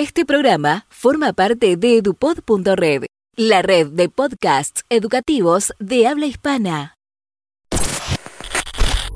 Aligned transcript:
Este 0.00 0.24
programa 0.24 0.86
forma 0.88 1.34
parte 1.34 1.76
de 1.76 1.98
edupod.red, 1.98 3.04
la 3.36 3.60
red 3.60 3.88
de 3.88 4.08
podcasts 4.08 4.82
educativos 4.88 5.74
de 5.78 6.06
habla 6.06 6.24
hispana. 6.24 6.94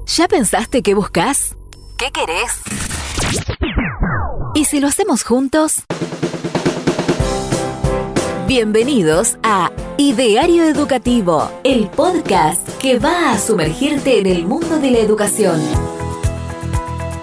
¿Ya 0.05 0.29
pensaste 0.29 0.83
qué 0.83 0.93
buscas? 0.93 1.57
¿Qué 1.97 2.11
querés? 2.13 2.61
¿Y 4.55 4.67
si 4.67 4.79
lo 4.79 4.89
hacemos 4.89 5.23
juntos? 5.25 5.85
Bienvenidos 8.47 9.39
a 9.43 9.73
Ideario 9.97 10.65
Educativo, 10.65 11.51
el 11.65 11.89
podcast 11.89 12.69
que 12.77 12.99
va 12.99 13.33
a 13.33 13.39
sumergirte 13.39 14.19
en 14.19 14.27
el 14.27 14.45
mundo 14.45 14.79
de 14.79 14.91
la 14.91 14.99
educación 14.99 15.63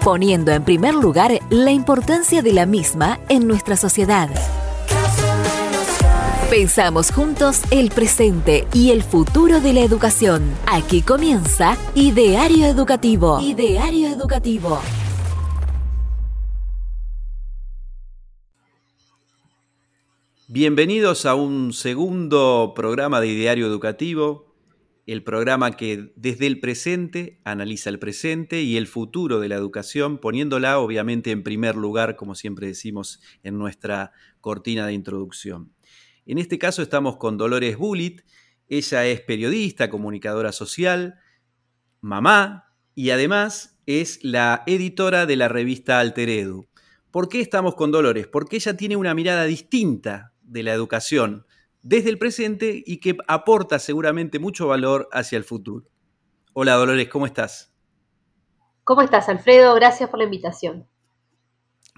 poniendo 0.04 0.50
en 0.50 0.64
primer 0.64 0.94
lugar 0.94 1.38
la 1.48 1.70
importancia 1.70 2.42
de 2.42 2.52
la 2.52 2.66
misma 2.66 3.20
en 3.28 3.46
nuestra 3.46 3.76
sociedad. 3.76 4.28
Pensamos 6.50 7.12
juntos 7.12 7.62
el 7.70 7.90
presente 7.90 8.66
y 8.74 8.90
el 8.90 9.04
futuro 9.04 9.60
de 9.60 9.72
la 9.72 9.80
educación. 9.80 10.42
Aquí 10.66 11.02
comienza 11.02 11.78
Ideario 11.94 12.66
Educativo. 12.66 13.40
Ideario 13.40 14.08
Educativo. 14.08 14.80
Bienvenidos 20.48 21.24
a 21.26 21.36
un 21.36 21.72
segundo 21.72 22.72
programa 22.74 23.20
de 23.20 23.28
Ideario 23.28 23.66
Educativo 23.66 24.51
el 25.06 25.24
programa 25.24 25.72
que 25.72 26.12
desde 26.16 26.46
el 26.46 26.60
presente 26.60 27.40
analiza 27.44 27.90
el 27.90 27.98
presente 27.98 28.62
y 28.62 28.76
el 28.76 28.86
futuro 28.86 29.40
de 29.40 29.48
la 29.48 29.56
educación, 29.56 30.18
poniéndola 30.18 30.78
obviamente 30.78 31.30
en 31.30 31.42
primer 31.42 31.74
lugar, 31.74 32.16
como 32.16 32.34
siempre 32.34 32.68
decimos 32.68 33.20
en 33.42 33.58
nuestra 33.58 34.12
cortina 34.40 34.86
de 34.86 34.92
introducción. 34.92 35.72
En 36.24 36.38
este 36.38 36.58
caso 36.58 36.82
estamos 36.82 37.16
con 37.16 37.36
Dolores 37.36 37.76
Bullitt, 37.76 38.22
ella 38.68 39.06
es 39.06 39.20
periodista, 39.20 39.90
comunicadora 39.90 40.52
social, 40.52 41.16
mamá 42.00 42.72
y 42.94 43.10
además 43.10 43.80
es 43.86 44.20
la 44.22 44.62
editora 44.66 45.26
de 45.26 45.36
la 45.36 45.48
revista 45.48 45.98
Alter 45.98 46.28
Edu. 46.28 46.68
¿Por 47.10 47.28
qué 47.28 47.40
estamos 47.40 47.74
con 47.74 47.90
Dolores? 47.90 48.28
Porque 48.28 48.56
ella 48.56 48.76
tiene 48.76 48.96
una 48.96 49.14
mirada 49.14 49.44
distinta 49.44 50.32
de 50.42 50.62
la 50.62 50.72
educación, 50.72 51.44
desde 51.82 52.10
el 52.10 52.18
presente 52.18 52.82
y 52.84 52.98
que 52.98 53.16
aporta 53.26 53.78
seguramente 53.78 54.38
mucho 54.38 54.68
valor 54.68 55.08
hacia 55.12 55.36
el 55.36 55.44
futuro. 55.44 55.86
Hola 56.52 56.74
Dolores, 56.74 57.08
¿cómo 57.08 57.26
estás? 57.26 57.74
¿Cómo 58.84 59.02
estás, 59.02 59.28
Alfredo? 59.28 59.74
Gracias 59.74 60.08
por 60.08 60.18
la 60.18 60.24
invitación. 60.24 60.88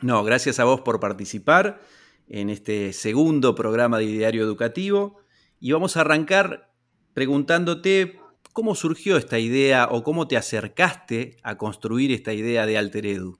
No, 0.02 0.24
gracias 0.24 0.58
a 0.58 0.64
vos 0.64 0.80
por 0.80 1.00
participar 1.00 1.80
en 2.28 2.50
este 2.50 2.92
segundo 2.92 3.54
programa 3.54 3.98
de 3.98 4.06
Diario 4.06 4.42
Educativo 4.42 5.18
y 5.60 5.72
vamos 5.72 5.96
a 5.96 6.00
arrancar 6.00 6.72
preguntándote 7.14 8.20
cómo 8.52 8.74
surgió 8.74 9.16
esta 9.16 9.38
idea 9.38 9.88
o 9.90 10.02
cómo 10.02 10.28
te 10.28 10.36
acercaste 10.36 11.36
a 11.42 11.56
construir 11.56 12.12
esta 12.12 12.32
idea 12.32 12.66
de 12.66 12.78
Alter 12.78 13.06
Edu. 13.06 13.38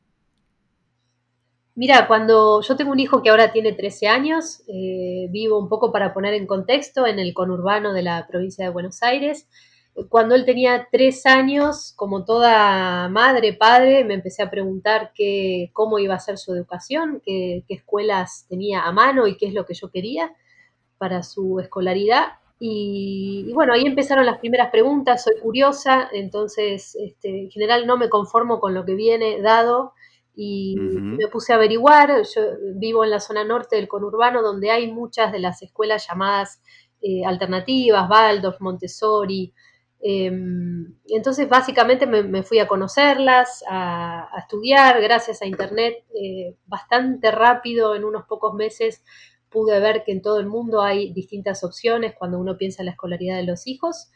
Mira, 1.77 2.07
cuando 2.07 2.61
yo 2.63 2.77
tengo 2.77 2.93
un 2.93 3.01
hijo 3.01 3.21
que 3.21 3.31
ahora 3.31 3.53
tiene 3.53 3.73
13 3.73 4.07
años, 4.07 4.63
eh, 4.69 5.27
vivo 5.31 5.59
un 5.59 5.69
poco 5.69 5.91
para 5.91 6.15
poner 6.15 6.33
en 6.35 6.47
contexto 6.47 7.05
en 7.05 7.19
el 7.19 7.35
conurbano 7.35 7.93
de 7.93 8.03
la 8.03 8.29
provincia 8.29 8.65
de 8.65 8.71
Buenos 8.71 9.03
Aires. 9.03 9.49
Cuando 10.09 10.37
él 10.37 10.45
tenía 10.45 10.87
3 10.93 11.27
años, 11.27 11.93
como 11.97 12.25
toda 12.25 13.09
madre, 13.09 13.55
padre, 13.55 14.05
me 14.05 14.15
empecé 14.15 14.45
a 14.45 14.51
preguntar 14.51 15.11
qué, 15.17 15.71
cómo 15.73 15.99
iba 15.99 16.15
a 16.15 16.21
ser 16.21 16.39
su 16.39 16.55
educación, 16.55 17.21
qué, 17.25 17.65
escuelas 17.69 18.47
tenía 18.49 18.83
a 18.85 18.93
mano 18.93 19.27
y 19.27 19.37
qué 19.37 19.47
es 19.47 19.55
lo 19.55 19.67
que 19.67 19.75
yo 19.75 19.91
quería 19.91 20.33
para 20.99 21.25
su 21.25 21.59
escolaridad. 21.59 22.35
Y, 22.61 23.51
bueno, 23.53 23.73
ahí 23.73 23.85
empezaron 23.85 24.27
las 24.27 24.39
primeras 24.39 24.71
preguntas, 24.71 25.25
soy 25.25 25.41
curiosa, 25.41 26.09
entonces 26.13 26.97
este, 27.01 27.29
en 27.43 27.51
general 27.51 27.87
no 27.87 27.97
me 27.97 28.09
conformo 28.09 28.61
con 28.61 28.75
lo 28.75 28.85
que 28.85 28.95
viene 28.95 29.41
dado 29.43 29.93
y 30.37 30.77
me 30.77 31.29
puse 31.29 31.53
a 31.53 31.57
averiguar, 31.57 32.23
yo 32.35 32.43
vivo 32.75 33.05
en 33.05 33.11
la 33.11 33.21
zona 33.21 33.45
norte 33.45 33.77
del 33.77 33.87
conurbano 33.87 34.43
donde 34.43 34.71
hay 34.71 34.91
muchas 34.91 35.31
de 35.31 35.39
las 35.39 35.63
escuelas 35.63 36.07
llamadas 36.09 36.61
eh, 37.01 37.25
alternativas, 37.25 38.11
Waldorf, 38.11 38.61
Montessori, 38.61 39.53
em, 40.01 40.97
entonces 41.07 41.49
básicamente 41.49 42.07
me, 42.07 42.43
fui 42.43 42.59
a 42.59 42.67
conocerlas, 42.67 43.63
a, 43.69 44.29
estudiar, 44.39 45.01
gracias 45.01 45.41
a 45.41 45.47
internet, 45.47 46.05
eh, 46.21 46.57
bastante 46.67 47.31
rápido, 47.31 47.95
en 47.95 48.05
unos 48.05 48.25
pocos 48.27 48.55
meses 48.55 49.05
pude 49.55 49.79
ver 49.79 50.03
que 50.05 50.11
en 50.11 50.21
todo 50.21 50.41
el 50.41 50.47
mundo 50.47 50.83
hay 50.83 51.13
distintas 51.13 51.63
opciones 51.63 52.15
cuando 52.19 52.41
uno 52.41 52.57
piensa 52.59 52.83
en 52.83 52.87
la 52.87 52.93
escolaridad 52.93 53.37
de 53.37 53.45
los 53.45 53.69
hijos. 53.69 54.11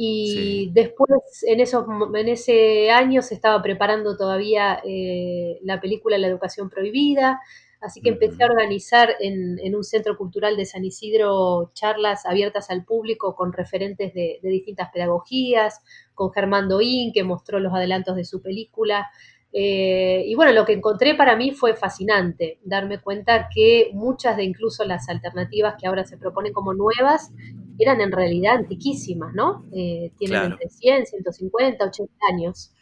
Y 0.00 0.70
después, 0.74 1.10
en, 1.42 1.58
esos, 1.58 1.84
en 2.14 2.28
ese 2.28 2.88
año, 2.92 3.20
se 3.20 3.34
estaba 3.34 3.60
preparando 3.60 4.16
todavía 4.16 4.80
eh, 4.84 5.58
la 5.64 5.80
película 5.80 6.16
La 6.18 6.28
Educación 6.28 6.70
Prohibida, 6.70 7.40
así 7.80 8.00
que 8.00 8.10
empecé 8.10 8.44
a 8.44 8.46
organizar 8.46 9.16
en, 9.18 9.58
en, 9.58 9.74
un 9.74 9.82
centro 9.82 10.16
cultural 10.16 10.56
de 10.56 10.66
San 10.66 10.84
Isidro 10.84 11.72
charlas 11.74 12.26
abiertas 12.26 12.70
al 12.70 12.84
público 12.84 13.34
con 13.34 13.52
referentes 13.52 14.14
de, 14.14 14.38
distintas 14.40 14.90
pedagogías, 14.92 15.80
con 16.14 16.30
Germán 16.30 16.68
Doín, 16.68 17.12
que 17.12 17.24
mostró 17.24 17.58
los 17.58 17.74
adelantos 17.74 18.14
de 18.14 18.24
su 18.24 18.40
película. 18.40 19.10
Eh, 19.52 20.22
y 20.26 20.34
bueno, 20.36 20.52
lo 20.52 20.64
que 20.64 20.74
encontré 20.74 21.16
para 21.16 21.34
mí 21.34 21.50
fue 21.50 21.74
fascinante, 21.74 22.60
darme 22.62 23.00
cuenta 23.00 23.48
que 23.52 23.90
muchas 23.94 24.36
de 24.36 24.44
incluso 24.44 24.84
las 24.84 25.08
alternativas 25.08 25.74
que 25.76 25.88
ahora 25.88 26.04
se 26.04 26.18
proponen 26.18 26.52
como 26.52 26.72
nuevas 26.72 27.32
eran 27.78 28.00
en 28.00 28.12
realidad 28.12 28.56
antiquísimas, 28.56 29.34
¿no? 29.34 29.64
Eh, 29.72 30.12
tienen 30.18 30.52
entre 30.52 30.68
100, 30.68 31.06
150, 31.06 31.84
80 31.86 32.12
años. 32.30 32.72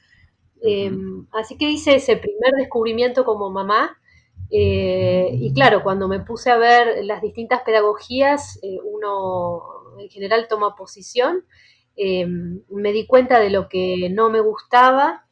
Em, 0.62 1.27
así 1.33 1.57
que 1.59 1.71
hice 1.71 1.97
ese 1.97 2.17
primer 2.17 2.53
descubrimiento 2.57 3.25
como 3.25 3.51
mamá. 3.51 3.99
Eh, 4.51 5.31
y 5.34 5.53
claro, 5.53 5.83
cuando 5.83 6.09
me 6.09 6.21
puse 6.21 6.51
a 6.51 6.57
ver 6.57 7.05
las 7.05 7.21
distintas 7.23 7.62
pedagogías, 7.62 8.59
eh, 8.62 8.79
uno 8.84 9.62
en 9.99 10.09
general 10.09 10.47
toma 10.49 10.77
posición. 10.77 11.45
Em, 11.97 12.63
me 12.71 12.93
di 12.93 13.07
cuenta 13.07 13.39
de 13.41 13.51
lo 13.51 13.69
que 13.69 14.09
no 14.11 14.31
me 14.31 14.41
gustaba. 14.41 15.23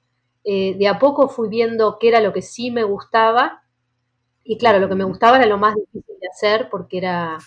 de 0.46 0.88
a 0.88 0.98
poco 0.98 1.28
fui 1.28 1.48
viendo 1.48 1.98
qué 1.98 2.08
era 2.08 2.20
lo 2.20 2.32
que 2.34 2.42
sí 2.42 2.70
me 2.70 2.84
gustaba. 2.84 3.62
Y 4.44 4.58
claro, 4.58 4.78
lo 4.78 4.88
que 4.88 4.94
me 4.94 5.04
gustaba 5.04 5.38
era 5.38 5.46
lo 5.46 5.58
más 5.58 5.74
difícil 5.74 6.16
de 6.20 6.28
hacer 6.28 6.68
porque 6.70 6.98
era 6.98 7.38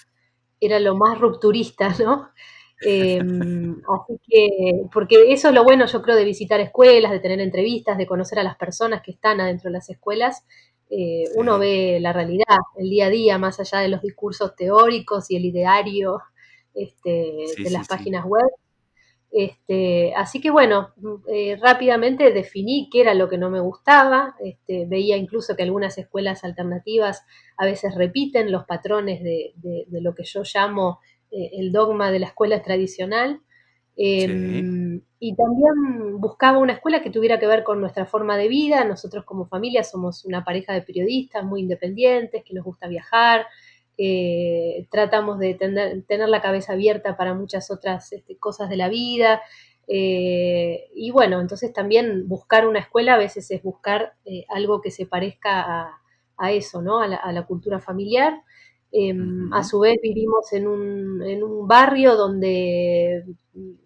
era 0.60 0.80
lo 0.80 0.96
más 0.96 1.20
rupturista, 1.20 1.90
¿no? 2.00 2.30
Em, 2.82 3.82
así 3.90 4.20
que, 4.28 4.84
porque 4.94 5.32
eso 5.32 5.50
es 5.50 5.54
lo 5.54 5.64
bueno, 5.64 5.86
yo 5.86 6.02
creo, 6.02 6.16
de 6.16 6.26
visitar 6.26 6.60
escuelas, 6.60 7.12
de 7.12 7.20
tener 7.20 7.40
entrevistas, 7.40 7.98
de 7.98 8.08
conocer 8.08 8.40
a 8.40 8.44
las 8.44 8.58
personas 8.58 9.02
que 9.02 9.12
están 9.12 9.42
adentro 9.42 9.70
de 9.70 9.74
las 9.74 9.90
escuelas. 9.90 10.46
Eh, 10.90 11.26
uno 11.36 11.60
ve 11.60 12.00
la 12.00 12.14
realidad, 12.14 12.58
el 12.78 12.90
día 12.90 13.08
a 13.08 13.10
día, 13.10 13.38
más 13.38 13.60
allá 13.60 13.80
de 13.80 13.90
los 13.90 14.02
discursos 14.02 14.56
teóricos 14.56 15.30
y 15.30 15.36
el 15.36 15.46
ideario 15.46 16.22
este, 16.74 17.46
de 17.62 17.70
las 17.70 17.88
páginas 17.88 18.26
web. 18.26 18.50
Este, 19.40 20.16
así 20.16 20.42
que 20.42 20.50
bueno, 20.50 20.94
eh, 21.32 21.60
rápidamente 21.62 22.34
definí 22.34 22.90
qué 22.92 23.02
era 23.02 23.14
lo 23.14 23.30
que 23.30 23.38
no 23.38 23.52
me 23.52 23.60
gustaba. 23.60 24.36
Este, 24.44 24.88
veía 24.88 25.16
incluso 25.16 25.56
que 25.56 25.62
algunas 25.62 25.96
escuelas 26.00 26.44
alternativas 26.44 27.24
a 27.56 27.66
veces 27.66 27.94
repiten 27.94 28.52
los 28.52 28.66
patrones 28.66 29.22
de, 29.22 29.54
lo 29.92 30.16
que 30.16 30.24
yo 30.24 30.42
llamo 30.42 31.02
eh, 31.30 31.52
el 31.54 31.72
dogma 31.72 32.10
de 32.10 32.18
la 32.18 32.26
escuela 32.26 32.64
tradicional. 32.64 33.40
Em, 33.96 35.02
y 35.20 35.36
también 35.36 36.20
buscaba 36.20 36.58
una 36.58 36.74
escuela 36.74 37.04
que 37.04 37.12
tuviera 37.12 37.38
que 37.38 37.46
ver 37.46 37.64
con 37.64 37.80
nuestra 37.80 38.08
forma 38.08 38.38
de 38.38 38.48
vida. 38.48 38.86
Nosotros 38.86 39.24
como 39.24 39.46
familia 39.46 39.84
somos 39.84 40.26
una 40.26 40.44
pareja 40.44 40.74
de 40.74 40.82
periodistas 40.82 41.44
muy 41.44 41.62
independientes, 41.62 42.44
que 42.44 42.56
nos 42.56 42.66
gusta 42.66 42.88
viajar, 42.88 43.46
eh, 43.98 44.88
tratamos 44.92 45.40
de 45.40 45.56
tener, 45.56 46.30
la 46.30 46.42
cabeza 46.42 46.74
abierta 46.74 47.18
para 47.18 47.34
muchas 47.34 47.72
otras 47.72 48.14
este, 48.14 48.38
cosas 48.38 48.70
de 48.70 48.78
la 48.78 48.90
vida. 48.90 49.42
Eh, 49.88 50.90
y 50.94 51.12
bueno, 51.12 51.42
entonces 51.42 51.74
también 51.74 52.28
buscar 52.28 52.68
una 52.68 52.80
escuela 52.80 53.16
a 53.16 53.18
veces 53.18 53.50
es 53.50 53.64
buscar 53.64 54.14
eh, 54.26 54.46
algo 54.50 54.82
que 54.82 54.92
se 54.92 55.06
parezca 55.08 56.00
a, 56.38 56.52
eso, 56.52 56.84
¿no? 56.84 57.00
A 57.00 57.08
la, 57.08 57.46
cultura 57.48 57.80
familiar. 57.80 58.44
Em, 58.92 59.52
a 59.52 59.64
su 59.64 59.80
vez 59.80 59.98
vivimos 60.02 60.54
en 60.54 60.68
un, 60.68 61.24
en 61.24 61.44
un, 61.44 61.68
barrio 61.68 62.16
donde, 62.16 63.26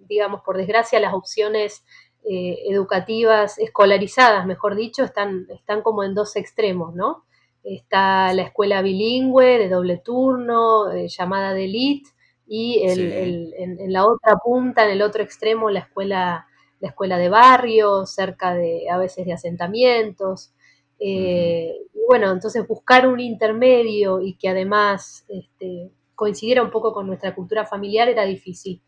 digamos, 0.08 0.42
por 0.42 0.58
desgracia, 0.58 1.00
las 1.00 1.14
opciones 1.14 1.86
educativas, 2.24 3.58
escolarizadas, 3.58 4.46
mejor 4.46 4.76
dicho, 4.76 5.04
están, 5.04 5.48
están 5.50 5.82
como 5.82 6.04
en 6.04 6.14
dos 6.14 6.36
extremos, 6.36 6.94
¿no? 6.94 7.24
Está 7.64 8.34
la 8.34 8.44
escuela 8.44 8.82
bilingüe 8.82 9.58
de 9.58 9.70
doble 9.70 9.98
turno, 9.98 10.92
eh, 10.92 11.08
llamada 11.08 11.54
de 11.54 11.66
elite, 11.66 12.10
y 12.48 12.82
en, 12.84 13.94
la 13.94 14.06
otra 14.06 14.36
punta, 14.44 14.84
en 14.86 14.92
el 14.92 15.02
otro 15.02 15.24
extremo, 15.24 15.70
la 15.70 15.80
escuela, 15.80 16.48
la 16.82 16.88
escuela 16.90 17.18
de 17.18 17.30
barrio, 17.30 18.06
cerca 18.06 18.54
de 18.54 18.90
a 18.90 18.98
veces 18.98 19.26
de 19.26 19.32
asentamientos. 19.32 20.54
Eh, 21.00 21.74
y 21.94 22.00
bueno, 22.10 22.30
entonces 22.30 22.68
buscar 22.68 23.08
un 23.08 23.22
intermedio 23.22 24.22
y 24.22 24.34
que 24.34 24.50
además 24.50 25.26
este, 25.30 25.92
coincidiera 26.14 26.62
un 26.62 26.72
poco 26.72 26.94
con 26.94 27.08
nuestra 27.08 27.34
cultura 27.34 27.66
familiar 27.66 28.10
era 28.10 28.26
difícil. 28.26 28.82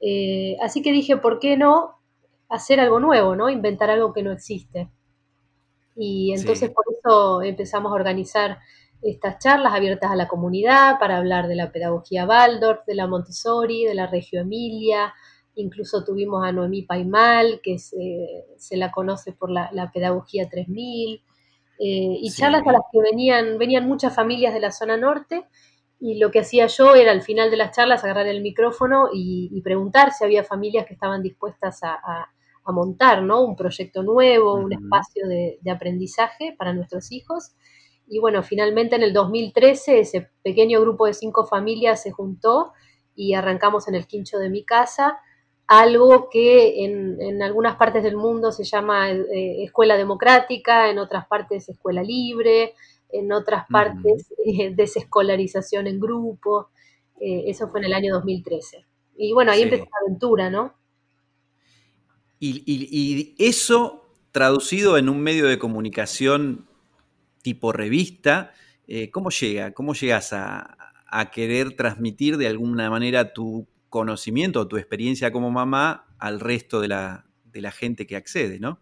Eh, 0.00 0.56
así 0.62 0.80
que 0.80 0.90
dije, 0.90 1.18
¿por 1.18 1.38
qué 1.38 1.58
no 1.58 1.98
hacer 2.48 2.80
algo 2.80 2.98
nuevo, 2.98 3.36
¿no? 3.36 3.50
Inventar 3.50 3.90
algo 3.90 4.12
que 4.12 4.22
no 4.22 4.32
existe. 4.32 4.88
Y 5.96 6.32
entonces 6.32 6.70
por 6.70 6.84
eso 6.90 7.42
empezamos 7.42 7.92
a 7.92 7.94
organizar 7.94 8.58
estas 9.02 9.38
charlas 9.38 9.74
abiertas 9.74 10.10
a 10.10 10.16
la 10.16 10.28
comunidad 10.28 10.98
para 10.98 11.18
hablar 11.18 11.48
de 11.48 11.56
la 11.56 11.72
pedagogía 11.72 12.24
Waldorf, 12.24 12.84
de 12.86 12.94
la 12.94 13.06
Montessori, 13.06 13.84
de 13.84 13.94
la 13.94 14.06
Reggio 14.06 14.40
Emilia. 14.40 15.12
Incluso 15.54 16.04
tuvimos 16.04 16.44
a 16.44 16.52
Noemí 16.52 16.82
Paimal, 16.82 17.60
que 17.62 17.78
se, 17.78 18.76
la 18.76 18.90
conoce 18.90 19.32
por 19.32 19.50
la, 19.50 19.90
pedagogía 19.92 20.48
3000. 20.48 21.22
Eh, 21.78 22.18
y 22.20 22.30
charlas 22.30 22.62
a 22.66 22.72
las 22.72 22.82
que 22.92 23.00
venían, 23.00 23.58
venían 23.58 23.86
muchas 23.86 24.14
familias 24.14 24.54
de 24.54 24.60
la 24.60 24.70
zona 24.70 24.96
norte. 24.96 25.44
Y 26.04 26.18
lo 26.18 26.30
que 26.30 26.40
hacía 26.40 26.66
yo 26.66 26.94
era 26.94 27.12
al 27.12 27.22
final 27.22 27.50
de 27.50 27.56
las 27.56 27.76
charlas 27.76 28.02
agarrar 28.02 28.26
el 28.26 28.40
micrófono 28.40 29.08
y, 29.12 29.60
preguntar 29.62 30.12
si 30.12 30.24
había 30.24 30.42
familias 30.42 30.86
que 30.86 30.94
estaban 30.94 31.22
dispuestas 31.22 31.80
a, 31.82 32.31
montar 32.70 33.22
¿no? 33.24 33.42
un 33.42 33.56
proyecto 33.56 34.04
nuevo, 34.04 34.54
un 34.54 34.72
espacio 34.72 35.26
de, 35.26 35.58
de 35.60 35.70
aprendizaje 35.72 36.54
para 36.56 36.72
nuestros 36.72 37.10
hijos. 37.10 37.56
Y 38.06 38.20
bueno, 38.20 38.44
finalmente 38.44 38.94
en 38.94 39.02
el 39.02 39.12
2013 39.12 39.98
ese 39.98 40.30
pequeño 40.44 40.80
grupo 40.80 41.06
de 41.06 41.14
cinco 41.14 41.44
familias 41.46 42.02
se 42.02 42.12
juntó 42.12 42.72
y 43.16 43.34
arrancamos 43.34 43.88
en 43.88 43.96
el 43.96 44.06
quincho 44.06 44.38
de 44.38 44.50
mi 44.50 44.64
casa 44.64 45.18
algo 45.72 46.28
que 46.30 46.84
en, 46.84 47.42
algunas 47.42 47.76
partes 47.76 48.02
del 48.02 48.16
mundo 48.16 48.52
se 48.52 48.64
llama 48.64 49.10
eh, 49.10 49.64
escuela 49.64 49.96
democrática, 49.96 50.90
en 50.90 50.98
otras 50.98 51.26
partes 51.26 51.66
escuela 51.68 52.02
libre, 52.02 52.74
en 53.10 53.32
otras 53.32 53.66
partes 53.70 54.32
eh, 54.44 54.74
desescolarización 54.74 55.86
en 55.86 55.98
grupo. 55.98 56.68
Eh, 57.18 57.44
eso 57.46 57.68
fue 57.68 57.80
en 57.80 57.86
el 57.86 57.94
año 57.94 58.12
2013. 58.14 58.84
Y 59.16 59.32
bueno, 59.32 59.52
ahí 59.52 59.62
empezó 59.62 59.84
la 59.84 60.06
aventura, 60.06 60.50
¿no? 60.50 60.74
Y 62.44 63.34
eso 63.38 64.02
traducido 64.32 64.96
en 64.98 65.08
un 65.08 65.20
medio 65.20 65.46
de 65.46 65.58
comunicación 65.58 66.66
tipo 67.42 67.72
revista, 67.72 68.52
eh, 68.88 69.10
¿cómo 69.10 69.30
llega? 69.30 69.72
¿Cómo 69.72 69.94
llegas 69.94 70.32
a, 70.32 70.78
querer 71.30 71.76
transmitir 71.76 72.38
de 72.38 72.46
alguna 72.46 72.88
manera 72.88 73.34
tu 73.34 73.66
conocimiento 73.90 74.60
o 74.60 74.66
tu 74.66 74.78
experiencia 74.78 75.30
como 75.30 75.50
mamá 75.50 76.06
al 76.18 76.40
resto 76.40 76.80
de 76.80 76.88
la, 76.88 77.26
gente 77.72 78.06
que 78.06 78.16
accede, 78.16 78.58
¿no? 78.58 78.78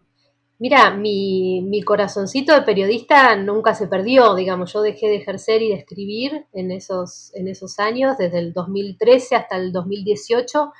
Mira, 0.57 0.91
mi, 0.91 1.61
mi, 1.61 1.81
corazoncito 1.81 2.53
de 2.53 2.61
periodista 2.61 3.35
nunca 3.35 3.75
se 3.75 3.87
perdió, 3.87 4.33
digamos, 4.35 4.71
yo 4.71 4.81
dejé 4.81 5.07
de 5.07 5.17
ejercer 5.17 5.61
y 5.61 5.69
de 5.69 5.75
escribir 5.75 6.45
en 6.53 6.71
esos, 6.71 7.31
en 7.35 7.49
esos 7.49 7.79
años, 7.79 8.17
desde 8.17 8.39
el 8.39 8.53
2013 8.53 9.35
hasta 9.35 9.57
el 9.57 9.73
2018, 9.73 10.71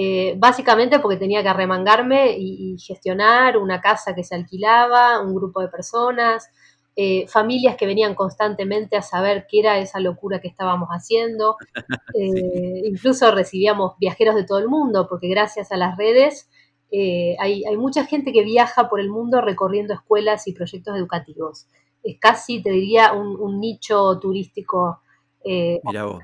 eh, 0.00 0.36
básicamente 0.38 1.00
porque 1.00 1.16
tenía 1.16 1.42
que 1.42 1.48
arremangarme 1.48 2.36
y, 2.38 2.76
gestionar 2.78 3.58
una 3.58 3.80
casa 3.80 4.14
que 4.14 4.22
se 4.22 4.36
alquilaba, 4.36 5.20
un 5.20 5.34
grupo 5.34 5.60
de 5.60 5.66
personas, 5.66 6.50
eh, 6.94 7.26
familias 7.26 7.74
que 7.76 7.84
venían 7.84 8.14
constantemente 8.14 8.96
a 8.96 9.02
saber 9.02 9.48
qué 9.50 9.58
era 9.58 9.78
esa 9.78 9.98
locura 9.98 10.40
que 10.40 10.46
estábamos 10.46 10.88
haciendo. 10.90 11.56
Eh, 12.14 12.82
incluso 12.84 13.30
recibíamos 13.32 13.92
viajeros 13.98 14.34
de 14.34 14.44
todo 14.44 14.58
el 14.58 14.66
mundo, 14.66 15.06
porque 15.08 15.28
gracias 15.28 15.70
a 15.70 15.76
las 15.76 15.96
redes 15.96 16.48
eh, 16.90 17.36
hay, 17.38 17.76
mucha 17.76 18.04
gente 18.06 18.32
que 18.32 18.42
viaja 18.42 18.88
por 18.88 18.98
el 18.98 19.10
mundo 19.10 19.40
recorriendo 19.40 19.94
escuelas 19.94 20.46
y 20.48 20.52
proyectos 20.52 20.96
educativos. 20.96 21.66
Es 22.02 22.18
casi, 22.18 22.62
te 22.62 22.70
diría, 22.70 23.12
un, 23.12 23.60
nicho 23.60 24.18
turístico 24.18 25.00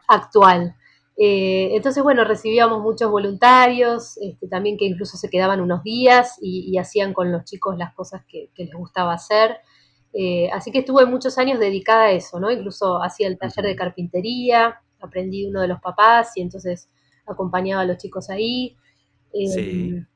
actual. 0.08 0.74
Entonces, 1.16 2.02
bueno, 2.02 2.24
recibíamos 2.24 2.82
muchos 2.82 3.10
voluntarios, 3.10 4.18
este, 4.20 4.48
también 4.48 4.76
que 4.76 4.84
incluso 4.84 5.16
se 5.16 5.30
quedaban 5.30 5.60
unos 5.60 5.82
días 5.84 6.38
y, 6.40 6.76
hacían 6.78 7.12
con 7.12 7.30
los 7.30 7.44
chicos 7.44 7.78
las 7.78 7.94
cosas 7.94 8.24
que 8.26 8.50
les 8.56 8.74
gustaba 8.74 9.14
hacer. 9.14 9.58
Eh, 10.16 10.48
así 10.52 10.70
que 10.70 10.78
estuve 10.78 11.04
muchos 11.06 11.38
años 11.38 11.58
dedicada 11.58 12.04
a 12.04 12.12
eso, 12.12 12.38
¿no? 12.38 12.50
Incluso 12.50 13.02
hacía 13.02 13.26
el 13.26 13.36
taller 13.36 13.64
de 13.64 13.76
carpintería, 13.76 14.80
aprendí 15.00 15.44
uno 15.44 15.60
de 15.60 15.68
los 15.68 15.80
papás 15.80 16.36
y 16.36 16.40
entonces 16.40 16.88
acompañaba 17.26 17.82
a 17.82 17.84
los 17.84 17.98
chicos 17.98 18.30
ahí. 18.30 18.76
Em, 19.32 20.06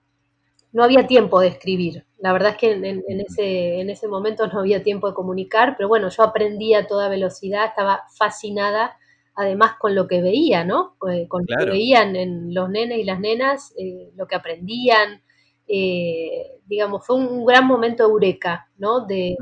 no 0.73 0.85
había 0.85 1.09
tiempo 1.09 1.41
de 1.41 1.49
escribir. 1.49 2.07
La 2.19 2.33
verdad 2.33 2.51
es 2.51 2.57
que 2.59 2.73
en, 2.73 3.21
ese, 3.21 3.81
en 3.81 3.91
ese 3.91 4.07
momento 4.07 4.47
no 4.47 4.61
había 4.61 4.85
tiempo 4.85 5.09
de 5.09 5.15
comunicar, 5.15 5.75
pero 5.77 5.89
bueno, 5.89 6.09
yo 6.11 6.23
aprendí 6.23 6.75
a 6.75 6.87
toda 6.87 7.09
velocidad, 7.09 7.67
estaba 7.67 8.05
fascinada 8.17 8.97
además 9.39 9.75
con 9.79 9.95
lo 9.95 10.09
que 10.09 10.21
veía, 10.21 10.65
¿no? 10.65 10.97
Eh, 11.09 11.29
con 11.29 11.45
lo 11.47 11.57
que 11.57 11.71
veían 11.71 12.17
en 12.17 12.53
los 12.53 12.69
nenes 12.69 12.99
y 12.99 13.05
las 13.05 13.21
nenas, 13.21 13.73
eh, 13.79 14.11
lo 14.17 14.27
que 14.27 14.35
aprendían, 14.35 15.23
eh, 15.69 16.59
digamos, 16.67 17.07
fue 17.07 17.15
un 17.15 17.47
gran 17.47 17.65
momento 17.65 18.03
eureka, 18.03 18.69
¿no? 18.79 19.07
De, 19.07 19.37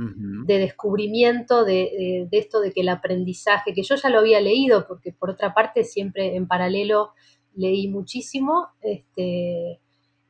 descubrimiento 0.46 1.64
de, 1.64 2.28
esto 2.30 2.60
de 2.60 2.72
que 2.72 2.82
el 2.82 2.90
aprendizaje, 2.90 3.72
que 3.72 3.82
yo 3.82 3.94
ya 3.94 4.10
lo 4.10 4.18
había 4.18 4.38
leído, 4.38 4.86
porque 4.86 5.14
por 5.14 5.30
otra 5.30 5.54
parte 5.54 5.82
siempre 5.82 6.36
en 6.36 6.46
paralelo 6.46 7.12
leí 7.54 7.88
muchísimo, 7.88 8.68
este, 8.82 9.80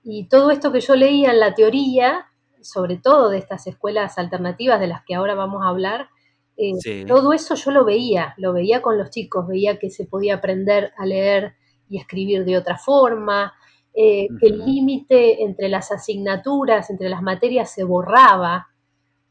y 0.04 0.28
todo 0.28 0.52
esto 0.52 0.70
que 0.70 0.80
yo 0.80 0.94
leía 0.94 1.32
en 1.32 1.40
la 1.40 1.54
teoría, 1.54 2.26
sobre 2.62 2.98
todo 2.98 3.30
de 3.30 3.38
estas 3.38 3.66
escuelas 3.66 4.16
alternativas 4.16 4.78
de 4.78 4.86
las 4.86 5.04
que 5.04 5.16
ahora 5.16 5.34
vamos 5.34 5.64
a 5.64 5.70
hablar, 5.70 6.08
eh, 6.56 7.04
todo 7.06 7.32
eso 7.32 7.54
yo 7.54 7.70
lo 7.70 7.84
veía, 7.84 8.34
lo 8.38 8.52
veía 8.52 8.80
con 8.82 8.98
los 8.98 9.10
chicos, 9.10 9.46
veía 9.46 9.78
que 9.78 9.90
se 9.90 10.06
podía 10.06 10.36
aprender 10.36 10.92
a 10.96 11.04
leer 11.04 11.54
y 11.88 11.98
escribir 11.98 12.44
de 12.44 12.56
otra 12.56 12.78
forma, 12.78 13.54
eh, 13.94 14.28
que 14.40 14.48
el 14.48 14.64
límite 14.64 15.42
entre 15.42 15.68
las 15.68 15.90
asignaturas, 15.90 16.90
entre 16.90 17.08
las 17.08 17.22
materias 17.22 17.70
se 17.70 17.82
borraba, 17.82 18.68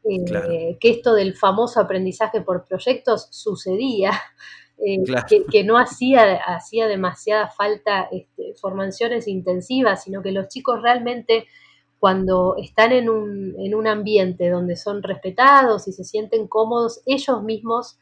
eh, 0.08 0.76
que 0.80 0.90
esto 0.90 1.14
del 1.14 1.34
famoso 1.34 1.80
aprendizaje 1.80 2.40
por 2.40 2.64
proyectos 2.64 3.28
sucedía, 3.30 4.12
eh, 4.78 4.98
que, 5.50 5.64
no 5.64 5.78
hacía, 5.78 6.34
hacía 6.36 6.86
demasiada 6.86 7.48
falta 7.48 8.08
este, 8.12 8.54
formaciones 8.60 9.26
intensivas, 9.26 10.04
sino 10.04 10.22
que 10.22 10.32
los 10.32 10.48
chicos 10.48 10.80
realmente 10.82 11.46
cuando 11.98 12.56
están 12.56 12.92
en 12.92 13.08
un, 13.08 13.54
en 13.58 13.74
un 13.74 13.86
ambiente 13.86 14.50
donde 14.50 14.76
son 14.76 15.02
respetados 15.02 15.88
y 15.88 15.92
se 15.92 16.04
sienten 16.04 16.46
cómodos, 16.46 17.02
ellos 17.06 17.42
mismos 17.42 17.98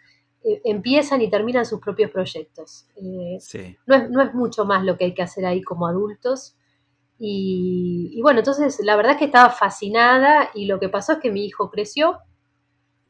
empiezan 0.65 1.23
y 1.23 1.31
terminan 1.31 1.65
sus 1.65 1.81
propios 1.81 2.11
proyectos. 2.11 2.87
Eh, 2.97 3.39
no, 3.87 4.23
es, 4.23 4.35
mucho 4.35 4.65
más 4.65 4.85
lo 4.85 4.97
que 4.99 5.07
hay 5.07 5.15
que 5.15 5.23
hacer 5.23 5.47
ahí 5.47 5.63
como 5.63 5.87
adultos. 5.87 6.55
Y, 7.19 8.21
bueno, 8.23 8.41
entonces 8.41 8.79
la 8.83 8.97
verdad 8.97 9.13
es 9.13 9.19
que 9.19 9.25
estaba 9.27 9.51
fascinada 9.51 10.51
y 10.55 10.67
lo 10.67 10.79
que 10.79 10.89
pasó 10.89 11.13
es 11.13 11.19
que 11.19 11.31
mi 11.31 11.47
hijo 11.47 11.71
creció 11.71 12.19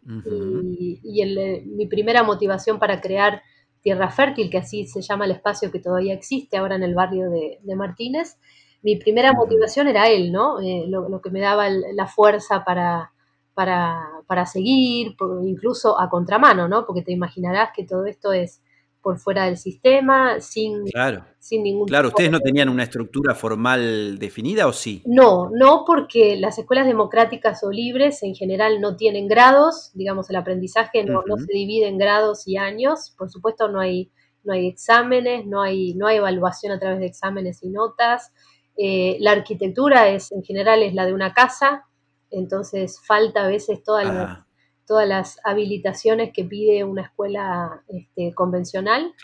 y, 0.06 1.22
eh, 1.22 1.62
mi 1.66 1.86
primera 1.86 2.22
motivación 2.22 2.78
para 2.78 3.00
crear 3.00 3.42
Tierra 3.82 4.10
Fértil, 4.10 4.50
que 4.50 4.58
así 4.58 4.86
se 4.86 5.02
llama 5.02 5.24
el 5.24 5.32
espacio 5.32 5.72
que 5.72 5.80
todavía 5.80 6.14
existe 6.14 6.56
ahora 6.56 6.76
en 6.76 6.84
el 6.84 6.94
barrio 6.94 7.30
de, 7.30 7.58
Martínez, 7.74 8.38
mi 8.84 8.96
primera 8.96 9.32
motivación 9.32 9.88
era 9.88 10.08
él, 10.08 10.30
¿no? 10.30 10.60
Eh, 10.60 10.84
lo, 10.86 11.20
que 11.20 11.30
me 11.30 11.40
daba 11.40 11.68
la 11.70 12.06
fuerza 12.06 12.64
para, 12.64 13.12
para, 13.54 13.98
para 14.26 14.44
seguir, 14.44 15.16
incluso 15.42 15.98
a 15.98 16.10
contramano, 16.10 16.68
¿no? 16.68 16.84
Porque 16.86 17.02
te 17.02 17.10
imaginarás 17.10 17.70
que 17.74 17.84
todo 17.84 18.04
esto 18.04 18.32
es 18.32 18.60
por 19.04 19.18
fuera 19.18 19.44
del 19.44 19.58
sistema, 19.58 20.40
sin, 20.40 20.84
claro. 20.86 21.24
sin 21.38 21.62
ningún... 21.62 21.86
Claro, 21.86 22.08
¿ustedes 22.08 22.30
no 22.30 22.40
tenían 22.40 22.70
una 22.70 22.84
estructura 22.84 23.34
formal 23.34 24.18
definida 24.18 24.66
o 24.66 24.72
sí? 24.72 25.02
No, 25.04 25.50
no 25.50 25.84
porque 25.86 26.36
las 26.36 26.58
escuelas 26.58 26.86
democráticas 26.86 27.62
o 27.64 27.70
libres 27.70 28.22
en 28.22 28.34
general 28.34 28.80
no 28.80 28.96
tienen 28.96 29.28
grados, 29.28 29.92
digamos, 29.94 30.30
el 30.30 30.36
aprendizaje 30.36 31.04
no, 31.04 31.22
se 31.36 31.52
divide 31.52 31.86
en 31.86 31.98
grados 31.98 32.48
y 32.48 32.56
años, 32.56 33.14
por 33.18 33.30
supuesto 33.30 33.68
no 33.68 33.78
hay, 33.78 34.10
no 34.42 34.54
hay 34.54 34.68
exámenes, 34.68 35.46
no 35.46 35.60
hay, 35.60 35.94
no 35.94 36.06
hay 36.06 36.16
evaluación 36.16 36.72
a 36.72 36.78
través 36.78 36.98
de 36.98 37.06
exámenes 37.06 37.62
y 37.62 37.68
notas, 37.68 38.32
eh, 38.76 39.16
la 39.20 39.32
arquitectura 39.32 40.08
es 40.08 40.32
en 40.32 40.42
general 40.42 40.82
es 40.82 40.94
la 40.94 41.06
de 41.06 41.14
una 41.14 41.32
casa, 41.32 41.86
entonces 42.30 43.00
falta 43.06 43.44
a 43.44 43.48
veces 43.48 43.82
todas 43.82 44.06
las, 44.06 44.40
todas 44.86 45.08
las 45.08 45.38
habilitaciones 45.44 46.32
que 46.32 46.44
pide 46.44 46.84
una 46.84 47.02
escuela 47.02 47.82
este, 47.88 48.34
convencional. 48.34 49.14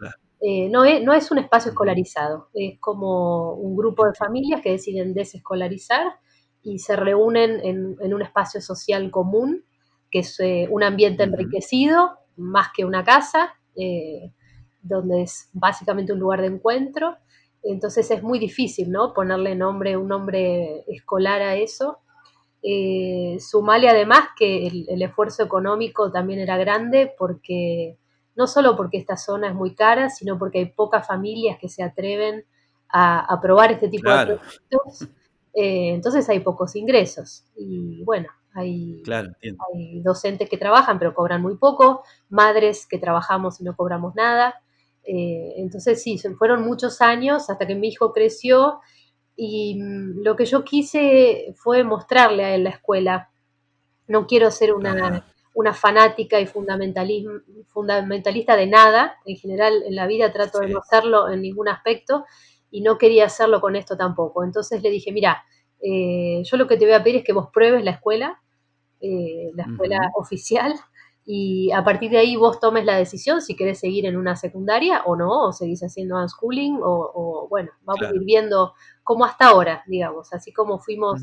Eh, 0.41 0.71
no, 0.71 0.85
es, 0.85 1.03
no 1.03 1.13
es 1.13 1.31
un 1.31 1.39
espacio 1.39 1.71
escolarizado, 1.71 2.49
es 2.55 2.79
como 2.81 3.53
un 3.55 3.77
grupo 3.77 4.07
de 4.07 4.15
familias 4.15 4.63
que 4.63 4.71
deciden 4.71 5.13
desescolarizar 5.13 6.15
y 6.63 6.79
se 6.79 6.97
reúnen 6.97 7.61
en, 7.63 8.15
un 8.15 8.23
espacio 8.23 8.61
social 8.61 9.11
común, 9.11 9.65
que 10.11 10.21
es 10.21 10.41
eh, 10.41 10.67
un 10.71 10.83
ambiente 10.83 11.25
enriquecido, 11.25 12.19
más 12.37 12.69
que 12.75 12.85
una 12.85 13.05
casa, 13.05 13.55
eh, 13.77 14.33
donde 14.83 15.23
es 15.23 15.51
básicamente 15.53 16.13
un 16.13 16.21
lugar 16.21 16.41
de 16.41 16.49
encuentro. 16.49 17.17
Entonces 17.63 18.11
es 18.11 18.23
muy 18.23 18.39
difícil, 18.39 18.91
¿no? 18.91 19.13
Ponerle 19.13 19.55
nombre, 19.55 19.97
un 19.97 20.09
nombre 20.09 20.85
escolar 20.89 21.43
a 21.43 21.57
eso. 21.57 21.99
Eh, 22.63 23.39
sumale 23.41 23.89
además 23.89 24.29
que 24.37 24.67
el, 24.67 25.03
esfuerzo 25.03 25.43
económico 25.43 26.13
también 26.13 26.41
era 26.41 26.59
grande 26.59 27.15
porque 27.19 27.97
no 28.37 28.47
solo 28.47 28.77
porque 28.77 28.99
esta 28.99 29.17
zona 29.17 29.49
es 29.49 29.55
muy 29.55 29.75
cara, 29.75 30.11
sino 30.11 30.39
porque 30.39 30.59
hay 30.59 30.67
pocas 30.67 31.07
familias 31.07 31.59
que 31.59 31.69
se 31.69 31.83
atreven 31.83 32.45
a, 32.93 33.39
probar 33.41 33.73
este 33.73 33.89
tipo 33.89 34.11
de 34.11 34.27
productos. 34.27 35.09
Eh, 35.55 35.91
entonces 35.95 36.29
hay 36.29 36.41
pocos 36.41 36.77
ingresos. 36.77 37.45
Y 37.57 38.03
bueno, 38.05 38.29
hay, 38.55 39.03
hay, 39.09 40.01
docentes 40.01 40.49
que 40.49 40.59
trabajan 40.59 40.99
pero 40.99 41.15
cobran 41.15 41.43
muy 41.43 41.57
poco, 41.57 42.03
madres 42.29 42.87
que 42.87 42.99
trabajamos 42.99 43.61
y 43.61 43.65
no 43.65 43.77
cobramos 43.77 44.15
nada. 44.15 44.63
Eh, 45.13 45.55
entonces 45.57 46.01
sí, 46.01 46.19
fueron 46.39 46.63
muchos 46.63 47.01
años 47.01 47.51
hasta 47.51 47.67
que 47.67 47.75
mi 47.75 47.89
hijo 47.89 48.13
creció 48.13 48.79
y 49.35 49.75
mm, 49.75 50.23
lo 50.23 50.37
que 50.37 50.45
yo 50.45 50.63
quise 50.63 51.53
fue 51.57 51.83
mostrarle 51.83 52.45
a 52.45 52.55
él 52.55 52.63
la 52.63 52.71
escuela. 52.71 53.29
No 54.07 54.29
quiero 54.29 54.53
ser 54.53 54.73
una, 54.73 55.27
una 55.53 55.75
fanática 55.75 56.39
y 56.39 56.47
fundamentalista 56.47 58.55
de 58.55 58.67
nada. 58.69 59.17
En 59.25 59.37
general 59.37 59.83
en 59.85 59.97
la 59.97 60.07
vida 60.07 60.33
trato 60.33 60.61
de 60.61 60.69
no 60.69 60.79
hacerlo 60.79 61.29
en 61.29 61.43
ningún 61.43 61.69
aspecto 61.69 62.25
y 62.71 62.83
no 62.83 62.97
quería 62.97 63.25
hacerlo 63.25 63.61
con 63.61 63.75
esto 63.75 63.97
tampoco. 63.97 64.45
Entonces 64.45 64.81
le 64.81 64.91
dije, 64.91 65.11
mira, 65.11 65.43
eh, 65.83 66.41
yo 66.45 66.57
lo 66.57 66.69
que 66.69 66.77
te 66.77 66.85
voy 66.85 66.95
a 66.95 67.03
pedir 67.03 67.17
es 67.17 67.25
que 67.25 67.33
vos 67.33 67.49
pruebes 67.53 67.83
la 67.83 67.93
escuela, 67.93 68.41
eh, 69.01 69.51
la 69.57 69.65
escuela 69.65 70.13
oficial, 70.15 70.73
y 71.33 71.71
a 71.71 71.85
partir 71.85 72.11
de 72.11 72.19
ahí 72.19 72.35
vos 72.35 72.59
tomes 72.59 72.85
la 72.85 72.97
decisión 72.97 73.41
si 73.41 73.55
querés 73.55 73.79
seguir 73.79 74.05
en 74.05 74.17
una 74.17 74.35
secundaria 74.35 75.05
o 75.07 75.15
no, 75.15 75.47
o 75.47 75.53
seguís 75.53 75.81
haciendo 75.81 76.17
unschooling, 76.17 76.81
o, 76.83 77.13
o 77.15 77.47
bueno, 77.49 77.71
vamos 77.83 78.09
a 78.09 78.13
ir 78.17 78.25
viendo 78.25 78.75
cómo 79.05 79.25
hasta 79.25 79.47
ahora, 79.47 79.85
digamos, 79.87 80.33
así 80.33 80.53
como 80.53 80.81
fuimos 80.81 81.21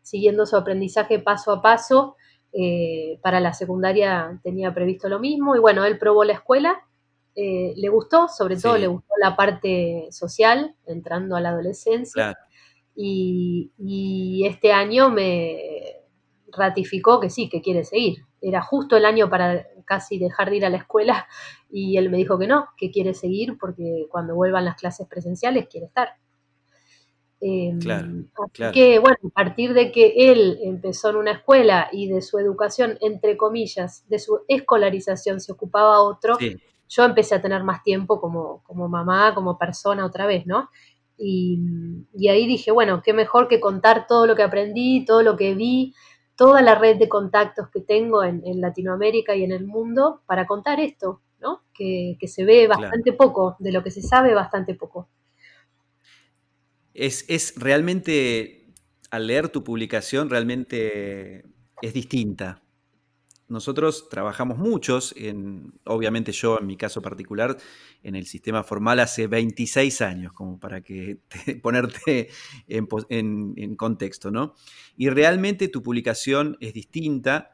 siguiendo 0.00 0.46
su 0.46 0.56
aprendizaje 0.56 1.18
paso 1.18 1.52
a 1.52 1.60
paso. 1.60 2.16
Eh, 2.54 3.18
para 3.22 3.40
la 3.40 3.52
secundaria 3.52 4.40
tenía 4.42 4.72
previsto 4.72 5.10
lo 5.10 5.18
mismo 5.18 5.54
y 5.54 5.58
bueno, 5.58 5.84
él 5.84 5.98
probó 5.98 6.24
la 6.24 6.32
escuela, 6.32 6.86
le 7.34 7.88
gustó, 7.90 8.28
sobre 8.28 8.56
todo 8.56 8.78
le 8.78 8.86
gustó 8.86 9.12
la 9.20 9.36
parte 9.36 10.08
social, 10.12 10.76
entrando 10.86 11.36
a 11.36 11.42
la 11.42 11.50
adolescencia. 11.50 12.38
Y, 12.96 14.44
este 14.46 14.72
año 14.72 15.10
me 15.10 16.00
ratificó 16.50 17.20
que 17.20 17.28
sí, 17.28 17.50
que 17.50 17.60
quiere 17.60 17.84
seguir. 17.84 18.24
Era 18.42 18.60
justo 18.60 18.96
el 18.96 19.06
año 19.06 19.30
para 19.30 19.66
casi 19.86 20.18
dejar 20.18 20.50
de 20.50 20.56
ir 20.56 20.66
a 20.66 20.70
la 20.70 20.78
escuela 20.78 21.26
y 21.70 21.96
él 21.96 22.10
me 22.10 22.18
dijo 22.18 22.38
que 22.38 22.46
no, 22.46 22.68
que 22.76 22.90
quiere 22.90 23.14
seguir 23.14 23.56
porque 23.58 24.06
cuando 24.10 24.34
vuelvan 24.34 24.64
las 24.64 24.76
clases 24.76 25.06
presenciales 25.08 25.68
quiere 25.68 25.86
estar. 25.86 26.16
Em, 27.44 27.80
así 27.80 28.72
que, 28.72 29.00
bueno, 29.00 29.16
a 29.24 29.30
partir 29.30 29.74
de 29.74 29.90
que 29.90 30.14
él 30.30 30.60
empezó 30.62 31.10
en 31.10 31.16
una 31.16 31.32
escuela 31.32 31.88
y 31.90 32.08
de 32.08 32.22
su 32.22 32.38
educación, 32.38 32.98
entre 33.00 33.36
comillas, 33.36 34.08
de 34.08 34.20
su 34.20 34.42
escolarización 34.46 35.40
se 35.40 35.50
ocupaba 35.50 36.02
otro, 36.02 36.38
yo 36.88 37.04
empecé 37.04 37.34
a 37.34 37.42
tener 37.42 37.64
más 37.64 37.82
tiempo 37.82 38.20
como, 38.20 38.62
como 38.62 38.88
mamá, 38.88 39.34
como 39.34 39.58
persona 39.58 40.06
otra 40.06 40.26
vez, 40.26 40.46
¿no? 40.46 40.68
Y, 41.18 41.58
ahí 42.28 42.46
dije, 42.46 42.70
bueno, 42.70 43.02
qué 43.02 43.12
mejor 43.12 43.48
que 43.48 43.60
contar 43.60 44.06
todo 44.06 44.26
lo 44.26 44.34
que 44.34 44.42
aprendí, 44.42 45.04
todo 45.04 45.22
lo 45.22 45.36
que 45.36 45.54
vi, 45.54 45.94
toda 46.42 46.60
la 46.60 46.74
red 46.74 46.96
de 46.96 47.08
contactos 47.08 47.68
que 47.68 47.80
tengo 47.80 48.24
en, 48.24 48.60
Latinoamérica 48.60 49.36
y 49.36 49.44
en 49.44 49.52
el 49.52 49.64
mundo 49.64 50.22
para 50.26 50.44
contar 50.44 50.80
esto, 50.80 51.20
¿no? 51.40 51.62
Que, 51.72 52.16
se 52.26 52.44
ve 52.44 52.66
bastante 52.66 53.12
poco, 53.12 53.54
de 53.60 53.70
lo 53.70 53.84
que 53.84 53.92
se 53.92 54.02
sabe 54.02 54.34
bastante 54.34 54.74
poco. 54.74 55.08
Es, 56.94 57.24
es 57.28 57.54
realmente, 57.56 58.72
al 59.12 59.28
leer 59.28 59.50
tu 59.50 59.62
publicación, 59.62 60.30
realmente 60.30 61.44
es 61.80 61.94
distinta 61.94 62.61
nosotros 63.52 64.08
trabajamos 64.08 64.58
muchos, 64.58 65.14
en, 65.16 65.74
obviamente 65.84 66.32
yo 66.32 66.58
en 66.58 66.66
mi 66.66 66.76
caso 66.76 67.02
particular, 67.02 67.56
en 68.02 68.16
el 68.16 68.26
sistema 68.26 68.64
formal 68.64 68.98
hace 68.98 69.26
26 69.26 70.00
años, 70.00 70.32
como 70.32 70.58
para 70.58 70.80
que 70.80 71.18
ponerte 71.62 72.30
en, 72.66 73.76
contexto, 73.76 74.30
¿no? 74.30 74.54
Y 74.96 75.10
realmente 75.10 75.68
tu 75.68 75.82
publicación 75.82 76.56
es 76.60 76.72
distinta, 76.72 77.50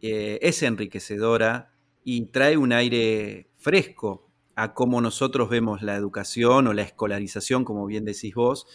eh, 0.00 0.38
es 0.42 0.62
enriquecedora 0.62 1.72
y 2.02 2.26
trae 2.26 2.56
un 2.56 2.72
aire 2.72 3.50
fresco 3.56 4.30
a 4.56 4.74
cómo 4.74 5.00
nosotros 5.00 5.48
vemos 5.50 5.82
la 5.82 5.96
educación 5.96 6.66
o 6.66 6.72
la 6.72 6.82
escolarización, 6.82 7.64
como 7.64 7.86
bien 7.86 8.04
decís 8.04 8.34
vos, 8.34 8.66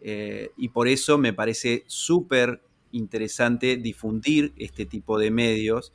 eh, 0.00 0.50
y 0.56 0.68
por 0.68 0.88
eso 0.88 1.18
me 1.18 1.32
parece 1.32 1.84
súper 1.86 2.62
interesante 2.92 3.76
difundir 3.76 4.52
este 4.56 4.86
tipo 4.86 5.18
de 5.18 5.30
medios 5.30 5.92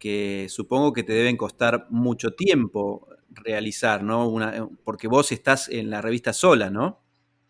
que 0.00 0.48
supongo 0.48 0.92
que 0.92 1.04
te 1.04 1.12
deben 1.12 1.36
costar 1.36 1.86
mucho 1.90 2.32
tiempo 2.32 3.06
realizar, 3.30 4.02
¿no? 4.02 4.32
porque 4.82 5.06
vos 5.06 5.30
estás 5.30 5.68
en 5.68 5.90
la 5.90 6.00
revista 6.00 6.32
sola, 6.32 6.70
¿no? 6.70 7.00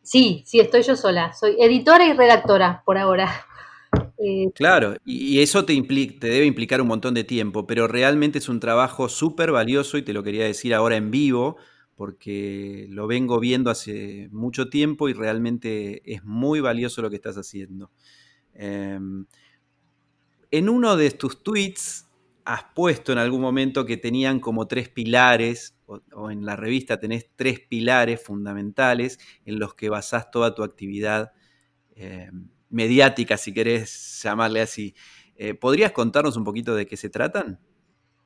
Sí, 0.02 0.42
sí, 0.46 0.60
estoy 0.60 0.82
yo 0.82 0.96
sola. 0.96 1.32
Soy 1.32 1.56
editora 1.58 2.06
y 2.06 2.12
redactora 2.12 2.82
por 2.84 2.98
ahora. 2.98 3.30
Eh, 4.22 4.50
claro, 4.54 4.96
y 5.02 5.40
eso 5.40 5.64
te, 5.64 5.80
te 5.80 6.28
debe 6.28 6.44
implicar 6.44 6.82
un 6.82 6.88
montón 6.88 7.14
de 7.14 7.24
tiempo, 7.24 7.66
pero 7.66 7.88
realmente 7.88 8.36
es 8.36 8.50
un 8.50 8.60
trabajo 8.60 9.08
súper 9.08 9.50
valioso 9.50 9.96
y 9.96 10.02
te 10.02 10.12
lo 10.12 10.22
quería 10.22 10.44
decir 10.44 10.74
ahora 10.74 10.96
en 10.96 11.10
vivo, 11.10 11.56
porque 11.96 12.86
lo 12.90 13.06
vengo 13.06 13.40
viendo 13.40 13.70
hace 13.70 14.28
mucho 14.30 14.68
tiempo 14.68 15.08
y 15.08 15.14
realmente 15.14 16.02
es 16.04 16.22
muy 16.22 16.60
valioso 16.60 17.00
lo 17.00 17.08
que 17.08 17.16
estás 17.16 17.36
haciendo. 17.36 17.90
Em, 18.52 19.24
en 20.50 20.68
uno 20.68 20.96
de 20.96 21.10
tus 21.12 21.42
tweets 21.42 22.09
has 22.52 22.64
puesto 22.74 23.12
en 23.12 23.18
algún 23.18 23.40
momento 23.40 23.86
que 23.86 23.96
tenían 23.96 24.40
como 24.40 24.66
tres 24.66 24.88
pilares, 24.88 25.76
o, 25.86 26.30
en 26.32 26.44
la 26.44 26.56
revista 26.56 26.98
tenés 26.98 27.30
tres 27.36 27.60
pilares 27.60 28.20
fundamentales 28.20 29.20
en 29.44 29.60
los 29.60 29.74
que 29.74 29.88
basás 29.88 30.32
toda 30.32 30.52
tu 30.52 30.64
actividad 30.64 31.30
eh, 31.94 32.28
mediática, 32.68 33.36
si 33.36 33.54
querés 33.54 34.20
llamarle 34.24 34.62
así. 34.62 34.96
Eh, 35.36 35.54
¿Podrías 35.54 35.92
contarnos 35.92 36.36
un 36.36 36.42
poquito 36.42 36.74
de 36.74 36.86
qué 36.86 36.96
se 36.96 37.08
tratan? 37.08 37.60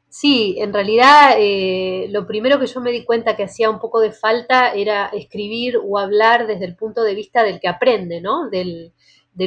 Sí, 0.09 0.57
en 0.59 0.73
realidad 0.73 1.35
eh, 1.37 2.07
lo 2.09 2.27
primero 2.27 2.59
que 2.59 2.67
yo 2.67 2.81
me 2.81 2.93
di 2.93 3.05
cuenta 3.05 3.37
que 3.37 3.45
hacía 3.45 3.69
un 3.69 3.79
poco 3.79 4.01
de 4.01 4.13
falta 4.13 4.73
era 4.73 5.09
escribir 5.09 5.77
o 5.77 5.99
hablar 5.99 6.47
desde 6.47 6.65
el 6.65 6.77
punto 6.77 7.03
de 7.03 7.15
vista 7.15 7.43
del 7.43 7.61
que 7.61 7.69
aprende, 7.69 8.23
¿no? 8.23 8.49
Del, 8.49 8.95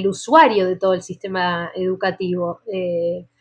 usuario 0.08 0.68
de 0.68 0.76
todo 0.76 0.94
el 0.94 1.02
sistema 1.02 1.72
educativo. 1.74 2.60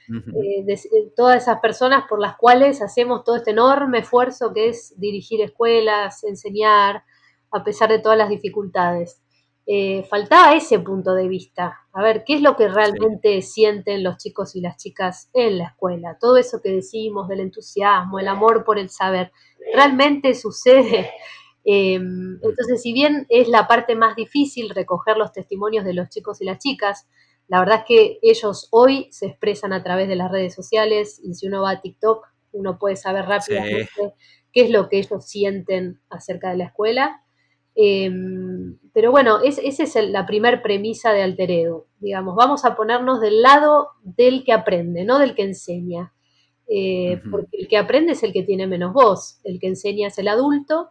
De, 0.08 0.72
eh, 0.72 1.12
todas 1.16 1.42
esas 1.42 1.60
personas 1.60 2.04
por 2.08 2.20
las 2.20 2.36
cuales 2.36 2.82
hacemos 2.82 3.24
todo 3.24 3.36
este 3.36 3.50
enorme 3.50 3.98
esfuerzo 3.98 4.52
que 4.52 4.68
es 4.68 4.94
dirigir 4.98 5.40
escuelas, 5.40 6.24
enseñar, 6.24 7.02
a 7.50 7.64
pesar 7.64 7.88
de 7.90 7.98
todas 7.98 8.18
las 8.18 8.28
dificultades. 8.28 9.20
Eh, 9.68 10.04
faltaba 10.08 10.54
ese 10.54 10.78
punto 10.78 11.12
de 11.14 11.26
vista, 11.26 11.80
a 11.92 12.02
ver, 12.02 12.22
¿qué 12.24 12.34
es 12.34 12.40
lo 12.40 12.54
que 12.54 12.68
realmente 12.68 13.42
sienten 13.42 14.04
los 14.04 14.16
chicos 14.16 14.54
y 14.54 14.60
las 14.60 14.76
chicas 14.76 15.28
en 15.34 15.58
la 15.58 15.64
escuela? 15.64 16.16
Todo 16.20 16.36
eso 16.36 16.60
que 16.62 16.70
decimos 16.70 17.26
del 17.26 17.40
entusiasmo, 17.40 18.20
el 18.20 18.28
amor 18.28 18.64
por 18.64 18.78
el 18.78 18.90
saber, 18.90 19.32
¿realmente 19.74 20.34
sucede? 20.34 21.10
entonces, 21.64 22.80
si 22.80 22.92
bien 22.92 23.26
es 23.28 23.48
la 23.48 23.66
parte 23.66 23.96
más 23.96 24.14
difícil 24.14 24.70
recoger 24.70 25.16
los 25.16 25.32
testimonios 25.32 25.84
de 25.84 25.94
los 25.94 26.08
chicos 26.10 26.40
y 26.40 26.44
las 26.44 26.60
chicas, 26.60 27.08
la 27.48 27.60
verdad 27.60 27.78
es 27.80 27.84
que 27.86 28.18
ellos 28.22 28.68
hoy 28.70 29.08
se 29.10 29.26
expresan 29.26 29.72
a 29.72 29.82
través 29.82 30.08
de 30.08 30.16
las 30.16 30.30
redes 30.30 30.54
sociales 30.54 31.20
y 31.22 31.34
si 31.34 31.46
uno 31.46 31.62
va 31.62 31.70
a 31.70 31.80
TikTok, 31.80 32.26
uno 32.52 32.78
puede 32.78 32.96
saber 32.96 33.26
rápidamente 33.26 34.14
qué 34.52 34.62
es 34.62 34.70
lo 34.70 34.88
que 34.88 34.98
ellos 34.98 35.26
sienten 35.26 36.00
acerca 36.08 36.50
de 36.50 36.56
la 36.56 36.64
escuela. 36.64 37.22
Em, 37.74 38.78
pero 38.92 39.10
bueno, 39.10 39.40
esa 39.42 39.82
es 39.82 39.94
la 40.08 40.26
primera 40.26 40.62
premisa 40.62 41.12
de 41.12 41.22
Alteredo. 41.22 41.86
Digamos, 42.00 42.34
vamos 42.34 42.64
a 42.64 42.74
ponernos 42.74 43.20
del 43.20 43.42
lado 43.42 43.90
del 44.02 44.44
que 44.44 44.52
aprende, 44.52 45.04
no 45.04 45.18
del 45.18 45.34
que 45.34 45.42
enseña. 45.42 46.12
Eh, 46.68 47.20
porque 47.30 47.58
el 47.58 47.68
que 47.68 47.76
aprende 47.76 48.12
es 48.12 48.22
el 48.24 48.32
que 48.32 48.42
tiene 48.42 48.66
menos 48.66 48.92
voz, 48.92 49.38
el 49.44 49.60
que 49.60 49.68
enseña 49.68 50.08
es 50.08 50.18
el 50.18 50.26
adulto 50.26 50.90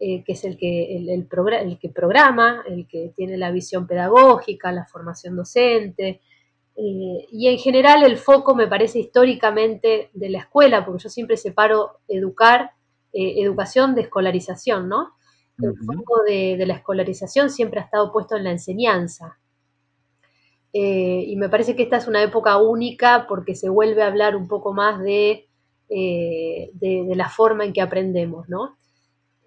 eh, 0.00 0.22
que 0.22 0.34
es 0.34 0.44
el 0.44 0.56
que, 0.56 0.96
el, 0.96 1.08
el, 1.08 1.78
que 1.80 1.88
programa, 1.88 2.62
el 2.68 2.86
que 2.86 3.12
tiene 3.16 3.36
la 3.36 3.50
visión 3.50 3.88
pedagógica, 3.88 4.70
la 4.70 4.86
formación 4.86 5.34
docente. 5.34 6.20
Eh, 6.76 7.26
y 7.32 7.48
en 7.48 7.58
general 7.58 8.04
el 8.04 8.16
foco 8.16 8.54
me 8.54 8.68
parece 8.68 9.00
históricamente 9.00 10.10
de 10.14 10.30
la 10.30 10.38
escuela, 10.38 10.84
porque 10.86 11.02
yo 11.02 11.08
siempre 11.08 11.36
separo 11.36 11.98
educar, 12.06 12.70
eh, 13.12 13.42
educación 13.42 13.96
de 13.96 14.02
escolarización, 14.02 14.88
¿no? 14.88 15.14
El 15.60 15.76
foco 15.76 16.22
de, 16.22 16.64
la 16.64 16.74
escolarización 16.74 17.50
siempre 17.50 17.80
ha 17.80 17.84
estado 17.84 18.12
puesto 18.12 18.36
en 18.36 18.44
la 18.44 18.52
enseñanza. 18.52 19.40
y 20.72 21.34
me 21.36 21.48
parece 21.48 21.74
que 21.74 21.82
esta 21.82 21.96
es 21.96 22.06
una 22.06 22.22
época 22.22 22.56
única 22.58 23.26
porque 23.28 23.56
se 23.56 23.68
vuelve 23.68 24.02
a 24.02 24.06
hablar 24.06 24.36
un 24.36 24.46
poco 24.46 24.72
más 24.72 25.02
de, 25.02 25.48
de, 25.88 26.70
de 27.08 27.16
la 27.16 27.28
forma 27.28 27.64
en 27.64 27.72
que 27.72 27.80
aprendemos, 27.80 28.48
¿no? 28.48 28.78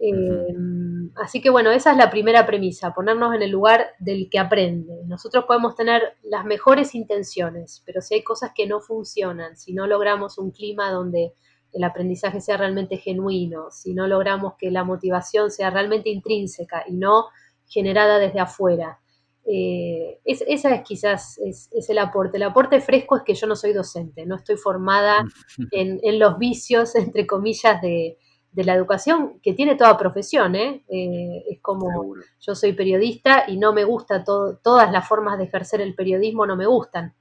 Em, 0.03 1.11
así 1.15 1.41
que 1.41 1.51
bueno, 1.51 1.69
esa 1.69 1.91
es 1.91 1.97
la 1.97 2.09
primera 2.09 2.47
premisa, 2.47 2.91
ponernos 2.91 3.35
en 3.35 3.43
el 3.43 3.51
lugar 3.51 3.85
del 3.99 4.29
que 4.31 4.39
aprende. 4.39 5.03
Nosotros 5.05 5.45
podemos 5.45 5.75
tener 5.75 6.17
las 6.23 6.43
mejores 6.43 6.95
intenciones, 6.95 7.83
pero 7.85 8.01
si 8.01 8.15
hay 8.15 8.23
cosas 8.23 8.51
que 8.55 8.65
no 8.65 8.81
funcionan, 8.81 9.55
si 9.55 9.73
no 9.73 9.85
logramos 9.85 10.39
un 10.39 10.49
clima 10.49 10.89
donde 10.89 11.33
el 11.71 11.83
aprendizaje 11.83 12.41
sea 12.41 12.57
realmente 12.57 12.97
genuino, 12.97 13.69
si 13.69 13.93
no 13.93 14.07
logramos 14.07 14.55
que 14.57 14.71
la 14.71 14.83
motivación 14.83 15.51
sea 15.51 15.69
realmente 15.69 16.09
intrínseca 16.09 16.83
y 16.87 16.93
no 16.93 17.27
generada 17.67 18.17
desde 18.17 18.39
afuera, 18.39 18.99
eh, 19.45 20.19
es, 20.25 20.43
esa 20.47 20.73
es 20.73 20.81
quizás 20.81 21.37
es, 21.39 21.69
el 21.89 21.99
aporte. 21.99 22.37
El 22.37 22.43
aporte 22.43 22.81
fresco 22.81 23.17
es 23.17 23.23
que 23.23 23.35
yo 23.35 23.45
no 23.45 23.55
soy 23.55 23.73
docente, 23.73 24.25
no 24.25 24.35
estoy 24.35 24.57
formada 24.57 25.23
en, 25.71 26.19
los 26.19 26.39
vicios, 26.39 26.95
entre 26.95 27.27
comillas, 27.27 27.79
de, 27.81 28.17
la 28.53 28.75
educación, 28.75 29.39
que 29.41 29.53
tiene 29.53 29.75
toda 29.75 29.97
profesión. 29.97 30.55
¿eh? 30.55 30.83
Eh, 30.89 31.43
es 31.49 31.59
como 31.61 32.15
yo 32.39 32.55
soy 32.55 32.73
periodista 32.73 33.45
y 33.47 33.57
no 33.57 33.73
me 33.73 33.83
gusta 33.83 34.23
todas 34.23 34.91
las 34.91 35.07
formas 35.07 35.37
de 35.37 35.45
ejercer 35.45 35.81
el 35.81 35.95
periodismo, 35.95 36.45
no 36.45 36.55
me 36.55 36.65
gustan. 36.65 37.13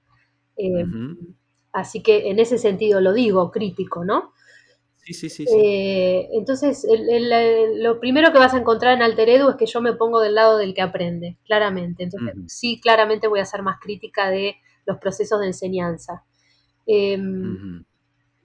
Así 1.73 2.03
que 2.03 2.31
en 2.31 2.39
ese 2.39 2.59
sentido 2.59 3.01
lo 3.01 3.13
digo, 3.13 3.51
crítico, 3.51 4.05
¿no? 4.05 4.33
Sí, 5.03 5.15
sí, 5.15 5.29
sí. 5.31 5.47
Eh, 5.49 6.29
entonces, 6.33 6.87
lo 7.77 7.99
primero 7.99 8.33
que 8.33 8.39
vas 8.39 8.55
a 8.55 8.59
encontrar 8.59 8.95
en 8.95 9.03
Alter 9.03 9.29
Edu 9.29 9.51
es 9.51 9.57
que 9.57 9.67
yo 9.67 9.81
me 9.81 9.95
pongo 9.95 10.21
del 10.21 10.35
lado 10.35 10.59
del 10.59 10.75
que 10.75 10.83
aprende, 10.83 11.39
claramente. 11.45 12.05
Entonces, 12.05 12.35
sí, 12.47 12.81
claramente 12.81 13.27
voy 13.27 13.41
a 13.41 13.45
ser 13.45 13.63
más 13.63 13.79
crítica 13.81 14.31
de 14.31 14.57
los 14.87 14.99
procesos 14.99 15.41
de 15.41 15.47
enseñanza. 15.47 16.25
Em, 16.87 17.85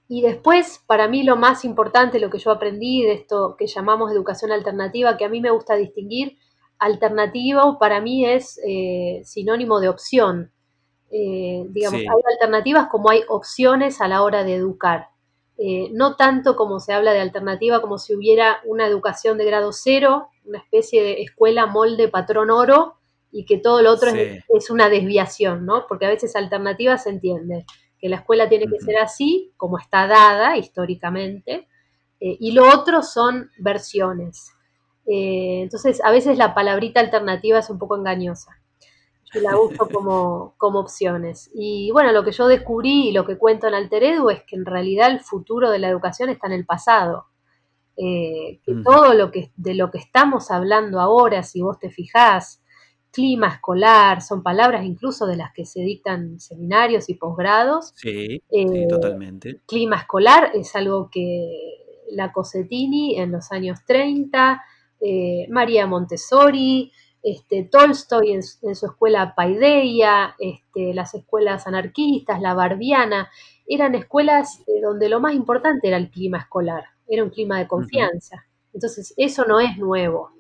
y 0.08 0.22
después, 0.22 0.84
para 0.86 1.08
mí 1.08 1.24
lo 1.24 1.36
más 1.36 1.66
importante, 1.66 2.20
lo 2.20 2.30
que 2.30 2.38
yo 2.38 2.52
aprendí 2.52 3.02
de 3.02 3.14
esto 3.14 3.56
que 3.58 3.66
llamamos 3.66 4.12
educación 4.12 4.52
alternativa, 4.52 5.18
que 5.18 5.26
a 5.26 5.30
mí 5.30 5.42
me 5.42 5.50
gusta 5.50 5.76
distinguir, 5.76 6.38
alternativo 6.78 7.80
para 7.80 8.02
mí 8.02 8.26
es 8.26 8.60
eh, 8.68 9.22
sinónimo 9.24 9.80
de 9.80 9.90
opción. 9.90 10.52
Eh, 11.10 11.66
digamos, 11.70 12.02
hay 12.02 12.34
alternativas 12.34 12.88
como 12.88 13.10
hay 13.10 13.22
opciones 13.30 14.02
a 14.02 14.08
la 14.08 14.22
hora 14.22 14.44
de 14.44 14.56
educar. 14.56 15.10
Eh, 15.58 15.90
no 15.94 16.18
tanto 16.18 16.56
como 16.56 16.80
se 16.80 16.94
habla 16.94 17.14
de 17.14 17.22
alternativa, 17.22 17.82
como 17.82 17.98
si 17.98 18.14
hubiera 18.14 18.60
una 18.66 18.86
educación 18.86 19.38
de 19.38 19.46
grado 19.46 19.72
cero, 19.72 20.28
una 20.44 20.60
especie 20.60 21.02
de 21.02 21.22
escuela 21.22 21.66
molde 21.66 22.10
patrón 22.10 22.52
oro 22.52 22.96
y 23.32 23.46
que 23.46 23.58
todo 23.58 23.82
lo 23.82 23.92
otro 23.92 24.12
es, 24.12 24.70
una 24.70 24.90
desviación, 24.90 25.66
¿no? 25.66 25.88
Porque 25.88 26.06
a 26.06 26.10
veces 26.10 26.36
alternativa 26.36 26.98
se 26.98 27.10
entiende 27.10 27.66
que 28.00 28.10
la 28.10 28.18
escuela 28.18 28.50
tiene 28.50 28.66
que 28.68 28.80
ser 28.80 28.98
así, 28.98 29.54
como 29.58 29.78
está 29.78 30.08
dada 30.08 30.58
históricamente, 30.58 31.68
eh, 32.20 32.38
y 32.40 32.52
lo 32.52 32.68
otro 32.68 33.04
son 33.04 33.52
versiones. 33.58 34.52
Eh, 35.06 35.62
entonces, 35.64 36.02
a 36.04 36.12
veces 36.12 36.38
la 36.38 36.54
palabrita 36.54 37.00
alternativa 37.00 37.60
es 37.60 37.70
un 37.70 37.80
poco 37.80 37.96
engañosa 37.98 38.60
la 39.42 39.58
uso 39.58 39.88
como, 39.92 40.54
como 40.58 40.80
opciones. 40.80 41.50
Y 41.54 41.92
bueno, 41.92 42.12
lo 42.12 42.24
que 42.24 42.32
yo 42.32 42.48
descubrí 42.48 43.10
y 43.10 43.12
lo 43.12 43.26
que 43.26 43.38
cuento 43.38 43.68
en 43.68 43.74
Alter 43.74 44.04
Edu 44.04 44.30
es 44.30 44.44
que 44.44 44.56
en 44.56 44.66
realidad 44.66 45.12
el 45.12 45.20
futuro 45.20 45.70
de 45.70 45.80
la 45.80 45.90
educación 45.90 46.30
está 46.30 46.48
en 46.48 46.54
el 46.54 46.66
pasado. 46.66 47.28
Eh, 47.98 48.60
que 48.66 48.76
todo 48.84 49.14
lo 49.14 49.32
que 49.32 49.54
de 49.56 49.74
lo 49.74 49.90
que 49.90 50.00
estamos 50.00 50.52
hablando 50.52 51.00
ahora, 51.00 51.44
si 51.44 51.62
vos 51.62 51.80
te 51.80 51.90
fijás, 51.90 52.62
clima 53.16 53.48
escolar, 53.48 54.22
son 54.22 54.44
palabras 54.44 54.84
incluso 54.84 55.26
de 55.26 55.38
las 55.38 55.54
que 55.54 55.66
se 55.66 55.80
dictan 55.80 56.38
seminarios 56.42 57.08
y 57.08 57.14
posgrados. 57.14 57.94
Sí, 57.96 58.44
eh, 58.52 58.88
totalmente. 58.90 59.62
Clima 59.66 59.96
escolar 59.96 60.52
es 60.54 60.76
algo 60.76 61.10
que 61.10 61.50
la 62.12 62.34
Cosetini 62.34 63.18
en 63.18 63.32
los 63.32 63.54
años 63.54 63.80
30, 63.88 64.62
eh, 65.00 65.48
María 65.50 65.88
Montessori, 65.88 66.92
este, 67.24 67.64
Tolstoy 67.64 68.34
en, 68.34 68.44
su 68.44 68.86
escuela 68.86 69.34
Paideia, 69.34 70.36
este, 70.38 70.94
las 70.94 71.16
escuelas 71.16 71.68
anarquistas, 71.68 72.42
la 72.42 72.54
barbiana, 72.54 73.30
eran 73.66 73.96
escuelas 73.96 74.60
eh, 74.68 74.82
donde 74.82 75.08
lo 75.08 75.22
más 75.22 75.34
importante 75.36 75.88
era 75.88 75.96
el 75.96 76.12
clima 76.12 76.40
escolar, 76.40 76.84
era 77.08 77.24
un 77.24 77.30
clima 77.30 77.60
de 77.60 77.68
confianza. 77.68 78.46
Entonces, 78.76 79.14
eso 79.16 79.46
no 79.46 79.62
es 79.62 79.78
nuevo. 79.78 80.32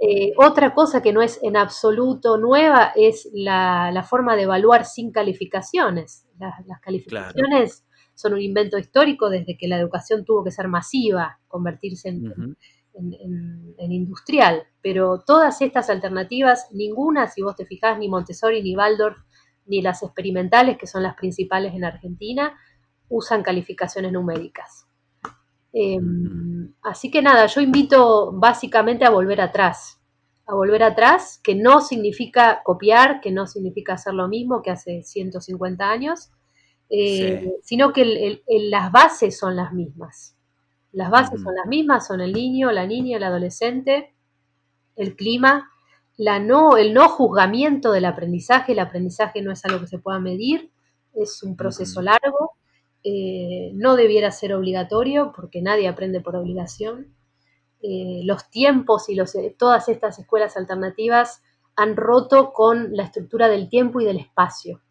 Eh, 0.00 0.32
otra 0.38 0.72
cosa 0.74 1.02
que 1.02 1.12
no 1.12 1.20
es 1.20 1.38
en 1.42 1.58
absoluto 1.58 2.38
nueva 2.38 2.92
es 2.96 3.28
la, 3.34 4.02
forma 4.08 4.34
de 4.34 4.44
evaluar 4.44 4.86
sin 4.86 5.12
calificaciones. 5.12 6.26
las 6.38 6.80
calificaciones 6.80 7.84
son 8.14 8.32
un 8.32 8.40
invento 8.40 8.78
histórico 8.78 9.28
desde 9.28 9.58
que 9.58 9.68
la 9.68 9.78
educación 9.78 10.24
tuvo 10.24 10.42
que 10.42 10.50
ser 10.50 10.68
masiva, 10.68 11.38
convertirse 11.48 12.08
en, 12.08 12.56
en, 12.94 13.92
industrial, 13.92 14.62
pero 14.80 15.20
todas 15.20 15.60
estas 15.60 15.90
alternativas, 15.90 16.68
ninguna, 16.72 17.28
si 17.28 17.42
vos 17.42 17.56
te 17.56 17.66
fijás, 17.66 17.98
ni 17.98 18.08
Montessori, 18.08 18.62
ni 18.62 18.74
Waldorf, 18.74 19.18
ni 19.66 19.82
las 19.82 20.02
experimentales, 20.02 20.78
que 20.78 20.86
son 20.86 21.02
las 21.02 21.14
principales 21.14 21.74
en 21.74 21.84
Argentina, 21.84 22.58
usan 23.10 23.42
calificaciones 23.42 24.12
numéricas. 24.12 24.85
Em, 25.78 26.72
así 26.80 27.10
que 27.10 27.20
nada, 27.20 27.44
yo 27.44 27.60
invito 27.60 28.32
básicamente 28.32 29.04
a 29.04 29.10
volver 29.10 29.42
atrás, 29.42 30.00
a 30.46 30.54
volver 30.54 30.82
atrás, 30.82 31.38
que 31.44 31.54
no 31.54 31.82
significa 31.82 32.62
copiar, 32.64 33.20
que 33.20 33.30
no 33.30 33.46
significa 33.46 33.92
hacer 33.92 34.14
lo 34.14 34.26
mismo 34.26 34.62
que 34.62 34.70
hace 34.70 35.02
150 35.02 35.90
años, 35.90 36.30
eh, 36.88 37.52
sino 37.62 37.92
que 37.92 38.40
las 38.70 38.90
bases 38.90 39.38
son 39.38 39.54
las 39.54 39.74
mismas. 39.74 40.34
Las 40.92 41.10
bases 41.10 41.42
son 41.42 41.54
las 41.54 41.66
mismas, 41.66 42.06
son 42.06 42.22
el 42.22 42.32
niño, 42.32 42.72
la 42.72 42.86
niña, 42.86 43.18
el 43.18 43.24
adolescente, 43.24 44.14
el 44.96 45.14
clima, 45.14 45.70
la 46.16 46.38
no, 46.38 46.78
el 46.78 46.94
no 46.94 47.10
juzgamiento 47.10 47.92
del 47.92 48.06
aprendizaje. 48.06 48.72
El 48.72 48.78
aprendizaje 48.78 49.42
no 49.42 49.52
es 49.52 49.62
algo 49.66 49.80
que 49.80 49.88
se 49.88 49.98
pueda 49.98 50.20
medir, 50.20 50.70
es 51.12 51.42
un 51.42 51.54
proceso 51.54 52.00
largo. 52.00 52.55
Eh, 53.08 53.70
no 53.74 53.94
debiera 53.94 54.32
ser 54.32 54.52
obligatorio 54.52 55.32
porque 55.36 55.62
nadie 55.62 55.86
aprende 55.86 56.20
por 56.20 56.34
obligación. 56.34 57.14
Eh, 57.80 58.22
los 58.24 58.50
tiempos 58.50 59.08
y 59.08 59.14
los, 59.14 59.36
todas 59.56 59.88
estas 59.88 60.18
escuelas 60.18 60.56
alternativas 60.56 61.40
han 61.76 61.94
roto 61.94 62.52
con 62.52 62.96
la 62.96 63.04
estructura 63.04 63.48
del 63.48 63.68
tiempo 63.68 64.00
y 64.00 64.06
del 64.06 64.16
espacio. 64.16 64.82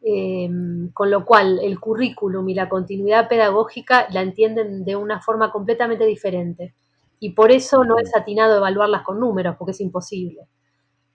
Em, 0.00 0.92
con 0.92 1.10
lo 1.10 1.26
cual 1.26 1.58
el 1.60 1.80
currículum 1.80 2.48
y 2.48 2.54
la 2.54 2.68
continuidad 2.68 3.28
pedagógica 3.28 4.06
la 4.12 4.22
entienden 4.22 4.84
de 4.84 4.94
una 4.94 5.20
forma 5.20 5.50
completamente 5.50 6.06
diferente. 6.06 6.74
Y 7.18 7.30
por 7.32 7.50
eso 7.50 7.84
no 7.84 7.98
es 7.98 8.14
atinado 8.14 8.58
evaluarlas 8.58 9.02
con 9.02 9.18
números, 9.18 9.56
porque 9.58 9.72
es 9.72 9.80
imposible. 9.80 10.46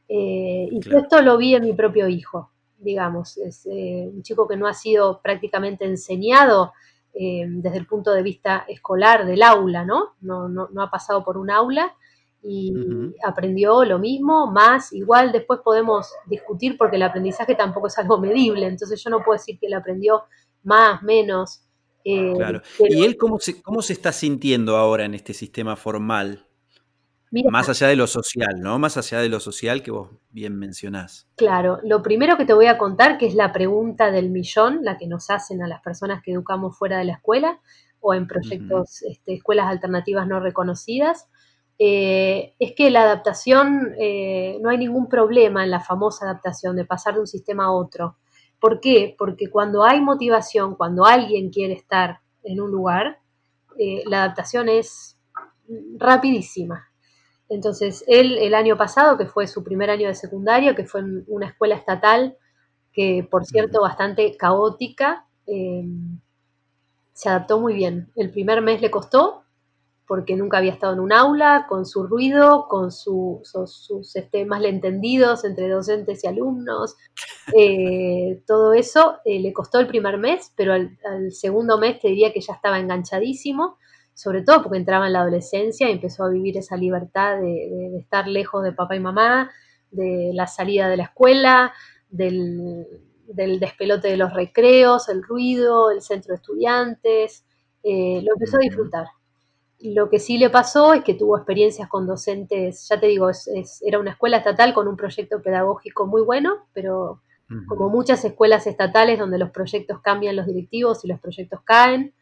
Eh, 0.09 0.67
y 0.69 0.79
esto 0.95 1.21
lo 1.21 1.37
vi 1.37 1.55
en 1.55 1.63
mi 1.63 1.73
propio 1.73 2.09
hijo, 2.09 2.51
digamos. 2.85 3.37
Es 3.37 3.65
eh, 3.65 4.09
un 4.13 4.23
chico 4.23 4.47
que 4.47 4.55
no 4.55 4.67
ha 4.67 4.73
sido 4.73 5.19
prácticamente 5.21 5.83
enseñado 5.83 6.71
em, 7.13 7.61
desde 7.61 7.79
el 7.79 7.87
punto 7.87 8.13
de 8.13 8.23
vista 8.23 8.65
escolar 8.69 9.25
del 9.25 9.43
aula, 9.43 9.83
¿no? 9.83 10.15
No, 10.21 10.47
no, 10.47 10.69
no 10.71 10.81
ha 10.81 10.89
pasado 10.89 11.25
por 11.25 11.37
un 11.37 11.51
aula 11.51 11.93
y 12.47 12.71
aprendió 13.23 13.83
lo 13.85 13.97
mismo, 13.97 14.45
más, 14.51 14.93
igual 14.93 15.31
después 15.31 15.61
podemos 15.63 16.11
discutir 16.27 16.77
porque 16.77 16.97
el 16.97 17.01
aprendizaje 17.01 17.55
tampoco 17.55 17.87
es 17.87 17.97
algo 17.97 18.19
medible, 18.19 18.67
entonces 18.67 19.03
yo 19.03 19.09
no 19.09 19.23
puedo 19.23 19.37
decir 19.37 19.57
que 19.59 19.65
él 19.65 19.73
aprendió 19.73 20.25
más, 20.63 21.01
menos. 21.01 21.61
Eh, 22.03 22.33
claro. 22.35 22.61
¿Y 22.87 23.03
él 23.03 23.17
cómo 23.17 23.39
se, 23.39 23.63
cómo 23.63 23.81
se 23.81 23.93
está 23.93 24.11
sintiendo 24.11 24.77
ahora 24.77 25.05
en 25.05 25.15
este 25.15 25.33
sistema 25.33 25.75
formal? 25.75 26.45
Más 27.43 27.69
allá 27.69 27.87
de 27.87 27.95
lo 27.95 28.07
social, 28.07 28.59
¿no? 28.59 28.79
Más 28.79 28.97
allá 28.97 29.19
de 29.19 29.29
lo 29.29 29.39
social 29.39 29.83
que 29.83 29.91
vos 29.91 30.09
bien 30.29 30.57
mencionás. 30.57 31.27
Claro, 31.35 31.79
lo 31.83 32.01
primero 32.01 32.37
que 32.37 32.45
te 32.45 32.53
voy 32.53 32.67
a 32.67 32.77
contar, 32.77 33.17
que 33.17 33.27
es 33.27 33.35
la 33.35 33.51
pregunta 33.51 34.11
del 34.11 34.29
millón, 34.29 34.79
la 34.83 34.97
que 34.97 35.07
nos 35.07 35.29
hacen 35.29 35.61
a 35.63 35.67
las 35.67 35.81
personas 35.81 36.21
que 36.23 36.31
educamos 36.31 36.77
fuera 36.77 36.97
de 36.97 37.05
la 37.05 37.13
escuela 37.13 37.59
o 37.99 38.13
en 38.13 38.27
proyectos, 38.27 39.01
este, 39.03 39.33
escuelas 39.33 39.67
alternativas 39.67 40.27
no 40.27 40.39
reconocidas, 40.39 41.27
eh, 41.77 42.53
es 42.57 42.73
que 42.73 42.89
la 42.89 43.03
adaptación, 43.03 43.93
eh, 43.99 44.59
no 44.61 44.69
hay 44.69 44.77
ningún 44.77 45.09
problema 45.09 45.63
en 45.63 45.71
la 45.71 45.81
famosa 45.81 46.25
adaptación 46.25 46.75
de 46.75 46.85
pasar 46.85 47.15
de 47.15 47.21
un 47.21 47.27
sistema 47.27 47.65
a 47.65 47.71
otro. 47.71 48.17
¿Por 48.59 48.79
qué? 48.79 49.15
Porque 49.17 49.49
cuando 49.49 49.83
hay 49.83 49.99
motivación, 49.99 50.75
cuando 50.75 51.05
alguien 51.05 51.49
quiere 51.49 51.73
estar 51.73 52.21
en 52.43 52.61
un 52.61 52.71
lugar, 52.71 53.19
eh, 53.77 54.03
la 54.05 54.23
adaptación 54.23 54.69
es 54.69 55.17
rapidísima. 55.97 56.89
Entonces, 57.49 58.03
él 58.07 58.37
el 58.37 58.53
año 58.55 58.77
pasado, 58.77 59.17
que 59.17 59.25
fue 59.25 59.47
su 59.47 59.63
primer 59.63 59.89
año 59.89 60.07
de 60.07 60.15
secundario, 60.15 60.75
que 60.75 60.85
fue 60.85 61.01
en 61.01 61.23
una 61.27 61.47
escuela 61.47 61.75
estatal, 61.75 62.37
que 62.91 63.27
por 63.29 63.45
cierto 63.45 63.81
bastante 63.81 64.35
caótica, 64.37 65.27
se 65.45 67.29
adaptó 67.29 67.59
muy 67.59 67.73
bien. 67.73 68.11
El 68.15 68.31
primer 68.31 68.61
mes 68.61 68.81
le 68.81 68.91
costó, 68.91 69.43
porque 70.07 70.35
nunca 70.35 70.57
había 70.57 70.71
estado 70.71 70.93
en 70.93 70.99
un 70.99 71.11
aula, 71.11 71.65
con 71.67 71.85
su 71.85 72.05
ruido, 72.05 72.67
con 72.67 72.91
sus 72.91 74.15
este, 74.15 74.45
malentendidos 74.45 75.45
entre 75.45 75.69
docentes 75.69 76.23
y 76.23 76.27
alumnos. 76.27 76.95
Eh, 77.55 78.41
todo 78.47 78.73
eso 78.73 79.17
eh, 79.23 79.39
le 79.39 79.53
costó 79.53 79.79
el 79.79 79.85
primer 79.85 80.17
mes, 80.17 80.51
pero 80.55 80.73
al, 80.73 80.97
segundo 81.31 81.77
mes 81.77 81.99
te 81.99 82.07
diría 82.07 82.33
que 82.33 82.41
ya 82.41 82.53
estaba 82.53 82.79
enganchadísimo. 82.79 83.77
Sobre 84.15 84.43
todo 84.43 84.63
porque 84.63 84.77
entraba 84.77 85.07
en 85.07 85.13
la 85.13 85.21
adolescencia 85.21 85.89
y 85.89 85.91
empezó 85.91 86.23
a 86.23 86.29
vivir 86.29 86.57
esa 86.57 86.77
libertad 86.77 87.37
de, 87.37 87.97
estar 87.99 88.27
lejos 88.27 88.63
de 88.63 88.71
papá 88.71 88.95
y 88.95 89.01
mamá, 89.01 89.51
de 89.91 90.31
la 90.33 90.47
salida 90.47 90.87
de 90.87 90.97
la 90.97 91.03
escuela, 91.03 91.73
del, 92.09 92.87
despelote 93.27 94.07
de 94.07 94.17
los 94.17 94.33
recreos, 94.33 95.09
el 95.09 95.21
ruido, 95.21 95.91
el 95.91 96.01
centro 96.01 96.31
de 96.31 96.37
estudiantes, 96.37 97.45
eh, 97.83 98.21
lo 98.23 98.33
empezó 98.33 98.55
a 98.55 98.61
disfrutar. 98.61 99.07
Lo 99.81 100.09
que 100.09 100.19
sí 100.19 100.37
le 100.37 100.49
pasó 100.49 100.93
es 100.93 101.03
que 101.03 101.13
tuvo 101.13 101.35
experiencias 101.35 101.89
con 101.89 102.07
docentes, 102.07 102.87
ya 102.87 102.97
te 102.97 103.07
digo, 103.07 103.29
era 103.81 103.99
una 103.99 104.11
escuela 104.11 104.37
estatal 104.37 104.73
con 104.73 104.87
un 104.87 104.95
proyecto 104.95 105.41
pedagógico 105.41 106.07
muy 106.07 106.21
bueno, 106.21 106.67
pero 106.73 107.19
como 107.67 107.89
muchas 107.89 108.23
escuelas 108.23 108.65
estatales 108.65 109.19
donde 109.19 109.37
los 109.37 109.51
proyectos 109.51 109.99
cambian 110.01 110.37
los 110.37 110.47
directivos 110.47 111.03
y 111.03 111.09
los 111.09 111.19
proyectos 111.19 111.59
caen, 111.65 112.13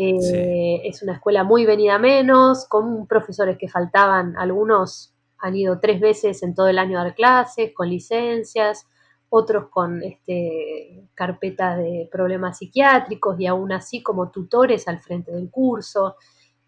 eh, 0.00 0.80
es 0.84 1.02
una 1.02 1.14
escuela 1.14 1.42
muy 1.42 1.66
venida 1.66 1.98
menos, 1.98 2.66
con 2.68 3.06
profesores 3.08 3.58
que 3.58 3.68
faltaban, 3.68 4.36
algunos 4.36 5.12
han 5.38 5.56
ido 5.56 5.80
tres 5.80 6.00
veces 6.00 6.42
en 6.42 6.54
todo 6.54 6.68
el 6.68 6.78
año 6.78 6.98
a 6.98 7.04
dar 7.04 7.14
clases, 7.14 7.72
con 7.74 7.88
licencias, 7.88 8.86
otros 9.28 9.68
con 9.70 10.02
este, 10.02 11.04
carpetas 11.14 11.78
de 11.78 12.08
problemas 12.10 12.58
psiquiátricos 12.58 13.38
y 13.40 13.46
aún 13.46 13.72
así 13.72 14.02
como 14.02 14.30
tutores 14.30 14.86
al 14.86 15.00
frente 15.00 15.32
del 15.32 15.50
curso. 15.50 16.16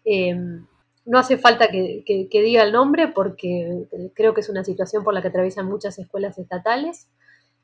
Em, 0.03 0.65
no 1.05 1.17
hace 1.17 1.37
falta 1.37 1.69
que, 1.69 2.03
diga 2.29 2.63
el 2.63 2.73
nombre 2.73 3.07
porque 3.07 3.87
creo 4.13 4.33
que 4.33 4.41
es 4.41 4.49
una 4.49 4.63
situación 4.63 5.03
por 5.03 5.13
la 5.13 5.21
que 5.21 5.29
atraviesan 5.29 5.67
muchas 5.67 5.97
escuelas 5.99 6.37
estatales. 6.37 7.07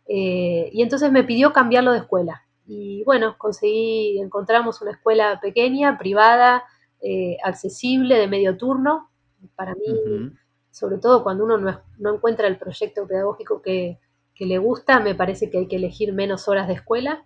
Eh, 0.08 0.70
y 0.72 0.82
entonces 0.82 1.12
me 1.12 1.24
pidió 1.24 1.52
cambiarlo 1.54 1.92
de 1.92 2.00
escuela. 2.00 2.47
Y 2.68 3.04
bueno, 3.06 3.38
conseguí, 3.38 4.20
encontramos 4.20 4.82
una 4.82 4.92
escuela 4.92 5.40
pequeña, 5.42 5.98
privada, 5.98 6.66
eh, 7.02 7.38
accesible, 7.44 8.16
de 8.16 8.28
medio 8.28 8.58
turno. 8.58 9.10
Para 9.56 9.74
mí, 9.74 10.32
sobre 10.72 10.98
todo 10.98 11.24
cuando 11.24 11.46
uno 11.46 11.58
no, 11.58 12.14
encuentra 12.14 12.48
el 12.48 12.58
proyecto 12.58 13.08
pedagógico 13.08 13.62
que, 13.62 14.00
le 14.40 14.58
gusta, 14.60 15.00
me 15.00 15.16
parece 15.16 15.50
que 15.50 15.58
hay 15.58 15.68
que 15.68 15.78
elegir 15.78 16.14
menos 16.14 16.48
horas 16.48 16.68
de 16.68 16.76
escuela. 16.76 17.26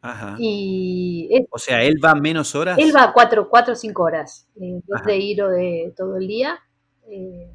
Ajá. 0.00 0.36
Y 0.38 1.28
o 1.50 1.58
sea, 1.58 1.82
él 1.82 1.96
va 2.02 2.14
menos 2.14 2.54
horas. 2.54 2.78
Él 2.78 2.92
va 2.96 3.12
cuatro, 3.12 3.50
cuatro 3.50 3.74
o 3.74 3.76
cinco 3.76 4.04
horas, 4.04 4.48
eh, 4.54 4.60
en 4.60 4.82
vez 4.86 5.02
de 5.04 5.16
ir 5.18 5.42
o 5.42 5.50
de 5.50 5.92
todo 5.96 6.16
el 6.16 6.26
día. 6.26 6.60
Eh, 7.10 7.52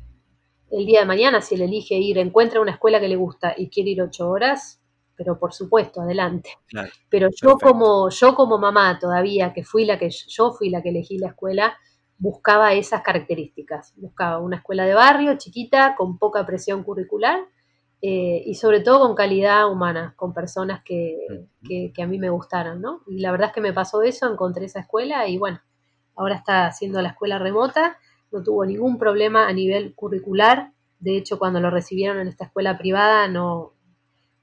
el 0.69 0.85
día 0.85 0.99
de 0.99 1.05
mañana, 1.05 1.41
si 1.41 1.55
él 1.55 1.61
elige 1.61 1.95
ir, 1.95 2.17
encuentra 2.17 2.59
una 2.59 2.71
escuela 2.71 2.99
que 2.99 3.07
le 3.07 3.15
gusta 3.15 3.53
y 3.55 3.69
quiere 3.69 3.91
ir 3.91 4.01
ocho 4.01 4.29
horas, 4.29 4.82
pero 5.15 5.39
por 5.39 5.53
supuesto, 5.53 6.01
adelante. 6.01 6.49
pero 7.09 7.29
yo 7.35 7.57
como, 7.57 8.09
yo 8.09 8.35
como 8.35 8.57
mamá 8.57 8.97
todavía, 8.99 9.53
que 9.53 9.63
fui 9.63 9.85
la 9.85 9.97
que, 9.97 10.09
yo 10.09 10.51
fui 10.51 10.69
la 10.69 10.81
que 10.81 10.89
elegí 10.89 11.17
la 11.17 11.29
escuela, 11.29 11.75
buscaba 12.17 12.73
esas 12.73 13.01
características. 13.01 13.93
Buscaba 13.97 14.39
una 14.39 14.57
escuela 14.57 14.85
de 14.85 14.93
barrio 14.93 15.37
chiquita, 15.37 15.95
con 15.95 16.17
poca 16.17 16.45
presión 16.45 16.83
curricular 16.83 17.39
eh, 18.01 18.43
y 18.45 18.55
sobre 18.55 18.81
todo 18.81 18.99
con 19.05 19.15
calidad 19.15 19.69
humana, 19.71 20.13
con 20.15 20.33
personas 20.33 20.83
que, 20.83 21.17
que, 21.63 22.03
a 22.03 22.07
mí 22.07 22.17
me 22.17 22.29
gustaran, 22.29 22.81
¿no? 22.81 23.01
Y 23.07 23.19
la 23.19 23.31
verdad 23.31 23.47
es 23.47 23.53
que 23.53 23.61
me 23.61 23.73
pasó 23.73 24.01
eso, 24.01 24.31
encontré 24.31 24.65
esa 24.65 24.81
escuela 24.81 25.27
y 25.27 25.37
bueno, 25.37 25.61
ahora 26.15 26.35
está 26.35 26.67
haciendo 26.67 27.01
la 27.01 27.09
escuela 27.09 27.39
remota 27.39 27.97
no 28.33 28.43
tuvo 28.43 28.65
ningún 28.65 28.97
problema 28.97 29.47
a 29.47 29.53
nivel 29.53 29.93
curricular. 29.93 30.71
De 30.99 31.15
hecho, 31.15 31.37
cuando 31.37 31.59
lo 31.59 31.69
recibieron 31.69 32.19
en 32.19 32.27
esta 32.27 32.45
escuela 32.45 32.77
privada, 32.77 33.27
no 33.27 33.72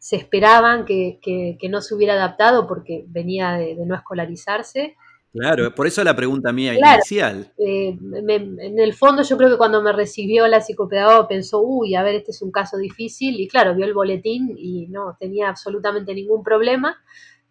se 0.00 0.16
esperaban 0.16 0.86
que, 0.86 1.58
no 1.70 1.82
se 1.82 1.94
hubiera 1.94 2.14
adaptado 2.14 2.66
porque 2.66 3.04
venía 3.06 3.52
de, 3.52 3.76
no 3.86 3.94
escolarizarse. 3.94 4.96
Claro, 5.30 5.72
por 5.74 5.86
eso 5.86 6.02
la 6.02 6.16
pregunta 6.16 6.52
mía 6.52 6.74
inicial. 6.74 7.52
Eh, 7.58 7.96
en 8.00 8.78
el 8.78 8.94
fondo 8.94 9.22
yo 9.22 9.36
creo 9.36 9.50
que 9.50 9.58
cuando 9.58 9.82
me 9.82 9.92
recibió 9.92 10.48
la 10.48 10.62
psicopedagoga 10.62 11.28
pensó, 11.28 11.60
uy, 11.60 11.94
a 11.94 12.02
ver, 12.02 12.16
este 12.16 12.30
es 12.30 12.40
un 12.40 12.50
caso 12.50 12.78
difícil, 12.78 13.38
y 13.38 13.46
claro, 13.46 13.74
vio 13.74 13.84
el 13.84 13.92
boletín 13.92 14.54
y 14.56 14.88
no 14.88 15.16
tenía 15.20 15.50
absolutamente 15.50 16.14
ningún 16.14 16.42
problema. 16.42 16.96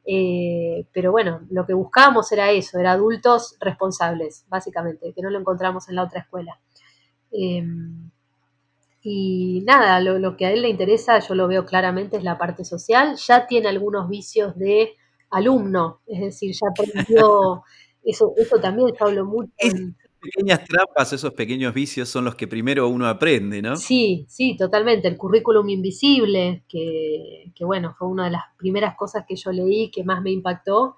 Eh, 0.05 0.87
pero 0.91 1.11
bueno, 1.11 1.41
lo 1.51 1.67
que 1.67 1.75
buscábamos 1.75 2.31
era 2.31 2.49
eso, 2.49 2.79
era 2.79 2.93
adultos 2.93 3.57
responsables, 3.59 4.43
básicamente, 4.49 5.13
que 5.13 5.21
no 5.21 5.29
lo 5.29 5.39
encontramos 5.39 5.87
en 5.87 5.95
la 5.95 6.03
otra 6.03 6.21
escuela. 6.21 6.59
Em, 7.31 8.09
y 9.01 9.61
nada, 9.65 9.99
lo, 10.01 10.35
que 10.35 10.45
a 10.45 10.51
él 10.51 10.61
le 10.61 10.69
interesa, 10.69 11.19
yo 11.19 11.35
lo 11.35 11.47
veo 11.47 11.65
claramente, 11.65 12.17
es 12.17 12.23
la 12.23 12.37
parte 12.37 12.65
social. 12.65 13.15
Ya 13.15 13.47
tiene 13.47 13.69
algunos 13.69 14.09
vicios 14.09 14.57
de 14.57 14.93
alumno, 15.29 16.01
es 16.07 16.19
decir, 16.21 16.53
ya 16.53 16.67
aprendió, 16.69 17.63
eso, 18.03 18.33
eso 18.37 18.59
también 18.59 18.89
yo 18.89 19.05
hablo 19.05 19.25
mucho 19.25 19.51
pequeñas 20.19 20.65
trampas, 20.65 21.13
esos 21.13 21.33
pequeños 21.33 21.73
vicios 21.73 22.09
son 22.09 22.25
los 22.25 22.35
que 22.35 22.47
primero 22.47 22.87
uno 22.87 23.07
aprende, 23.07 23.61
¿no? 23.61 23.75
Sí, 23.75 24.25
sí, 24.27 24.55
totalmente. 24.57 25.07
El 25.07 25.17
currículum 25.17 25.67
invisible, 25.69 26.63
que, 26.67 27.51
bueno, 27.61 27.95
fue 27.97 28.07
una 28.07 28.25
de 28.25 28.31
las 28.31 28.43
primeras 28.57 28.95
cosas 28.95 29.25
que 29.27 29.35
yo 29.35 29.51
leí 29.51 29.89
que 29.91 30.03
más 30.03 30.21
me 30.21 30.31
impactó, 30.31 30.97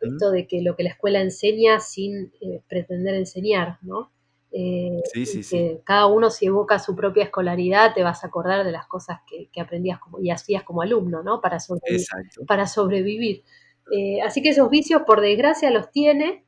esto 0.00 0.30
de 0.30 0.46
que 0.46 0.62
lo 0.62 0.76
que 0.76 0.84
la 0.84 0.90
escuela 0.90 1.20
enseña 1.20 1.80
sin 1.80 2.32
eh, 2.40 2.62
pretender 2.68 3.14
enseñar, 3.14 3.78
¿no? 3.82 4.12
Eh, 4.52 5.00
sí, 5.12 5.24
sí, 5.24 5.42
sí. 5.42 5.78
Cada 5.84 6.06
uno 6.06 6.30
si 6.30 6.46
evoca 6.46 6.78
su 6.78 6.94
propia 6.94 7.24
escolaridad 7.24 7.94
te 7.94 8.02
vas 8.02 8.22
a 8.22 8.26
acordar 8.26 8.64
de 8.64 8.72
las 8.72 8.86
cosas 8.86 9.20
que, 9.26 9.48
aprendías 9.60 9.98
como, 9.98 10.20
y 10.20 10.30
hacías 10.30 10.62
como 10.62 10.82
alumno, 10.82 11.22
¿no? 11.22 11.40
Para 11.40 11.58
sobrevivir. 11.58 12.06
Para 12.46 12.66
sobrevivir. 12.66 13.44
Eh, 13.90 14.20
así 14.22 14.42
que 14.42 14.50
esos 14.50 14.70
vicios, 14.70 15.02
por 15.06 15.20
desgracia, 15.20 15.70
los 15.70 15.90
tiene 15.90 16.44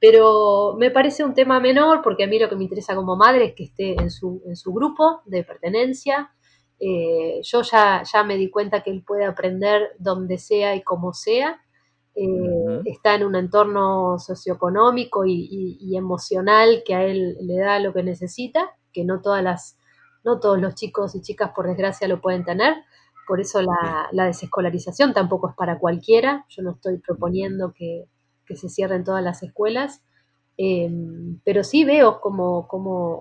pero 0.00 0.76
me 0.78 0.90
parece 0.90 1.24
un 1.24 1.34
tema 1.34 1.60
menor 1.60 2.02
porque 2.02 2.24
a 2.24 2.26
mí 2.26 2.38
lo 2.38 2.48
que 2.48 2.56
me 2.56 2.64
interesa 2.64 2.94
como 2.94 3.16
madre 3.16 3.46
es 3.46 3.54
que 3.54 3.64
esté 3.64 4.00
en 4.00 4.10
su, 4.10 4.42
en 4.46 4.56
su 4.56 4.72
grupo 4.72 5.22
de 5.26 5.42
pertenencia. 5.42 6.32
Eh, 6.78 7.40
yo 7.42 7.62
ya, 7.62 8.04
ya 8.04 8.22
me 8.22 8.36
di 8.36 8.48
cuenta 8.48 8.82
que 8.82 8.90
él 8.90 9.02
puede 9.02 9.24
aprender 9.24 9.96
donde 9.98 10.38
sea 10.38 10.76
y 10.76 10.82
como 10.82 11.12
sea. 11.12 11.60
Eh, 12.20 12.82
está 12.86 13.14
en 13.14 13.24
un 13.24 13.36
entorno 13.36 14.18
socioeconómico 14.18 15.24
y, 15.24 15.96
emocional 15.96 16.82
que 16.84 16.94
a 16.96 17.04
él 17.04 17.36
le 17.40 17.58
da 17.58 17.78
lo 17.78 17.92
que 17.92 18.02
necesita, 18.02 18.70
que 18.92 19.04
no 19.04 19.20
todas 19.20 19.44
las, 19.44 19.78
no 20.24 20.40
todos 20.40 20.60
los 20.60 20.74
chicos 20.74 21.14
y 21.14 21.20
chicas 21.20 21.52
por 21.54 21.68
desgracia 21.68 22.08
lo 22.08 22.20
pueden 22.20 22.44
tener. 22.44 22.74
Por 23.28 23.40
eso 23.40 23.62
la, 23.62 24.08
la 24.10 24.24
desescolarización 24.24 25.14
tampoco 25.14 25.50
es 25.50 25.54
para 25.54 25.78
cualquiera. 25.78 26.44
Yo 26.48 26.62
no 26.62 26.72
estoy 26.72 26.98
proponiendo 26.98 27.72
que, 27.72 28.08
que 28.46 28.56
se 28.56 28.68
cierren 28.68 29.04
todas 29.04 29.22
las 29.22 29.44
escuelas. 29.44 30.02
Em, 30.56 31.38
pero 31.44 31.62
sí 31.62 31.84
veo 31.84 32.20
cómo, 32.20 32.66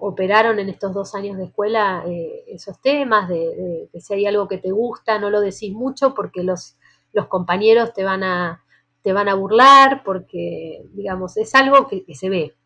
operaron 0.01 0.57
en 0.57 0.69
estos 0.69 0.91
dos 0.91 1.13
años 1.13 1.37
de 1.37 1.45
escuela 1.45 2.03
eh, 2.07 2.45
esos 2.47 2.81
temas, 2.81 3.29
de, 3.29 3.89
que 3.91 4.01
si 4.01 4.15
hay 4.15 4.25
algo 4.25 4.47
que 4.47 4.57
te 4.57 4.71
gusta, 4.71 5.19
no 5.19 5.29
lo 5.29 5.39
decís 5.39 5.71
mucho 5.71 6.15
porque 6.15 6.41
los, 6.41 6.77
los 7.13 7.27
compañeros 7.27 7.93
te 7.93 8.03
van, 8.03 8.23
a, 8.23 8.63
te 9.07 9.13
van 9.13 9.29
a 9.29 9.35
burlar, 9.35 10.01
porque, 10.03 10.83
digamos, 10.91 11.37
es 11.37 11.55
algo 11.55 11.87
que, 11.87 12.03
se 12.13 12.29
ve. 12.29 12.57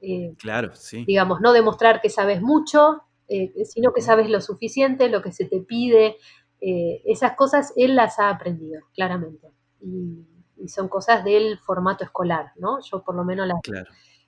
Eh, 0.00 0.32
claro, 0.38 0.76
sí. 0.76 1.04
Digamos, 1.04 1.40
no 1.40 1.52
demostrar 1.52 2.00
que 2.00 2.08
sabes 2.08 2.40
mucho, 2.40 3.02
eh, 3.26 3.52
sino 3.64 3.92
que 3.92 4.00
sabes 4.00 4.30
lo 4.30 4.40
suficiente, 4.40 5.08
lo 5.08 5.22
que 5.22 5.32
se 5.32 5.46
te 5.46 5.58
pide. 5.60 6.16
esas 6.60 7.34
cosas 7.34 7.72
él 7.74 7.96
las 7.96 8.20
ha 8.20 8.30
aprendido, 8.30 8.82
claramente. 8.94 9.48
Y, 9.80 10.24
y 10.60 10.68
son 10.68 10.88
cosas 10.88 11.24
del 11.24 11.58
formato 11.58 12.04
escolar, 12.04 12.52
¿no? 12.56 12.78
Yo 12.80 13.02
por 13.02 13.16
lo 13.16 13.24
menos 13.24 13.48
las, 13.48 13.58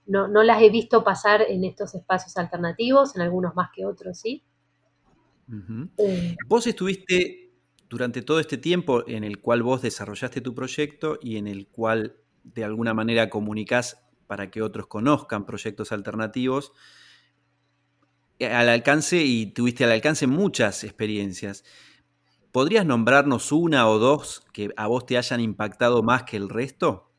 no, 0.06 0.26
las 0.42 0.60
he 0.60 0.70
visto 0.70 1.04
pasar 1.04 1.42
en 1.42 1.62
estos 1.62 1.94
espacios 1.94 2.36
alternativos, 2.36 3.14
en 3.14 3.22
algunos 3.22 3.54
más 3.54 3.70
que 3.72 3.86
otros, 3.86 4.18
sí. 4.18 4.42
Eh, 5.98 6.36
vos 6.46 6.66
estuviste 6.66 7.49
durante 7.90 8.22
todo 8.22 8.38
este 8.38 8.56
tiempo 8.56 9.02
en 9.08 9.24
el 9.24 9.40
cual 9.40 9.64
vos 9.64 9.82
desarrollaste 9.82 10.40
tu 10.40 10.54
proyecto 10.54 11.18
y 11.20 11.36
en 11.36 11.48
el 11.48 11.66
cual 11.66 12.16
de 12.44 12.64
alguna 12.64 12.94
manera 12.94 13.28
comunicás 13.28 14.00
para 14.28 14.48
que 14.48 14.62
otros 14.62 14.86
conozcan 14.86 15.44
proyectos 15.44 15.90
alternativos 15.90 16.72
eh, 18.38 18.46
al 18.46 18.68
alcance 18.68 19.16
y 19.18 19.46
tuviste 19.46 19.84
al 19.84 19.90
alcance 19.90 20.28
muchas 20.28 20.84
experiencias. 20.84 21.64
¿Podrías 22.52 22.86
nombrarnos 22.86 23.50
una 23.50 23.88
o 23.88 23.98
dos 23.98 24.44
que 24.52 24.70
a 24.76 24.86
vos 24.86 25.04
te 25.04 25.18
hayan 25.18 25.40
impactado 25.40 26.04
más 26.04 26.22
que 26.22 26.36
el 26.36 26.48
resto? 26.48 27.10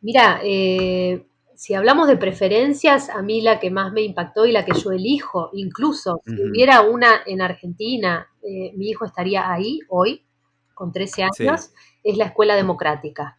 Mira, 0.00 0.40
eh, 0.42 1.26
si 1.56 1.74
hablamos 1.74 2.08
de 2.08 2.16
preferencias, 2.16 3.10
a 3.10 3.22
mí 3.22 3.40
la 3.40 3.58
que 3.58 3.70
más 3.70 3.92
me 3.92 4.02
impactó 4.02 4.46
y 4.46 4.52
la 4.52 4.64
que 4.64 4.78
yo 4.78 4.92
elijo, 4.92 5.50
incluso 5.54 6.20
si 6.24 6.42
hubiera 6.42 6.82
una 6.82 7.22
en 7.26 7.40
Argentina, 7.40 8.28
eh, 8.42 8.72
mi 8.76 8.88
hijo 8.88 9.04
estaría 9.04 9.50
ahí 9.50 9.80
hoy, 9.88 10.24
con 10.74 10.92
13 10.92 11.24
años, 11.24 11.72
es 12.04 12.16
la 12.16 12.26
escuela 12.26 12.54
democrática. 12.54 13.38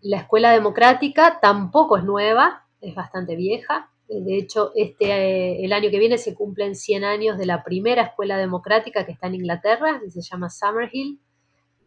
La 0.00 0.18
escuela 0.18 0.52
democrática 0.52 1.38
tampoco 1.40 1.98
es 1.98 2.04
nueva, 2.04 2.66
es 2.80 2.94
bastante 2.94 3.36
vieja, 3.36 3.92
de 4.20 4.36
hecho, 4.36 4.72
este, 4.74 5.06
eh, 5.06 5.64
el 5.64 5.72
año 5.72 5.90
que 5.90 5.98
viene 5.98 6.18
se 6.18 6.34
cumplen 6.34 6.74
100 6.74 7.04
años 7.04 7.38
de 7.38 7.46
la 7.46 7.64
primera 7.64 8.02
escuela 8.02 8.36
democrática 8.36 9.06
que 9.06 9.12
está 9.12 9.28
en 9.28 9.36
Inglaterra, 9.36 10.00
que 10.02 10.10
se 10.10 10.20
llama 10.20 10.50
Summerhill. 10.50 11.18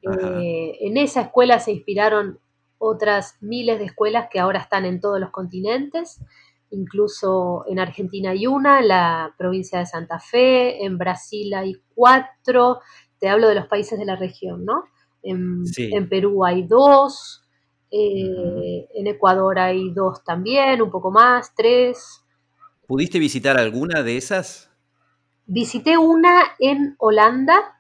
Eh, 0.02 0.78
en 0.82 0.98
esa 0.98 1.22
escuela 1.22 1.60
se 1.60 1.72
inspiraron 1.72 2.40
otras 2.78 3.38
miles 3.42 3.80
de 3.80 3.86
escuelas 3.86 4.28
que 4.32 4.40
ahora 4.40 4.60
están 4.60 4.86
en 4.86 5.00
todos 5.00 5.20
los 5.20 5.32
continentes, 5.32 6.20
incluso 6.70 7.64
en 7.68 7.80
Argentina 7.80 8.32
hay 8.32 8.48
una, 8.48 8.80
en 8.80 8.90
la 8.90 9.34
provincia 9.38 9.80
de 9.80 9.86
Santa 9.86 10.20
Fe, 10.20 10.84
en 10.84 10.98
Brasil 10.98 11.54
hay 11.54 11.82
cuatro, 11.94 12.80
te 13.20 13.30
hablo 13.30 13.48
de 13.48 13.56
los 13.56 13.68
países 13.68 13.98
de 13.98 14.06
la 14.06 14.16
región, 14.16 14.66
¿no? 14.66 14.84
En, 15.24 15.64
Perú 16.08 16.46
hay 16.46 16.68
dos, 16.68 17.44
eh, 17.90 18.88
en 18.94 19.08
Ecuador 19.08 19.58
hay 19.58 19.92
dos 19.92 20.24
también, 20.24 20.82
un 20.82 20.92
poco 20.92 21.10
más, 21.10 21.54
tres. 21.56 22.24
¿Pudiste 22.86 23.18
visitar 23.18 23.58
alguna 23.58 24.04
de 24.04 24.18
esas? 24.18 24.70
Visité 25.48 25.98
una 25.98 26.44
en 26.60 26.96
Holanda, 27.00 27.80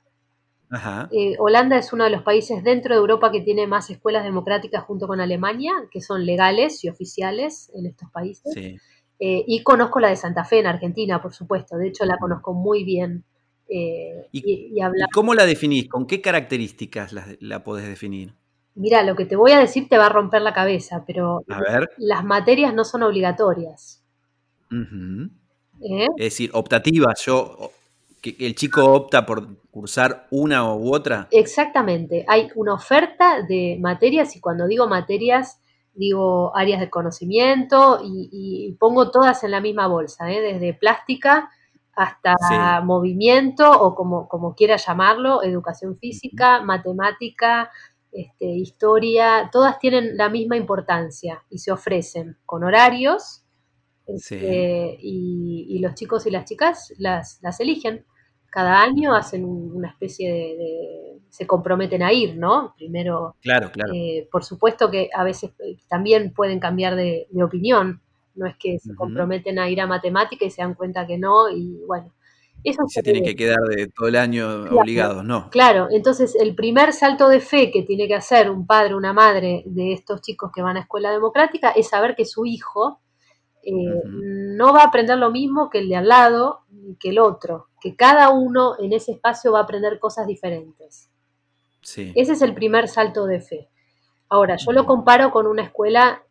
eh, 1.12 1.36
Holanda 1.40 1.78
es 1.78 1.94
uno 1.94 2.04
de 2.04 2.10
los 2.10 2.24
países 2.24 2.64
dentro 2.64 2.96
de 2.96 3.00
Europa 3.00 3.32
que 3.32 3.42
tiene 3.42 3.68
más 3.68 3.90
escuelas 3.90 4.24
democráticas 4.24 4.84
junto 4.84 5.08
con 5.08 5.22
Alemania, 5.22 5.74
que 5.92 6.02
son 6.02 6.26
legales 6.26 6.84
y 6.84 6.90
oficiales 6.90 7.72
en 7.76 7.86
estos 7.86 8.10
países. 8.12 8.56
Eh, 8.56 9.44
y 9.48 9.64
conozco 9.64 10.00
la 10.00 10.10
de 10.10 10.16
Santa 10.16 10.44
Fe 10.44 10.60
en 10.60 10.68
Argentina, 10.68 11.22
por 11.22 11.34
supuesto. 11.34 11.78
De 11.78 11.88
hecho, 11.88 12.06
la 12.06 12.18
conozco 12.18 12.54
muy 12.54 12.84
bien. 12.84 13.24
Eh, 13.70 14.28
¿Y, 14.32 14.76
cómo 15.14 15.34
la 15.34 15.46
definís? 15.46 15.88
¿Con 15.88 16.06
qué 16.06 16.22
características 16.22 17.14
la, 17.40 17.64
podés 17.64 17.88
definir? 17.88 18.34
Mira, 18.76 19.04
lo 19.04 19.16
que 19.16 19.26
te 19.26 19.38
voy 19.38 19.52
a 19.52 19.60
decir 19.60 19.88
te 19.88 19.98
va 19.98 20.08
a 20.08 20.10
romper 20.10 20.42
la 20.42 20.54
cabeza, 20.54 21.04
pero 21.08 21.44
las 21.98 22.26
materias 22.26 22.74
no 22.74 22.84
son 22.84 23.04
obligatorias. 23.04 24.04
Es 25.80 26.16
decir, 26.18 26.50
optativas. 26.54 27.22
Yo 27.26 27.72
el 28.40 28.56
chico 28.56 28.86
opta 28.86 29.26
por 29.26 29.62
cursar 29.72 30.28
una 30.32 30.74
u 30.74 30.94
otra. 30.94 31.28
Exactamente, 31.32 32.26
hay 32.28 32.50
una 32.56 32.74
oferta 32.74 33.42
de 33.42 33.78
materias 33.82 34.36
y 34.36 34.40
cuando 34.40 34.68
digo 34.68 34.88
materias 34.88 35.60
digo 35.96 36.56
áreas 36.56 36.82
de 36.82 36.90
conocimiento 36.90 38.00
y, 38.04 38.76
pongo 38.80 39.12
todas 39.12 39.44
en 39.44 39.52
la 39.52 39.62
misma 39.62 39.88
bolsa, 39.88 40.30
¿eh? 40.32 40.42
desde 40.42 40.74
plástica 40.74 41.50
hasta 41.96 42.82
movimiento 42.84 43.72
o 43.72 43.96
como, 43.96 44.28
como 44.28 44.54
quiera 44.54 44.76
llamarlo, 44.76 45.42
educación 45.44 45.98
física, 45.98 46.62
matemática, 46.62 47.72
este, 48.12 48.46
historia, 48.46 49.50
todas 49.52 49.80
tienen 49.80 50.18
la 50.18 50.30
misma 50.30 50.58
importancia 50.58 51.44
y 51.50 51.60
se 51.60 51.72
ofrecen 51.72 52.38
con 52.46 52.66
horarios 52.66 53.44
este, 54.06 54.98
y, 55.00 55.80
los 55.80 55.96
chicos 55.96 56.26
y 56.28 56.32
las 56.32 56.46
chicas 56.46 56.94
las, 56.98 57.40
las 57.42 57.60
eligen 57.60 58.06
cada 58.56 58.82
año 58.82 59.14
hacen 59.14 59.44
una 59.44 59.90
especie 59.90 60.32
de, 60.32 61.20
se 61.28 61.46
comprometen 61.46 62.02
a 62.02 62.14
ir, 62.14 62.38
¿no? 62.38 62.74
Primero, 62.78 63.36
claro, 63.42 63.70
claro. 63.70 63.92
Eh, 63.94 64.30
por 64.32 64.46
supuesto 64.46 64.90
que 64.90 65.10
a 65.14 65.26
veces 65.26 65.52
eh, 65.60 65.76
también 65.90 66.34
pueden 66.34 66.62
cambiar 66.62 66.96
de, 66.96 67.28
opinión, 67.44 68.02
no 68.36 68.48
es 68.48 68.56
que 68.56 68.80
se 68.80 68.96
comprometen 68.96 69.60
a 69.60 69.70
ir 69.70 69.82
a 69.82 69.88
matemática 69.88 70.46
y 70.46 70.52
se 70.52 70.62
dan 70.62 70.74
cuenta 70.74 71.06
que 71.06 71.18
no, 71.18 71.50
y 71.50 71.82
bueno. 71.86 72.14
Eso 72.64 72.82
se 72.88 73.04
tienen 73.04 73.26
que 73.26 73.36
quedar 73.36 73.60
de 73.60 73.88
todo 73.90 74.08
el 74.08 74.16
año 74.16 74.48
obligados, 74.72 75.26
¿no? 75.26 75.50
Claro, 75.50 75.90
entonces 75.92 76.34
el 76.40 76.56
primer 76.56 76.94
salto 76.94 77.28
de 77.28 77.42
fe 77.42 77.72
que 77.72 77.84
tiene 77.84 78.08
que 78.08 78.16
hacer 78.16 78.50
un 78.50 78.66
padre, 78.66 78.94
o 78.94 78.98
una 78.98 79.12
madre 79.12 79.64
de 79.66 79.92
estos 79.92 80.22
chicos 80.22 80.50
que 80.56 80.62
van 80.62 80.78
a 80.78 80.80
escuela 80.80 81.12
democrática 81.12 81.72
es 81.72 81.90
saber 81.90 82.16
que 82.16 82.24
su 82.24 82.46
hijo 82.46 83.02
eh, 83.66 84.02
no 84.06 84.74
va 84.74 84.82
a 84.82 84.86
aprender 84.86 85.18
lo 85.18 85.32
mismo 85.32 85.70
que 85.72 85.80
el 85.80 85.90
de 85.90 85.96
al 85.96 86.08
lado 86.08 86.62
y 86.70 86.96
que 86.96 87.10
el 87.10 87.20
otro, 87.20 87.70
que 87.82 87.96
cada 87.96 88.30
uno 88.30 88.76
en 88.80 88.94
ese 88.94 89.14
espacio 89.14 89.52
va 89.52 89.60
a 89.60 89.64
aprender 89.64 89.98
cosas 90.00 90.28
diferentes. 90.28 91.10
Ese 91.82 92.34
es 92.34 92.42
el 92.42 92.54
primer 92.54 92.88
salto 92.88 93.26
de 93.26 93.42
fe. 93.42 93.70
Ahora, 94.30 94.56
yo 94.56 94.72
lo 94.72 94.86
comparo 94.86 95.32
con 95.32 95.48
una 95.48 95.64
escuela, 95.64 96.24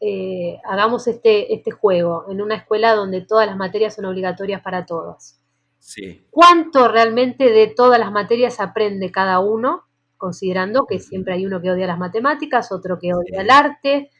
eh, 0.00 0.58
hagamos 0.64 1.06
este, 1.06 1.52
este 1.52 1.70
juego, 1.70 2.26
en 2.28 2.42
una 2.42 2.56
escuela 2.56 2.94
donde 2.94 3.22
todas 3.22 3.46
las 3.46 3.56
materias 3.56 3.94
son 3.94 4.06
obligatorias 4.06 4.62
para 4.62 4.86
todos. 4.86 5.36
¿Cuánto 6.30 6.88
realmente 6.88 7.50
de 7.50 7.68
todas 7.68 7.98
las 7.98 8.12
materias 8.12 8.60
aprende 8.60 9.10
cada 9.10 9.40
uno? 9.40 9.84
Considerando 10.16 10.84
que 10.84 10.98
siempre 10.98 11.34
hay 11.34 11.46
uno 11.46 11.60
que 11.60 11.70
odia 11.70 11.86
las 11.86 11.98
matemáticas, 11.98 12.72
otro 12.72 12.98
que 12.98 13.14
odia 13.14 13.40
el 13.40 13.50
arte, 13.50 14.10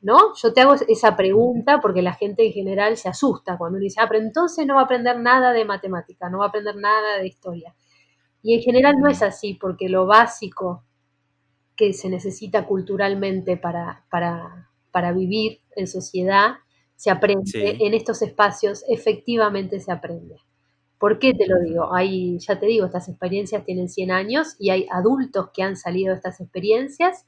¿no? 0.00 0.34
Yo 0.36 0.52
te 0.52 0.60
hago 0.60 0.74
esa 0.88 1.16
pregunta 1.16 1.80
porque 1.80 2.02
la 2.02 2.12
gente 2.12 2.46
en 2.46 2.52
general 2.52 2.96
se 2.96 3.08
asusta 3.08 3.56
cuando 3.56 3.76
uno 3.76 3.84
dice, 3.84 4.00
ah, 4.00 4.06
pero 4.08 4.22
entonces 4.22 4.66
no 4.66 4.74
va 4.74 4.82
a 4.82 4.84
aprender 4.84 5.18
nada 5.18 5.52
de 5.52 5.64
matemática, 5.64 6.28
no 6.28 6.38
va 6.38 6.46
a 6.46 6.48
aprender 6.48 6.76
nada 6.76 7.18
de 7.18 7.26
historia. 7.26 7.74
Y 8.42 8.54
en 8.54 8.62
general 8.62 8.96
no 9.00 9.08
es 9.08 9.22
así, 9.22 9.54
porque 9.54 9.88
lo 9.88 10.06
básico 10.06 10.84
que 11.74 11.92
se 11.92 12.08
necesita 12.08 12.66
culturalmente 12.66 13.56
para, 13.56 14.04
para, 14.10 15.12
vivir 15.12 15.60
en 15.74 15.86
sociedad 15.86 16.54
se 16.94 17.10
aprende 17.10 17.76
en 17.80 17.92
estos 17.92 18.22
espacios, 18.22 18.84
efectivamente 18.88 19.78
se 19.80 19.92
aprende. 19.92 20.36
¿Por 20.98 21.18
qué 21.18 21.34
te 21.34 21.46
lo 21.46 21.58
digo? 21.58 21.94
Hay, 21.94 22.38
ya 22.38 22.58
te 22.58 22.66
digo, 22.66 22.86
estas 22.86 23.08
experiencias 23.08 23.64
tienen 23.66 23.90
100 23.90 24.10
años 24.10 24.56
y 24.58 24.70
hay 24.70 24.86
adultos 24.90 25.50
que 25.52 25.62
han 25.62 25.76
salido 25.76 26.12
de 26.12 26.16
estas 26.16 26.40
experiencias 26.40 27.26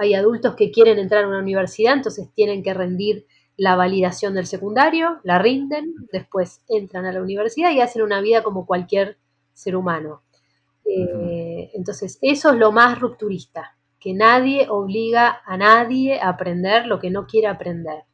hay 0.00 0.14
adultos 0.14 0.56
que 0.56 0.70
quieren 0.70 0.98
entrar 0.98 1.24
a 1.24 1.28
una 1.28 1.40
universidad, 1.40 1.92
entonces 1.92 2.30
tienen 2.34 2.62
que 2.62 2.72
rendir 2.72 3.26
la 3.58 3.76
validación 3.76 4.34
del 4.34 4.46
secundario, 4.46 5.18
la 5.24 5.38
rinden, 5.38 5.94
después 6.10 6.62
entran 6.70 7.04
a 7.04 7.12
la 7.12 7.20
universidad 7.20 7.70
y 7.72 7.82
hacen 7.82 8.00
una 8.00 8.22
vida 8.22 8.42
como 8.42 8.64
cualquier 8.64 9.18
ser 9.52 9.76
humano. 9.76 10.22
Eh, 10.86 11.70
entonces, 11.74 12.18
eso 12.22 12.52
es 12.52 12.56
lo 12.56 12.72
más 12.72 12.98
rupturista, 12.98 13.76
que 13.98 14.14
nadie 14.14 14.68
obliga 14.70 15.42
a 15.44 15.58
nadie 15.58 16.18
a 16.18 16.30
aprender 16.30 16.86
lo 16.86 16.98
que 16.98 17.10
no 17.10 17.26
quiere 17.26 17.48
aprender. 17.48 18.04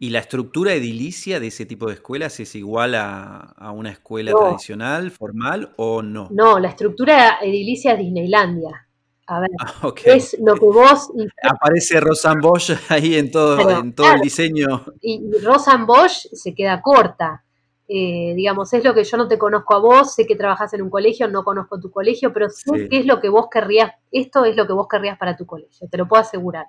¿Y 0.00 0.10
la 0.10 0.18
estructura 0.18 0.74
edilicia 0.74 1.38
de 1.38 1.46
ese 1.46 1.64
tipo 1.64 1.86
de 1.86 1.94
escuelas 1.94 2.40
es 2.40 2.56
igual 2.56 2.96
a, 2.96 3.54
una 3.72 3.90
escuela 3.90 4.32
tradicional, 4.32 5.12
formal 5.12 5.74
o 5.76 6.02
no? 6.02 6.26
No, 6.32 6.58
la 6.58 6.70
estructura 6.70 7.38
edilicia 7.40 7.92
es 7.92 8.00
Disneylandia. 8.00 8.88
A 9.30 9.38
ver, 9.38 9.50
ah, 9.60 9.92
es 10.06 10.36
lo 10.40 10.54
que 10.54 10.64
vos... 10.66 11.12
Aparece 11.40 12.00
Rosan 12.00 12.40
Bosch 12.40 12.72
ahí 12.88 13.14
en 13.14 13.30
todo, 13.30 13.70
en 13.70 13.94
todo 13.94 14.12
el 14.14 14.20
diseño. 14.20 14.84
Y, 15.00 15.22
Rosan 15.40 15.86
Bosch 15.86 16.26
se 16.32 16.52
queda 16.52 16.82
corta. 16.82 17.44
Eh, 17.86 18.34
digamos, 18.34 18.72
es 18.72 18.82
lo 18.82 18.92
que 18.92 19.04
yo 19.04 19.16
no 19.16 19.28
te 19.28 19.38
conozco 19.38 19.74
a 19.74 19.78
vos, 19.78 20.14
sé 20.14 20.26
que 20.26 20.34
trabajas 20.34 20.74
en 20.74 20.82
un 20.82 20.90
colegio, 20.90 21.28
no 21.28 21.44
conozco 21.44 21.78
tu 21.80 21.92
colegio, 21.92 22.32
pero 22.32 22.48
sé 22.48 22.88
qué 22.88 22.98
es 22.98 23.06
lo 23.06 23.20
que 23.20 23.28
vos 23.28 23.46
querrías, 23.50 23.92
esto 24.10 24.44
es 24.44 24.56
lo 24.56 24.66
que 24.66 24.72
vos 24.72 24.88
querrías 24.88 25.18
para 25.18 25.36
tu 25.36 25.46
colegio, 25.46 25.88
te 25.88 25.98
lo 25.98 26.06
puedo 26.06 26.22
asegurar. 26.22 26.66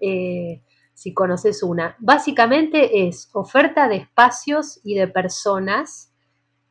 Eh, 0.00 0.62
si 0.94 1.14
conoces 1.14 1.62
una. 1.62 1.96
Básicamente 2.00 3.06
es 3.06 3.28
oferta 3.32 3.86
de 3.86 3.96
espacios 3.96 4.80
y 4.82 4.96
de 4.96 5.06
personas 5.06 6.12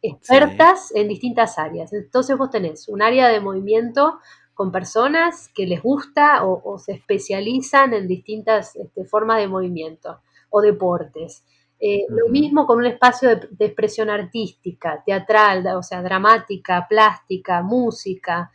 expertas 0.01 0.93
en 0.93 1.07
distintas 1.07 1.57
áreas. 1.57 1.93
Entonces 1.93 2.37
vos 2.37 2.49
tenés 2.49 2.89
un 2.89 3.01
área 3.01 3.29
de 3.29 3.39
movimiento 3.39 4.19
con 4.57 4.71
personas 4.71 5.49
que 5.53 5.67
les 5.67 5.83
gusta 5.83 6.43
o, 6.43 6.79
se 6.79 6.93
especializan 6.93 7.93
en 7.93 8.07
distintas 8.07 8.75
este, 8.75 9.05
formas 9.05 9.37
de 9.37 9.47
movimiento 9.47 10.19
o 10.49 10.61
deportes. 10.61 11.45
Eh, 11.79 12.05
lo 12.09 12.27
mismo 12.29 12.65
con 12.65 12.79
un 12.79 12.87
espacio 12.87 13.35
de, 13.35 13.65
expresión 13.65 14.09
artística, 14.09 15.03
teatral, 15.05 15.63
o 15.77 15.83
sea, 15.83 16.01
dramática, 16.01 16.87
plástica, 16.89 17.61
música. 17.61 18.51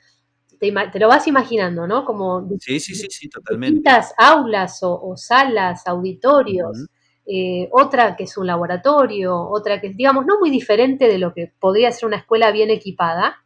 Te, 0.58 0.72
lo 0.98 1.06
vas 1.06 1.28
imaginando, 1.28 1.86
¿no? 1.86 2.04
Como 2.04 2.48
sí, 2.58 2.80
sí, 2.80 2.96
sí, 2.96 3.28
totalmente. 3.28 3.76
distintas 3.76 4.12
aulas 4.18 4.80
o, 4.82 5.14
salas, 5.16 5.86
auditorios. 5.86 6.84
Eh, 7.24 7.68
otra 7.70 8.16
que 8.16 8.24
es 8.24 8.36
un 8.36 8.48
laboratorio, 8.48 9.40
otra 9.40 9.80
que 9.80 9.86
es, 9.86 9.96
digamos, 9.96 10.26
no 10.26 10.40
muy 10.40 10.50
diferente 10.50 11.06
de 11.06 11.18
lo 11.18 11.32
que 11.32 11.52
podría 11.60 11.92
ser 11.92 12.08
una 12.08 12.16
escuela 12.16 12.50
bien 12.50 12.70
equipada, 12.70 13.41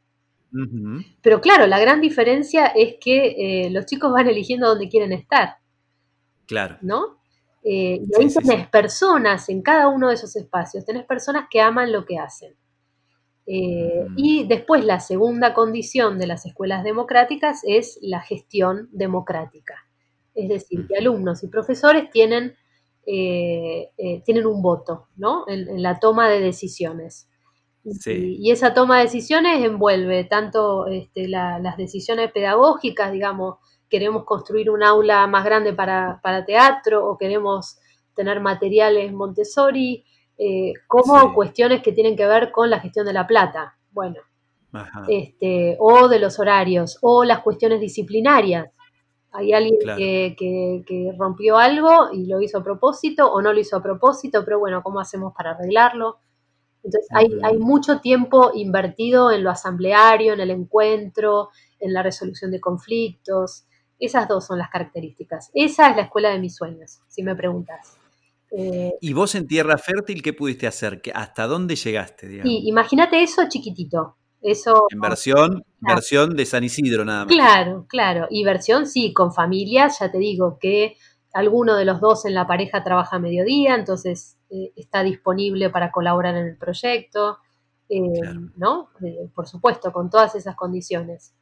pero 1.23 1.40
claro, 1.40 1.66
la 1.66 1.79
gran 1.79 2.01
diferencia 2.01 2.66
es 2.66 2.97
que 3.01 3.64
eh, 3.66 3.71
los 3.71 3.87
chicos 3.87 4.12
van 4.12 4.29
eligiendo 4.29 4.69
dónde 4.69 4.88
quieren 4.88 5.12
estar. 5.12 5.57
Claro. 6.47 6.79
¿No? 6.83 7.19
Eh, 7.62 8.01
y 8.01 8.23
ahí 8.23 8.33
tenés 8.33 8.69
personas 8.69 9.49
en 9.49 9.62
cada 9.62 9.88
uno 9.88 10.09
de 10.09 10.14
esos 10.14 10.37
espacios, 10.37 10.85
tenés 10.85 11.05
personas 11.05 11.47
que 11.51 11.61
aman 11.61 11.90
lo 11.92 12.05
que 12.05 12.19
hacen. 12.19 12.55
Eh, 13.49 14.07
y 14.16 14.47
después 14.47 14.85
la 14.85 15.01
segunda 15.01 15.55
condición 15.55 16.19
de 16.19 16.27
las 16.27 16.47
escuelas 16.47 16.83
democráticas 16.85 17.62
es 17.64 17.99
la 18.03 18.21
gestión 18.21 18.88
democrática. 18.92 19.75
Es 20.35 20.49
decir, 20.49 20.87
que 20.87 20.97
alumnos 20.97 21.42
y 21.42 21.49
profesores 21.49 22.11
tienen, 22.11 22.55
tienen 23.05 24.47
un 24.47 24.62
voto 24.62 25.09
¿no? 25.16 25.45
en, 25.49 25.83
la 25.83 25.99
toma 25.99 26.29
de 26.29 26.40
decisiones. 26.40 27.29
Y, 27.87 28.51
esa 28.51 28.75
toma 28.75 28.99
de 28.99 29.05
decisiones 29.05 29.64
envuelve 29.64 30.25
tanto 30.25 30.87
este, 30.87 31.29
las 31.29 31.77
decisiones 31.77 32.33
pedagógicas, 32.33 33.12
digamos, 33.12 33.59
queremos 33.88 34.25
construir 34.25 34.70
un 34.70 34.83
aula 34.83 35.27
más 35.27 35.44
grande 35.44 35.72
para, 35.72 36.20
teatro 36.46 37.07
o 37.07 37.16
queremos 37.16 37.79
tener 38.14 38.40
materiales 38.40 39.12
Montessori, 39.12 40.05
eh, 40.38 40.72
como 40.88 41.33
cuestiones 41.35 41.83
que 41.83 41.92
tienen 41.92 42.16
que 42.16 42.27
ver 42.27 42.51
con 42.51 42.70
la 42.70 42.81
gestión 42.81 43.07
de 43.07 43.12
la 43.12 43.27
plata, 43.27 43.77
bueno, 43.92 44.16
este, 45.09 45.77
o 45.79 46.09
de 46.09 46.18
los 46.18 46.38
horarios, 46.38 46.99
o 47.03 47.25
las 47.25 47.40
cuestiones 47.40 47.81
disciplinarias. 47.81 48.68
Hay 49.33 49.53
alguien 49.53 49.77
que, 49.79 51.14
rompió 51.16 51.59
algo 51.59 52.11
y 52.12 52.27
lo 52.27 52.40
hizo 52.40 52.59
a 52.59 52.64
propósito 52.64 53.31
o 53.31 53.40
no 53.42 53.53
lo 53.53 53.61
hizo 53.61 53.77
a 53.77 53.83
propósito, 53.83 54.44
pero 54.44 54.59
bueno, 54.59 54.83
¿cómo 54.83 54.99
hacemos 54.99 55.35
para 55.35 55.53
arreglarlo? 55.53 56.18
Entonces 56.87 57.09
hay, 57.11 57.27
hay 57.42 57.59
mucho 57.59 58.01
tiempo 58.01 58.53
invertido 58.55 59.33
en 59.33 59.42
lo 59.42 59.51
asambleario, 59.51 60.35
en 60.35 60.40
el 60.40 60.51
encuentro, 60.51 61.51
en 61.81 61.92
la 61.92 62.03
resolución 62.03 62.53
de 62.53 62.61
conflictos. 62.61 63.64
Esas 63.99 64.29
dos 64.29 64.46
son 64.46 64.59
las 64.59 64.70
características. 64.70 65.51
Esa 65.53 65.90
es 65.90 65.96
la 65.96 66.03
escuela 66.03 66.31
de 66.31 66.38
mis 66.38 66.55
sueños, 66.55 67.01
si 67.09 67.22
me 67.25 67.35
preguntas. 67.35 67.99
Eh, 68.53 68.92
¿Y 69.01 69.12
vos 69.12 69.35
en 69.35 69.49
Tierra 69.49 69.77
Fértil 69.79 70.22
qué 70.22 70.33
pudiste 70.33 70.68
hacer? 70.68 71.03
¿Hasta 71.12 71.46
dónde 71.46 71.75
llegaste? 71.75 72.40
imagínate 72.44 73.20
eso 73.22 73.42
chiquitito. 73.49 74.16
Eso, 74.42 74.87
en 74.90 75.01
versión, 75.01 75.64
versión 75.81 76.37
de 76.37 76.46
San 76.46 76.62
Isidro 76.62 77.05
nada 77.05 77.25
más. 77.25 77.35
Claro, 77.35 77.87
claro. 77.88 78.29
Y 78.31 78.44
versión 78.44 78.87
sí, 78.87 79.12
con 79.12 79.33
familias, 79.35 79.99
ya 79.99 80.12
te 80.12 80.18
digo 80.18 80.59
que 80.61 80.96
alguno 81.37 81.77
de 81.77 81.85
los 81.85 82.01
dos 82.01 82.25
en 82.25 82.35
la 82.35 82.46
pareja 82.46 82.83
trabaja 82.83 83.16
a 83.16 83.18
mediodía, 83.18 83.75
entonces 83.75 84.38
eh, 84.51 84.72
está 84.75 85.03
disponible 85.03 85.68
para 85.68 85.92
colaborar 85.92 86.35
en 86.37 86.46
el 86.46 86.57
proyecto, 86.57 87.38
eh, 87.88 88.01
¿no? 88.57 88.88
por 89.35 89.46
supuesto, 89.46 89.92
con 89.92 90.09
todas 90.09 90.35
esas 90.35 90.57
condiciones. 90.57 91.35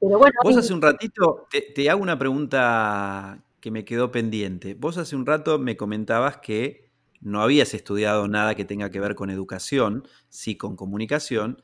Pero 0.00 0.18
bueno. 0.18 0.34
Vos 0.42 0.56
hace 0.56 0.74
un 0.74 0.82
ratito 0.82 1.46
te 1.74 1.88
hago 1.88 2.02
una 2.02 2.18
pregunta 2.18 3.44
que 3.60 3.70
me 3.70 3.84
quedó 3.84 4.10
pendiente. 4.10 4.74
Vos 4.74 4.98
hace 4.98 5.14
un 5.14 5.24
rato 5.24 5.58
me 5.58 5.76
comentabas 5.76 6.38
que 6.38 6.90
no 7.20 7.40
habías 7.40 7.74
estudiado 7.74 8.26
nada 8.26 8.54
que 8.54 8.64
tenga 8.64 8.90
que 8.90 9.00
ver 9.00 9.14
con 9.14 9.30
educación, 9.30 10.06
sí 10.28 10.56
con 10.56 10.76
comunicación. 10.76 11.62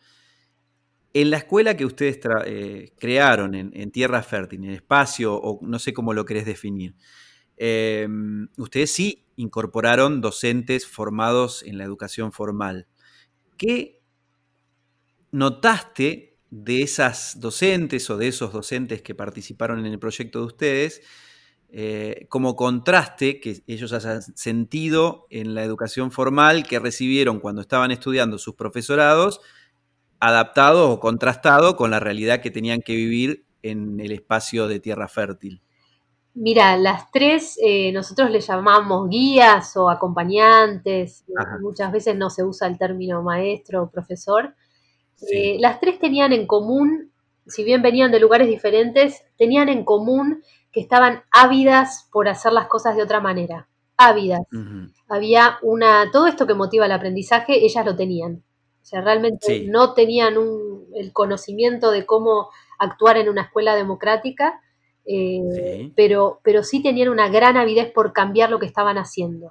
En 1.12 1.30
la 1.30 1.38
escuela 1.38 1.76
que 1.76 1.84
ustedes 1.84 2.20
eh, 2.46 2.92
crearon 2.98 3.54
en, 3.54 3.90
Tierra 3.90 4.22
Fértil, 4.22 4.64
en 4.64 4.70
el 4.70 4.76
espacio, 4.76 5.34
o 5.34 5.60
no 5.62 5.78
sé 5.78 5.92
cómo 5.92 6.12
lo 6.12 6.24
querés 6.24 6.44
definir, 6.44 6.96
em, 7.56 8.48
ustedes 8.56 8.90
sí 8.90 9.26
incorporaron 9.36 10.20
docentes 10.20 10.86
formados 10.86 11.62
en 11.62 11.78
la 11.78 11.84
educación 11.84 12.32
formal. 12.32 12.86
¿Qué 13.56 14.00
notaste 15.32 16.36
de 16.50 16.82
esas 16.82 17.40
docentes 17.40 18.08
o 18.10 18.16
de 18.16 18.28
esos 18.28 18.52
docentes 18.52 19.02
que 19.02 19.14
participaron 19.14 19.80
en 19.80 19.92
el 19.92 19.98
proyecto 19.98 20.40
de 20.40 20.46
ustedes 20.46 21.02
eh, 21.76 22.26
como 22.28 22.54
contraste 22.54 23.40
que 23.40 23.64
ellos 23.66 23.92
hayan 23.92 24.22
sentido 24.22 25.26
en 25.28 25.56
la 25.56 25.64
educación 25.64 26.12
formal 26.12 26.68
que 26.68 26.78
recibieron 26.78 27.40
cuando 27.40 27.62
estaban 27.62 27.90
estudiando 27.90 28.38
sus 28.38 28.54
profesorados, 28.54 29.40
adaptado 30.20 30.88
o 30.88 31.00
contrastado 31.00 31.74
con 31.74 31.90
la 31.90 31.98
realidad 31.98 32.40
que 32.40 32.52
tenían 32.52 32.80
que 32.80 32.94
vivir 32.94 33.44
en 33.62 33.98
el 33.98 34.12
espacio 34.12 34.68
de 34.68 34.78
tierra 34.78 35.08
fértil. 35.08 35.63
Mira, 36.34 36.76
las 36.76 37.12
tres 37.12 37.56
eh, 37.62 37.92
nosotros 37.92 38.28
le 38.28 38.40
llamamos 38.40 39.08
guías 39.08 39.76
o 39.76 39.88
acompañantes, 39.88 41.24
muchas 41.60 41.92
veces 41.92 42.16
no 42.16 42.28
se 42.28 42.42
usa 42.42 42.66
el 42.66 42.76
término 42.76 43.22
maestro 43.22 43.84
o 43.84 43.90
profesor. 43.90 44.54
Eh, 45.30 45.58
las 45.60 45.78
tres 45.78 46.00
tenían 46.00 46.32
en 46.32 46.48
común, 46.48 47.12
si 47.46 47.62
bien 47.62 47.82
venían 47.82 48.10
de 48.10 48.18
lugares 48.18 48.48
diferentes, 48.48 49.22
tenían 49.38 49.68
en 49.68 49.84
común 49.84 50.42
que 50.72 50.80
estaban 50.80 51.22
ávidas 51.30 52.08
por 52.10 52.28
hacer 52.28 52.52
las 52.52 52.66
cosas 52.66 52.96
de 52.96 53.04
otra 53.04 53.20
manera, 53.20 53.68
ávidas. 53.96 54.40
Había 55.08 55.58
una, 55.62 56.10
todo 56.10 56.26
esto 56.26 56.48
que 56.48 56.54
motiva 56.54 56.86
el 56.86 56.92
aprendizaje, 56.92 57.64
ellas 57.64 57.86
lo 57.86 57.94
tenían. 57.94 58.42
O 58.82 58.86
sea, 58.86 59.00
realmente 59.00 59.66
no 59.68 59.94
tenían 59.94 60.34
el 60.94 61.12
conocimiento 61.12 61.92
de 61.92 62.04
cómo 62.04 62.50
actuar 62.78 63.18
en 63.18 63.28
una 63.28 63.42
escuela 63.42 63.76
democrática, 63.76 64.60
eh, 65.06 65.92
pero, 65.96 66.40
pero 66.42 66.62
sí 66.62 66.82
tenían 66.82 67.08
una 67.08 67.28
gran 67.28 67.56
avidez 67.56 67.92
por 67.92 68.12
cambiar 68.12 68.50
lo 68.50 68.58
que 68.58 68.66
estaban 68.66 68.98
haciendo. 68.98 69.50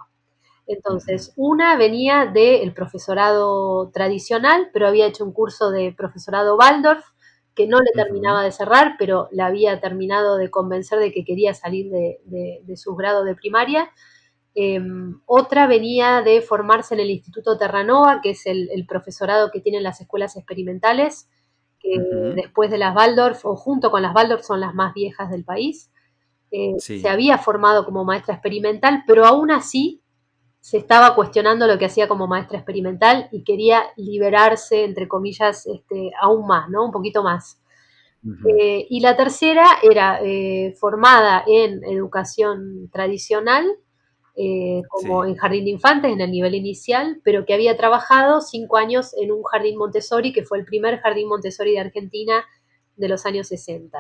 Entonces, 0.65 1.33
una 1.35 1.75
venía 1.77 2.25
del 2.25 2.73
profesorado 2.73 3.89
tradicional, 3.91 4.69
pero 4.71 4.87
había 4.87 5.07
hecho 5.07 5.25
un 5.25 5.33
curso 5.33 5.71
de 5.71 5.93
profesorado 5.95 6.55
Waldorf, 6.55 7.03
que 7.55 7.67
no 7.67 7.79
le 7.79 7.91
terminaba 7.93 8.43
de 8.43 8.51
cerrar, 8.51 8.95
pero 8.97 9.27
la 9.31 9.47
había 9.47 9.79
terminado 9.79 10.37
de 10.37 10.49
convencer 10.49 10.99
de 10.99 11.11
que 11.11 11.23
quería 11.23 11.53
salir 11.53 11.91
de, 11.91 12.19
de, 12.25 12.77
sus 12.77 12.97
grados 12.97 13.25
de 13.25 13.35
primaria. 13.35 13.91
Em, 14.55 15.19
otra 15.25 15.67
venía 15.67 16.21
de 16.21 16.41
formarse 16.41 16.95
en 16.95 17.01
el 17.01 17.11
Instituto 17.11 17.57
Terranova, 17.57 18.21
que 18.21 18.31
es 18.31 18.45
el, 18.45 18.85
profesorado 18.87 19.51
que 19.51 19.59
tienen 19.59 19.83
las 19.83 20.01
escuelas 20.01 20.35
experimentales, 20.35 21.29
que 21.83 21.99
después 22.35 22.71
de 22.71 22.77
las 22.79 22.95
Waldorf, 22.95 23.45
o 23.45 23.55
junto 23.55 23.91
con 23.91 24.01
las 24.01 24.15
Waldorf, 24.15 24.43
son 24.43 24.61
las 24.61 24.73
más 24.73 24.93
viejas 24.93 25.29
del 25.29 25.43
país. 25.43 25.91
Eh, 26.49 26.75
se 26.79 27.09
había 27.09 27.37
formado 27.37 27.83
como 27.83 28.05
maestra 28.05 28.35
experimental, 28.35 29.03
pero 29.05 29.25
aún 29.25 29.51
así 29.51 30.01
se 30.59 30.77
estaba 30.77 31.13
cuestionando 31.13 31.67
lo 31.67 31.77
que 31.77 31.85
hacía 31.85 32.07
como 32.07 32.25
maestra 32.25 32.57
experimental 32.57 33.27
y 33.31 33.43
quería 33.43 33.83
liberarse, 33.97 34.85
entre 34.85 35.09
comillas, 35.09 35.65
este, 35.65 36.11
aún 36.21 36.47
más, 36.47 36.69
¿no? 36.69 36.85
Un 36.85 36.91
poquito 36.91 37.21
más. 37.21 37.59
Eh, 38.47 38.87
y 38.89 39.01
la 39.01 39.17
tercera 39.17 39.67
era 39.81 40.21
eh, 40.23 40.73
formada 40.79 41.43
en 41.45 41.83
educación 41.83 42.89
tradicional, 42.89 43.65
eh, 44.35 44.81
como 44.89 45.25
en 45.25 45.35
jardín 45.35 45.65
de 45.65 45.71
infantes, 45.71 46.11
en 46.11 46.21
el 46.21 46.31
nivel 46.31 46.55
inicial, 46.55 47.21
pero 47.23 47.45
que 47.45 47.53
había 47.53 47.77
trabajado 47.77 48.41
cinco 48.41 48.77
años 48.77 49.13
en 49.21 49.31
un 49.31 49.43
jardín 49.43 49.77
Montessori, 49.77 50.33
que 50.33 50.43
fue 50.43 50.59
el 50.59 50.65
primer 50.65 50.99
jardín 50.99 51.27
Montessori 51.27 51.73
de 51.73 51.79
Argentina 51.79 52.43
de 52.95 53.09
los 53.09 53.25
años 53.25 53.47
60. 53.47 53.97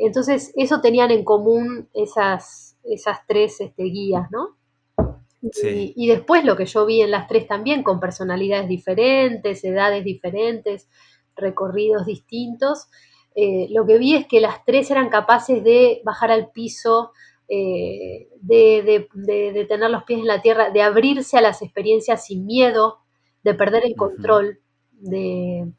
entonces, 0.00 0.52
eso 0.56 0.80
tenían 0.80 1.12
en 1.12 1.24
común 1.24 1.88
esas, 1.94 2.76
esas 2.82 3.18
tres 3.26 3.60
este, 3.60 3.84
guías, 3.84 4.28
¿no? 4.32 4.56
Y, 5.62 6.06
después 6.08 6.44
lo 6.44 6.56
que 6.56 6.64
yo 6.64 6.86
vi 6.86 7.02
en 7.02 7.10
las 7.10 7.28
tres 7.28 7.46
también, 7.46 7.82
con 7.82 8.00
personalidades 8.00 8.68
diferentes, 8.68 9.62
edades 9.62 10.02
diferentes, 10.04 10.88
recorridos 11.36 12.06
distintos, 12.06 12.88
eh, 13.34 13.66
lo 13.70 13.84
que 13.84 13.98
vi 13.98 14.14
es 14.14 14.26
que 14.26 14.40
las 14.40 14.64
tres 14.64 14.90
eran 14.90 15.10
capaces 15.10 15.62
de 15.62 16.00
bajar 16.04 16.30
al 16.30 16.50
piso, 16.50 17.12
eh, 17.48 18.28
de, 18.40 19.66
tener 19.68 19.90
los 19.90 20.04
pies 20.04 20.20
en 20.20 20.26
la 20.26 20.42
tierra, 20.42 20.70
de 20.70 20.82
abrirse 20.82 21.38
a 21.38 21.42
las 21.42 21.62
experiencias 21.62 22.26
sin 22.26 22.46
miedo, 22.46 22.98
de 23.42 23.54
perder 23.54 23.84
el 23.84 23.96
control 23.96 24.58
de, 24.92 25.72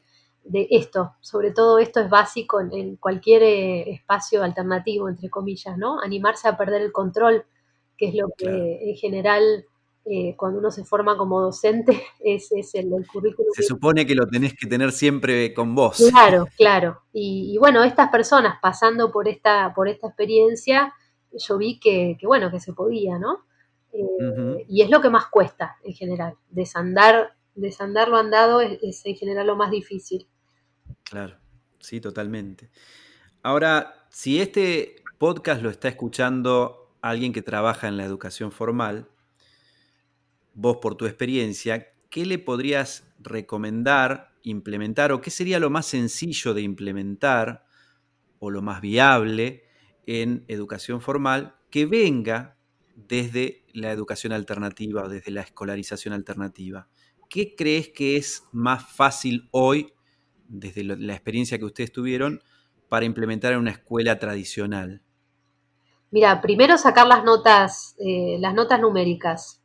esto. 0.70 1.14
Sobre 1.20 1.50
todo 1.50 1.78
esto 1.78 2.00
es 2.00 2.08
básico 2.08 2.60
en, 2.60 2.96
cualquier 2.96 3.42
eh, 3.42 3.90
espacio 3.90 4.42
alternativo, 4.42 5.08
entre 5.08 5.28
comillas, 5.28 5.76
¿no? 5.76 6.00
Animarse 6.00 6.48
a 6.48 6.56
perder 6.56 6.82
el 6.82 6.92
control 6.92 7.44
que 7.96 8.08
es 8.08 8.14
lo 8.14 8.28
que 8.36 8.90
en 8.90 8.96
general 8.96 9.64
eh, 10.08 10.34
cuando 10.36 10.60
uno 10.60 10.70
se 10.70 10.84
forma 10.84 11.16
como 11.16 11.40
docente 11.40 12.00
es, 12.20 12.50
el, 12.74 12.90
currículum. 13.12 13.50
Se 13.52 13.64
supone 13.64 14.06
que 14.06 14.14
lo 14.14 14.26
tenés 14.28 14.54
que 14.54 14.68
tener 14.68 14.92
siempre 14.92 15.52
con 15.52 15.74
vos. 15.74 15.96
Claro, 16.10 16.46
claro. 16.56 17.02
Y, 17.12 17.56
bueno, 17.58 17.82
estas 17.82 18.10
personas 18.10 18.58
pasando 18.62 19.10
por 19.10 19.26
esta, 19.26 19.72
por 19.74 19.88
esta 19.88 20.06
experiencia, 20.06 20.94
yo 21.38 21.58
vi 21.58 21.78
que, 21.78 22.16
bueno, 22.22 22.50
que 22.50 22.60
se 22.60 22.72
podía, 22.72 23.18
¿no? 23.18 23.46
Eh, 23.92 24.66
y 24.68 24.82
es 24.82 24.90
lo 24.90 25.00
que 25.00 25.10
más 25.10 25.26
cuesta 25.26 25.76
en 25.84 25.94
general. 25.94 26.34
Desandar, 26.50 27.36
desandar 27.54 28.08
lo 28.08 28.16
andado 28.16 28.60
es, 28.60 28.78
es 28.82 29.06
en 29.06 29.16
general 29.16 29.46
lo 29.46 29.56
más 29.56 29.70
difícil. 29.70 30.26
Claro, 31.04 31.36
sí, 31.78 32.00
totalmente. 32.00 32.70
Ahora, 33.42 34.06
si 34.10 34.40
este 34.40 34.96
podcast 35.18 35.62
lo 35.62 35.70
está 35.70 35.88
escuchando 35.88 36.96
alguien 37.00 37.32
que 37.32 37.42
trabaja 37.42 37.88
en 37.88 37.96
la 37.96 38.04
educación 38.04 38.52
formal, 38.52 39.08
vos 40.54 40.78
por 40.78 40.96
tu 40.96 41.06
experiencia, 41.06 41.92
¿qué 42.10 42.26
le 42.26 42.38
podrías 42.38 43.04
recomendar 43.18 44.36
implementar 44.46 45.10
o 45.10 45.20
qué 45.20 45.30
sería 45.30 45.58
lo 45.58 45.70
más 45.70 45.86
sencillo 45.86 46.54
de 46.54 46.62
implementar 46.62 47.66
o 48.38 48.50
lo 48.50 48.62
más 48.62 48.80
viable 48.80 49.64
en 50.06 50.44
educación 50.48 51.00
formal 51.00 51.56
que 51.70 51.86
venga 51.86 52.56
desde 52.94 53.64
la 53.74 53.90
educación 53.90 54.32
alternativa 54.32 55.04
o 55.04 55.08
desde 55.08 55.30
la 55.30 55.42
escolarización 55.42 56.14
alternativa? 56.14 56.88
¿Qué 57.28 57.54
crees 57.56 57.88
que 57.88 58.16
es 58.16 58.44
más 58.52 58.86
fácil 58.88 59.48
hoy, 59.50 59.92
desde 60.48 60.84
la 60.84 61.12
experiencia 61.12 61.58
que 61.58 61.64
ustedes 61.64 61.92
tuvieron, 61.92 62.40
para 62.88 63.04
implementar 63.04 63.52
en 63.52 63.58
una 63.58 63.72
escuela 63.72 64.18
tradicional? 64.18 65.02
Mira, 66.10 66.40
primero 66.40 66.78
sacar 66.78 67.06
las 67.06 67.24
notas, 67.24 67.96
eh, 67.98 68.36
las 68.40 68.54
notas 68.54 68.80
numéricas 68.80 69.62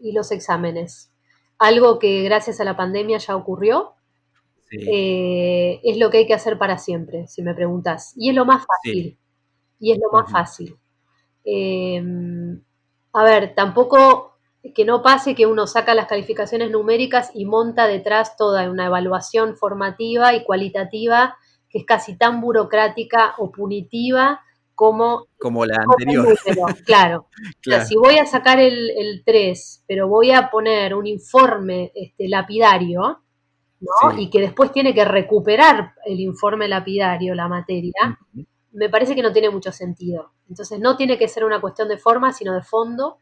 y 0.00 0.12
los 0.12 0.30
exámenes. 0.30 1.12
Algo 1.58 1.98
que 1.98 2.22
gracias 2.22 2.60
a 2.60 2.64
la 2.64 2.76
pandemia 2.76 3.18
ya 3.18 3.36
ocurrió. 3.36 3.94
Eh, 4.70 5.80
es 5.84 5.98
lo 5.98 6.08
que 6.10 6.18
hay 6.18 6.26
que 6.26 6.32
hacer 6.32 6.56
para 6.56 6.78
siempre, 6.78 7.26
si 7.26 7.42
me 7.42 7.54
preguntas. 7.54 8.14
Y 8.16 8.30
es 8.30 8.34
lo 8.34 8.46
más 8.46 8.64
fácil. 8.64 9.18
Y 9.82 9.90
es 9.90 9.98
lo 9.98 10.10
más 10.12 10.30
fácil. 10.30 10.78
Em, 11.44 12.62
a 13.12 13.24
ver, 13.24 13.54
tampoco 13.54 14.36
que 14.74 14.84
no 14.84 15.02
pase 15.02 15.34
que 15.34 15.46
uno 15.46 15.66
saca 15.66 15.92
las 15.92 16.06
calificaciones 16.06 16.70
numéricas 16.70 17.32
y 17.34 17.46
monta 17.46 17.88
detrás 17.88 18.36
toda 18.36 18.70
una 18.70 18.86
evaluación 18.86 19.56
formativa 19.56 20.34
y 20.34 20.44
cualitativa 20.44 21.36
que 21.68 21.78
es 21.78 21.84
casi 21.84 22.16
tan 22.16 22.40
burocrática 22.40 23.34
o 23.38 23.50
punitiva 23.50 24.40
como, 24.74 25.26
como 25.38 25.66
la 25.66 25.82
anterior. 25.82 26.38
claro. 26.86 27.26
si 27.86 27.96
voy 27.96 28.18
a 28.18 28.26
sacar 28.26 28.60
el, 28.60 29.22
3, 29.24 29.84
pero 29.86 30.06
voy 30.06 30.30
a 30.30 30.50
poner 30.50 30.94
un 30.94 31.06
informe 31.06 31.90
este, 31.94 32.28
lapidario, 32.28 33.22
¿no? 33.80 34.18
Y 34.18 34.30
que 34.30 34.40
después 34.40 34.70
tiene 34.70 34.94
que 34.94 35.04
recuperar 35.04 35.94
el 36.04 36.20
informe 36.20 36.68
lapidario, 36.68 37.34
la 37.34 37.48
materia, 37.48 38.18
me 38.72 38.88
parece 38.88 39.14
que 39.14 39.22
no 39.22 39.32
tiene 39.32 39.50
mucho 39.50 39.72
sentido. 39.72 40.32
Entonces 40.48 40.80
no 40.80 40.96
tiene 40.96 41.18
que 41.18 41.28
ser 41.28 41.44
una 41.44 41.60
cuestión 41.60 41.88
de 41.88 41.98
forma, 41.98 42.32
sino 42.32 42.54
de 42.54 42.62
fondo. 42.62 43.18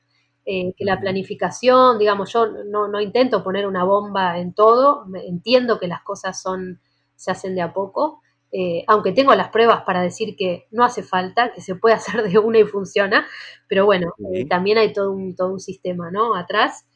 Eh, 0.47 0.73
que 0.75 0.87
la 0.87 0.99
planificación, 0.99 1.99
digamos, 1.99 2.33
yo 2.33 2.47
no, 2.47 2.89
no, 2.89 3.01
intento 3.01 3.45
poner 3.45 3.67
una 3.67 3.85
bomba 3.85 4.39
en 4.39 4.55
todo, 4.55 5.05
entiendo 5.23 5.79
que 5.79 5.87
las 5.87 6.03
cosas 6.03 6.41
son, 6.41 6.81
se 7.15 7.31
hacen 7.31 7.55
de 7.55 7.61
a 7.61 7.75
poco, 7.75 8.23
eh, 8.51 8.83
aunque 8.89 9.13
tengo 9.13 9.35
las 9.35 9.51
pruebas 9.51 9.83
para 9.83 10.01
decir 10.01 10.37
que 10.37 10.67
no 10.71 10.83
hace 10.83 11.03
falta, 11.03 11.53
que 11.53 11.61
se 11.61 11.75
puede 11.75 11.95
hacer 11.97 12.23
de 12.23 12.39
una 12.39 12.59
y 12.59 12.65
funciona, 12.65 13.27
pero 13.69 13.85
bueno, 13.85 14.15
eh, 14.33 14.47
también 14.47 14.79
hay 14.79 14.95
todo 14.95 15.13
un, 15.13 15.37
todo 15.37 15.53
un 15.53 15.61
sistema 15.61 16.11
¿no? 16.11 16.35
atrás 16.35 16.87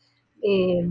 eh, 0.47 0.86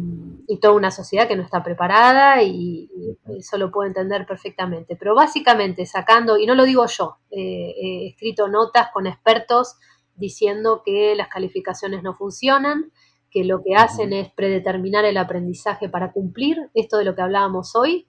y 0.47 0.59
toda 0.59 0.73
una 0.73 0.89
sociedad 0.89 1.27
que 1.27 1.35
no 1.35 1.43
está 1.43 1.61
preparada 1.63 2.41
y, 2.41 2.89
eso 3.37 3.57
lo 3.57 3.71
puedo 3.71 3.87
entender 3.87 4.25
perfectamente. 4.25 4.95
Pero 4.95 5.13
básicamente 5.13 5.85
sacando, 5.85 6.37
y 6.37 6.45
no 6.45 6.55
lo 6.55 6.63
digo 6.63 6.85
yo, 6.87 7.17
he 7.29 8.07
escrito 8.07 8.47
notas 8.47 8.89
con 8.91 9.07
expertos 9.07 9.77
diciendo 10.15 10.81
que 10.83 11.15
las 11.15 11.27
calificaciones 11.27 12.03
no 12.03 12.13
funcionan, 12.15 12.91
que 13.29 13.43
lo 13.43 13.63
que 13.63 13.75
hacen 13.75 14.13
es 14.13 14.31
predeterminar 14.31 15.05
el 15.05 15.17
aprendizaje 15.17 15.89
para 15.89 16.11
cumplir, 16.11 16.57
esto 16.73 16.97
de 16.97 17.05
lo 17.05 17.15
que 17.15 17.21
hablábamos 17.21 17.75
hoy, 17.75 18.07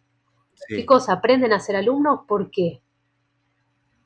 Chicos 0.69 1.09
aprenden 1.09 1.53
a 1.53 1.61
ser 1.61 1.77
alumnos, 1.77 2.21
¿por 2.27 2.51
qué? 2.51 2.83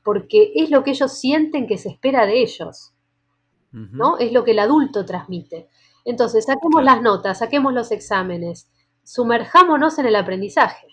Porque 0.02 0.52
es 0.54 0.70
lo 0.70 0.82
que 0.82 0.90
ellos 0.90 1.12
sienten 1.18 1.66
que 1.66 1.78
se 1.78 1.90
espera 1.90 2.26
de 2.26 2.42
ellos, 2.42 2.94
¿no? 3.70 4.18
Es 4.18 4.32
lo 4.32 4.44
que 4.44 4.52
el 4.52 4.58
adulto 4.58 5.04
transmite. 5.04 5.68
Entonces, 6.04 6.44
saquemos 6.44 6.82
las 6.82 7.02
notas, 7.02 7.38
saquemos 7.38 7.72
los 7.72 7.90
exámenes, 7.90 8.70
sumerjámonos 9.04 9.98
en 9.98 10.06
el 10.06 10.16
aprendizaje. 10.16 10.86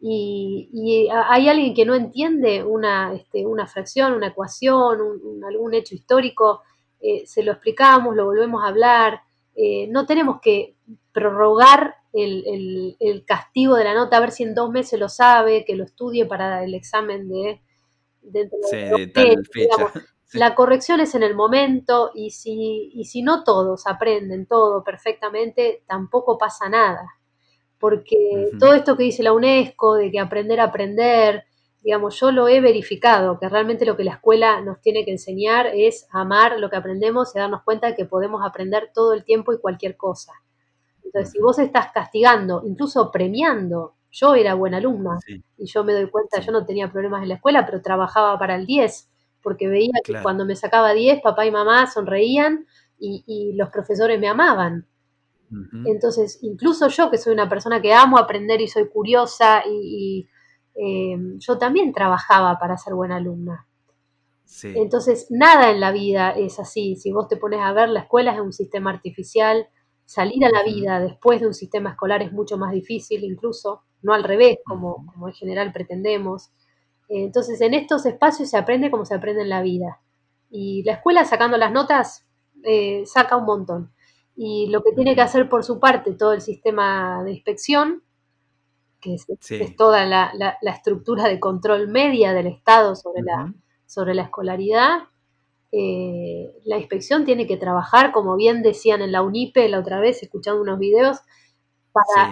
Y, 0.00 1.08
hay 1.10 1.48
alguien 1.48 1.74
que 1.74 1.84
no 1.84 1.94
entiende 1.94 2.64
una, 2.64 3.12
este, 3.14 3.44
una 3.44 3.66
fracción, 3.66 4.14
una 4.14 4.28
ecuación, 4.28 4.98
algún 5.46 5.74
hecho 5.74 5.94
histórico, 5.94 6.62
eh, 7.00 7.26
se 7.26 7.42
lo 7.42 7.52
explicamos, 7.52 8.14
lo 8.14 8.24
volvemos 8.24 8.62
a 8.62 8.68
hablar. 8.68 9.20
Eh, 9.54 9.88
no 9.88 10.06
tenemos 10.06 10.40
que 10.40 10.74
prorrogar 11.12 11.96
el, 12.12 13.24
castigo 13.26 13.76
de 13.76 13.84
la 13.84 13.94
nota, 13.94 14.16
a 14.16 14.20
ver 14.20 14.32
si 14.32 14.42
en 14.42 14.54
dos 14.54 14.70
meses 14.70 14.98
lo 14.98 15.08
sabe, 15.08 15.64
que 15.64 15.76
lo 15.76 15.84
estudie 15.84 16.26
para 16.26 16.64
el 16.64 16.74
examen 16.74 17.28
de... 17.28 17.60
La 20.32 20.54
corrección 20.54 21.00
es 21.00 21.14
en 21.14 21.24
el 21.24 21.34
momento 21.34 22.12
y 22.14 22.30
si, 22.30 22.90
y 22.94 23.04
si 23.04 23.22
no 23.22 23.42
todos 23.42 23.86
aprenden 23.86 24.46
todo 24.46 24.84
perfectamente, 24.84 25.82
tampoco 25.86 26.38
pasa 26.38 26.68
nada. 26.68 27.16
Porque 27.78 28.50
todo 28.58 28.74
esto 28.74 28.96
que 28.96 29.04
dice 29.04 29.22
la 29.22 29.32
UNESCO 29.32 29.94
de 29.94 30.10
que 30.10 30.20
aprender 30.20 30.60
a 30.60 30.64
aprender, 30.64 31.44
digamos, 31.82 32.20
yo 32.20 32.30
lo 32.30 32.46
he 32.46 32.60
verificado, 32.60 33.38
que 33.40 33.48
realmente 33.48 33.86
lo 33.86 33.96
que 33.96 34.04
la 34.04 34.12
escuela 34.12 34.60
nos 34.60 34.80
tiene 34.80 35.04
que 35.04 35.10
enseñar 35.10 35.66
es 35.66 36.06
amar 36.12 36.60
lo 36.60 36.70
que 36.70 36.76
aprendemos 36.76 37.34
y 37.34 37.38
darnos 37.38 37.62
cuenta 37.62 37.88
de 37.88 37.94
que 37.94 38.04
podemos 38.04 38.42
aprender 38.44 38.90
todo 38.94 39.14
el 39.14 39.24
tiempo 39.24 39.52
y 39.52 39.58
cualquier 39.58 39.96
cosa. 39.96 40.34
Entonces, 41.02 41.32
si 41.32 41.40
vos 41.40 41.58
estás 41.58 41.90
castigando, 41.92 42.62
incluso 42.64 43.10
premiando, 43.10 43.94
yo 44.12 44.34
era 44.34 44.54
buena 44.54 44.76
alumna 44.76 45.18
y 45.56 45.66
yo 45.66 45.82
me 45.84 45.92
doy 45.92 46.08
cuenta, 46.10 46.40
yo 46.40 46.52
no 46.52 46.66
tenía 46.66 46.90
problemas 46.92 47.22
en 47.22 47.30
la 47.30 47.34
escuela, 47.36 47.64
pero 47.64 47.80
trabajaba 47.80 48.38
para 48.38 48.56
el 48.56 48.66
10, 48.66 49.09
porque 49.42 49.68
veía 49.68 49.92
que 50.04 50.14
cuando 50.22 50.44
me 50.44 50.56
sacaba 50.56 50.92
10, 50.92 51.20
papá 51.22 51.46
y 51.46 51.50
mamá 51.50 51.86
sonreían 51.86 52.66
y, 52.98 53.52
los 53.54 53.70
profesores 53.70 54.20
me 54.20 54.28
amaban. 54.28 54.86
Entonces, 55.84 56.38
incluso 56.42 56.88
yo, 56.88 57.10
que 57.10 57.18
soy 57.18 57.32
una 57.32 57.48
persona 57.48 57.82
que 57.82 57.92
amo 57.92 58.18
aprender 58.18 58.60
y 58.60 58.68
soy 58.68 58.88
curiosa, 58.88 59.62
y, 59.66 60.28
eh, 60.76 61.16
yo 61.38 61.58
también 61.58 61.92
trabajaba 61.92 62.58
para 62.58 62.76
ser 62.76 62.94
buena 62.94 63.16
alumna. 63.16 63.66
Entonces, 64.62 65.26
nada 65.30 65.70
en 65.70 65.80
la 65.80 65.92
vida 65.92 66.30
es 66.30 66.58
así. 66.58 66.96
Si 66.96 67.12
vos 67.12 67.28
te 67.28 67.36
pones 67.36 67.60
a 67.60 67.72
ver, 67.72 67.88
la 67.88 68.00
escuela 68.00 68.32
es 68.32 68.40
un 68.40 68.52
sistema 68.52 68.90
artificial, 68.90 69.68
salir 70.04 70.44
a 70.44 70.50
la 70.50 70.64
vida 70.64 71.00
después 71.00 71.40
de 71.40 71.46
un 71.46 71.54
sistema 71.54 71.90
escolar 71.90 72.22
es 72.22 72.32
mucho 72.32 72.58
más 72.58 72.72
difícil, 72.72 73.22
incluso, 73.22 73.84
no 74.02 74.12
al 74.12 74.24
revés, 74.24 74.58
como, 74.64 75.06
como 75.06 75.28
en 75.28 75.34
general 75.34 75.72
pretendemos. 75.72 76.50
Entonces, 77.10 77.60
en 77.60 77.74
estos 77.74 78.06
espacios 78.06 78.50
se 78.50 78.56
aprende 78.56 78.90
como 78.90 79.04
se 79.04 79.14
aprende 79.14 79.42
en 79.42 79.48
la 79.48 79.62
vida. 79.62 80.00
Y 80.50 80.82
la 80.84 80.94
escuela, 80.94 81.24
sacando 81.24 81.56
las 81.56 81.72
notas, 81.72 82.26
eh, 82.62 83.02
saca 83.04 83.36
un 83.36 83.44
montón. 83.44 83.92
Y 84.36 84.68
lo 84.68 84.82
que 84.82 84.92
tiene 84.92 85.14
que 85.14 85.20
hacer 85.20 85.48
por 85.48 85.64
su 85.64 85.80
parte 85.80 86.12
todo 86.12 86.32
el 86.32 86.40
sistema 86.40 87.22
de 87.24 87.32
inspección, 87.32 88.02
que 89.00 89.14
es, 89.14 89.26
toda 89.76 90.06
la, 90.06 90.58
estructura 90.62 91.24
de 91.24 91.40
control 91.40 91.88
media 91.88 92.32
del 92.32 92.46
Estado 92.46 92.94
sobre, 92.94 93.22
la, 93.22 93.52
sobre 93.86 94.14
la 94.14 94.22
escolaridad, 94.22 95.00
eh, 95.72 96.52
la 96.64 96.78
inspección 96.78 97.24
tiene 97.24 97.46
que 97.46 97.56
trabajar, 97.56 98.12
como 98.12 98.36
bien 98.36 98.62
decían 98.62 99.02
en 99.02 99.12
la 99.12 99.22
UNIPE 99.22 99.68
la 99.68 99.78
otra 99.78 100.00
vez, 100.00 100.22
escuchando 100.22 100.60
unos 100.60 100.78
videos, 100.78 101.18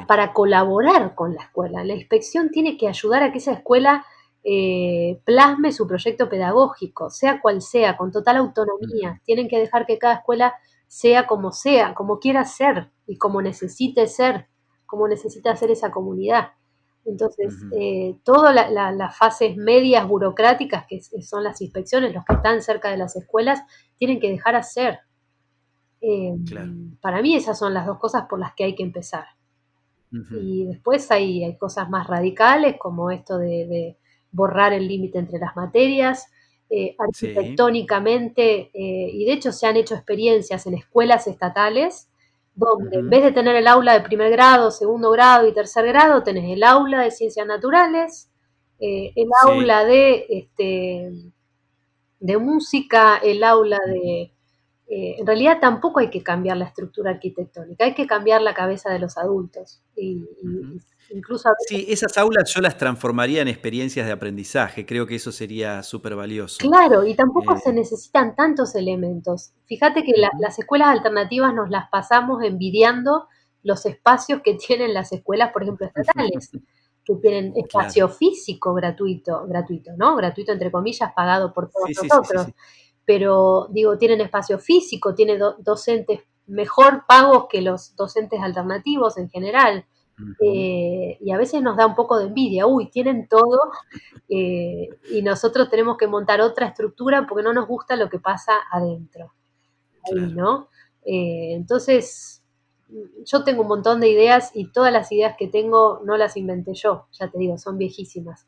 para, 0.06 0.32
colaborar 0.32 1.14
con 1.14 1.34
la 1.34 1.42
escuela. 1.42 1.84
La 1.84 1.94
inspección 1.94 2.50
tiene 2.50 2.76
que 2.76 2.88
ayudar 2.88 3.22
a 3.22 3.32
que 3.32 3.38
esa 3.38 3.52
escuela 3.52 4.04
eh, 4.44 5.20
plasme 5.24 5.72
su 5.72 5.86
proyecto 5.86 6.28
pedagógico, 6.28 7.10
sea 7.10 7.40
cual 7.40 7.60
sea, 7.62 7.96
con 7.96 8.12
total 8.12 8.38
autonomía. 8.38 9.20
Tienen 9.24 9.48
que 9.48 9.58
dejar 9.58 9.86
que 9.86 9.98
cada 9.98 10.14
escuela 10.14 10.54
sea 10.86 11.26
como 11.26 11.52
sea, 11.52 11.94
como 11.94 12.18
quiera 12.18 12.44
ser 12.44 12.90
y 13.06 13.18
como 13.18 13.42
necesite 13.42 14.06
ser, 14.06 14.46
como 14.86 15.06
necesita 15.06 15.54
ser 15.56 15.70
esa 15.70 15.90
comunidad. 15.90 16.52
Entonces, 17.04 17.54
eh, 17.72 18.16
todas 18.22 18.54
las 18.70 19.16
fases 19.16 19.56
medias 19.56 20.06
burocráticas, 20.06 20.86
que 20.86 21.00
son 21.22 21.42
las 21.42 21.60
inspecciones, 21.62 22.14
los 22.14 22.24
que 22.24 22.34
están 22.34 22.60
cerca 22.60 22.90
de 22.90 22.98
las 22.98 23.16
escuelas, 23.16 23.62
tienen 23.98 24.20
que 24.20 24.30
dejar 24.30 24.56
hacer. 24.56 25.00
Eh, 26.00 26.34
para 27.00 27.22
mí 27.22 27.34
esas 27.34 27.58
son 27.58 27.74
las 27.74 27.86
dos 27.86 27.98
cosas 27.98 28.26
por 28.28 28.38
las 28.38 28.54
que 28.54 28.64
hay 28.64 28.74
que 28.74 28.82
empezar. 28.82 29.24
Y 30.10 30.64
después 30.64 31.10
hay, 31.10 31.56
cosas 31.58 31.90
más 31.90 32.06
radicales, 32.06 32.76
como 32.78 33.10
esto 33.10 33.36
de, 33.36 33.96
borrar 34.30 34.72
el 34.72 34.88
límite 34.88 35.18
entre 35.18 35.38
las 35.38 35.56
materias. 35.56 36.26
Eh, 36.70 36.94
arquitectónicamente, 36.98 38.70
y 38.74 39.24
de 39.24 39.32
hecho 39.32 39.52
se 39.52 39.66
han 39.66 39.78
hecho 39.78 39.94
experiencias 39.94 40.66
en 40.66 40.74
escuelas 40.74 41.26
estatales 41.26 42.08
donde 42.58 42.98
en 42.98 43.08
vez 43.08 43.22
de 43.22 43.30
tener 43.30 43.54
el 43.54 43.68
aula 43.68 43.92
de 43.92 44.00
primer 44.00 44.32
grado, 44.32 44.72
segundo 44.72 45.12
grado 45.12 45.46
y 45.46 45.54
tercer 45.54 45.86
grado, 45.86 46.24
tenés 46.24 46.50
el 46.50 46.64
aula 46.64 47.02
de 47.02 47.12
ciencias 47.12 47.46
naturales, 47.46 48.30
eh, 48.80 49.12
el 49.14 49.28
aula 49.42 49.84
de, 49.84 50.26
este, 50.28 51.12
de 52.18 52.38
música, 52.38 53.18
el 53.18 53.44
aula 53.44 53.78
de... 53.86 54.32
Eh, 54.90 55.16
en 55.18 55.26
realidad 55.26 55.60
tampoco 55.60 56.00
hay 56.00 56.10
que 56.10 56.22
cambiar 56.22 56.56
la 56.56 56.64
estructura 56.64 57.12
arquitectónica, 57.12 57.84
hay 57.84 57.94
que 57.94 58.08
cambiar 58.08 58.42
la 58.42 58.54
cabeza 58.54 58.90
de 58.90 58.98
los 58.98 59.16
adultos. 59.18 59.80
Y, 59.94 60.26
incluso 61.10 61.48
Sí, 61.66 61.86
esas 61.88 62.16
aulas 62.18 62.52
yo 62.52 62.60
las 62.60 62.76
transformaría 62.76 63.42
en 63.42 63.48
experiencias 63.48 64.06
de 64.06 64.12
aprendizaje, 64.12 64.86
creo 64.86 65.06
que 65.06 65.16
eso 65.16 65.32
sería 65.32 65.82
súper 65.82 66.14
valioso. 66.16 66.58
Claro, 66.58 67.04
y 67.06 67.14
tampoco 67.14 67.56
se 67.56 67.70
eh, 67.70 67.72
necesitan 67.72 68.34
tantos 68.34 68.74
elementos. 68.74 69.52
Fíjate 69.66 70.04
que 70.04 70.12
las 70.38 70.58
escuelas 70.58 70.88
alternativas 70.88 71.54
nos 71.54 71.70
las 71.70 71.88
pasamos 71.90 72.42
envidiando 72.42 73.28
los 73.62 73.84
espacios 73.86 74.40
que 74.42 74.54
tienen 74.66 74.94
las 74.94 75.12
escuelas, 75.12 75.52
por 75.52 75.62
ejemplo, 75.62 75.86
estatales, 75.86 76.50
que 77.04 77.14
tienen 77.16 77.54
espacio 77.56 78.08
físico 78.08 78.74
gratuito, 78.74 79.46
gratuito, 79.46 79.92
¿no? 79.96 80.16
Gratuito 80.16 80.52
entre 80.52 80.70
comillas, 80.70 81.12
pagado 81.14 81.54
por 81.54 81.70
todos 81.70 81.90
nosotros. 82.02 82.48
Pero 83.06 83.68
digo, 83.70 83.96
tienen 83.96 84.20
espacio 84.20 84.58
físico, 84.58 85.14
tienen 85.14 85.40
docentes 85.60 86.20
mejor 86.46 87.04
pagos 87.06 87.46
que 87.48 87.62
los 87.62 87.94
docentes 87.96 88.40
alternativos 88.42 89.16
en 89.16 89.30
general. 89.30 89.86
Eh, 90.40 91.18
y 91.20 91.30
a 91.30 91.36
veces 91.36 91.62
nos 91.62 91.76
da 91.76 91.86
un 91.86 91.94
poco 91.94 92.18
de 92.18 92.26
envidia, 92.26 92.66
uy, 92.66 92.90
tienen 92.90 93.28
todo 93.28 93.70
eh, 94.28 94.88
y 95.12 95.22
nosotros 95.22 95.70
tenemos 95.70 95.96
que 95.96 96.06
montar 96.06 96.40
otra 96.40 96.66
estructura 96.66 97.26
porque 97.26 97.44
no 97.44 97.52
nos 97.52 97.68
gusta 97.68 97.96
lo 97.96 98.08
que 98.08 98.18
pasa 98.18 98.52
adentro. 98.70 99.32
¿no? 100.12 100.68
Eh, 101.04 101.52
entonces, 101.54 102.42
yo 103.24 103.44
tengo 103.44 103.62
un 103.62 103.68
montón 103.68 104.00
de 104.00 104.08
ideas 104.08 104.50
y 104.54 104.72
todas 104.72 104.92
las 104.92 105.12
ideas 105.12 105.36
que 105.38 105.48
tengo 105.48 106.00
no 106.04 106.16
las 106.16 106.36
inventé 106.36 106.72
yo, 106.74 107.06
ya 107.12 107.28
te 107.28 107.38
digo, 107.38 107.58
son 107.58 107.76
viejísimas. 107.76 108.46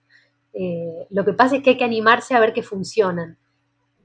lo 1.11 1.25
que 1.25 1.35
pasa 1.35 1.57
es 1.57 1.63
que 1.63 1.71
hay 1.71 1.77
que 1.77 1.85
animarse 1.85 2.35
a 2.35 2.41
ver 2.41 2.53
que 2.53 2.63
funcionan. 2.63 3.39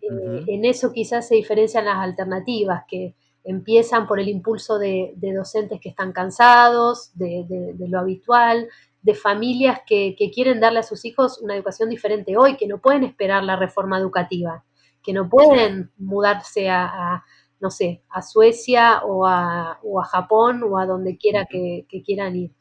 En 0.01 0.65
eso 0.65 0.91
quizás 0.91 1.27
se 1.27 1.35
diferencian 1.35 1.85
las 1.85 1.97
alternativas, 1.97 2.83
que 2.87 3.15
empiezan 3.45 4.07
por 4.07 4.19
el 4.19 4.27
impulso 4.27 4.79
de, 4.79 5.13
docentes 5.35 5.79
que 5.79 5.89
están 5.89 6.11
cansados 6.11 7.11
de, 7.13 7.75
lo 7.87 7.99
habitual, 7.99 8.67
familias 9.13 9.81
que, 9.85 10.15
quieren 10.33 10.59
darle 10.59 10.79
a 10.79 10.83
sus 10.83 11.05
hijos 11.05 11.39
una 11.41 11.55
educación 11.55 11.89
diferente 11.89 12.37
hoy, 12.37 12.57
que 12.57 12.67
no 12.67 12.79
pueden 12.79 13.03
esperar 13.03 13.43
la 13.43 13.55
reforma 13.55 13.99
educativa, 13.99 14.63
que 15.03 15.13
no 15.13 15.29
pueden 15.29 15.91
mudarse 15.97 16.69
a, 16.69 17.23
no 17.59 17.69
sé, 17.69 18.01
a 18.09 18.23
Suecia 18.23 19.03
o 19.03 19.27
a, 19.27 19.79
o 19.83 20.01
a, 20.01 20.05
Japón 20.05 20.63
o 20.63 20.79
a 20.79 20.87
donde 20.87 21.17
quiera 21.17 21.45
que, 21.45 21.85
quieran 22.03 22.35
ir. 22.35 22.51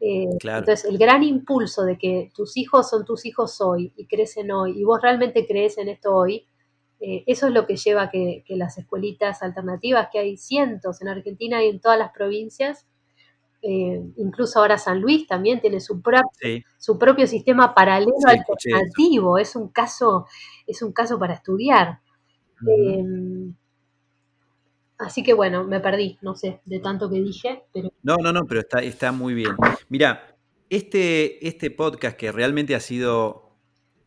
Eh, 0.00 0.28
entonces, 0.40 0.84
el 0.84 0.98
gran 0.98 1.24
impulso 1.24 1.82
de 1.82 1.98
que 1.98 2.30
tus 2.34 2.56
hijos 2.56 2.88
son 2.88 3.04
tus 3.04 3.24
hijos 3.24 3.60
hoy 3.60 3.92
y 3.96 4.06
crecen 4.06 4.50
hoy, 4.52 4.78
y 4.78 4.84
vos 4.84 5.00
realmente 5.02 5.46
crees 5.46 5.78
en 5.78 5.88
esto 5.88 6.14
hoy, 6.14 6.46
eh, 7.00 7.22
eso 7.26 7.46
es 7.46 7.52
lo 7.52 7.66
que 7.66 7.76
lleva 7.76 8.02
a 8.02 8.10
que, 8.10 8.44
las 8.48 8.78
escuelitas 8.78 9.42
alternativas, 9.42 10.08
que 10.10 10.18
hay 10.18 10.36
cientos 10.36 11.00
en 11.00 11.08
Argentina 11.08 11.62
y 11.62 11.68
en 11.68 11.80
todas 11.80 11.98
las 11.98 12.12
provincias, 12.12 12.86
eh, 13.62 14.02
incluso 14.16 14.58
ahora 14.58 14.78
San 14.78 15.00
Luis 15.00 15.26
también 15.26 15.60
tiene 15.60 15.80
su, 15.80 16.00
su 16.78 16.98
propio 16.98 17.26
sistema 17.26 17.74
paralelo 17.74 18.12
alternativo, 18.26 19.38
es 19.38 19.54
un 19.56 19.68
caso, 19.68 20.26
es 20.66 20.82
un 20.82 20.92
caso 20.92 21.18
para 21.18 21.34
estudiar. 21.34 22.00
Em, 22.66 23.54
así 24.98 25.22
que 25.22 25.34
bueno, 25.34 25.64
me 25.64 25.80
perdí, 25.80 26.18
no 26.22 26.34
sé, 26.34 26.60
de 26.64 26.80
tanto 26.80 27.08
que 27.08 27.20
dije, 27.20 27.64
pero... 27.72 27.92
No, 28.02 28.16
no, 28.16 28.32
no, 28.32 28.44
pero 28.46 28.60
está, 28.60 28.80
está 28.80 29.12
muy 29.12 29.34
bien. 29.34 29.56
Mira, 29.88 30.36
este, 30.70 31.46
este 31.46 31.70
podcast 31.70 32.16
que 32.16 32.32
realmente 32.32 32.74
ha 32.74 32.80
sido 32.80 33.47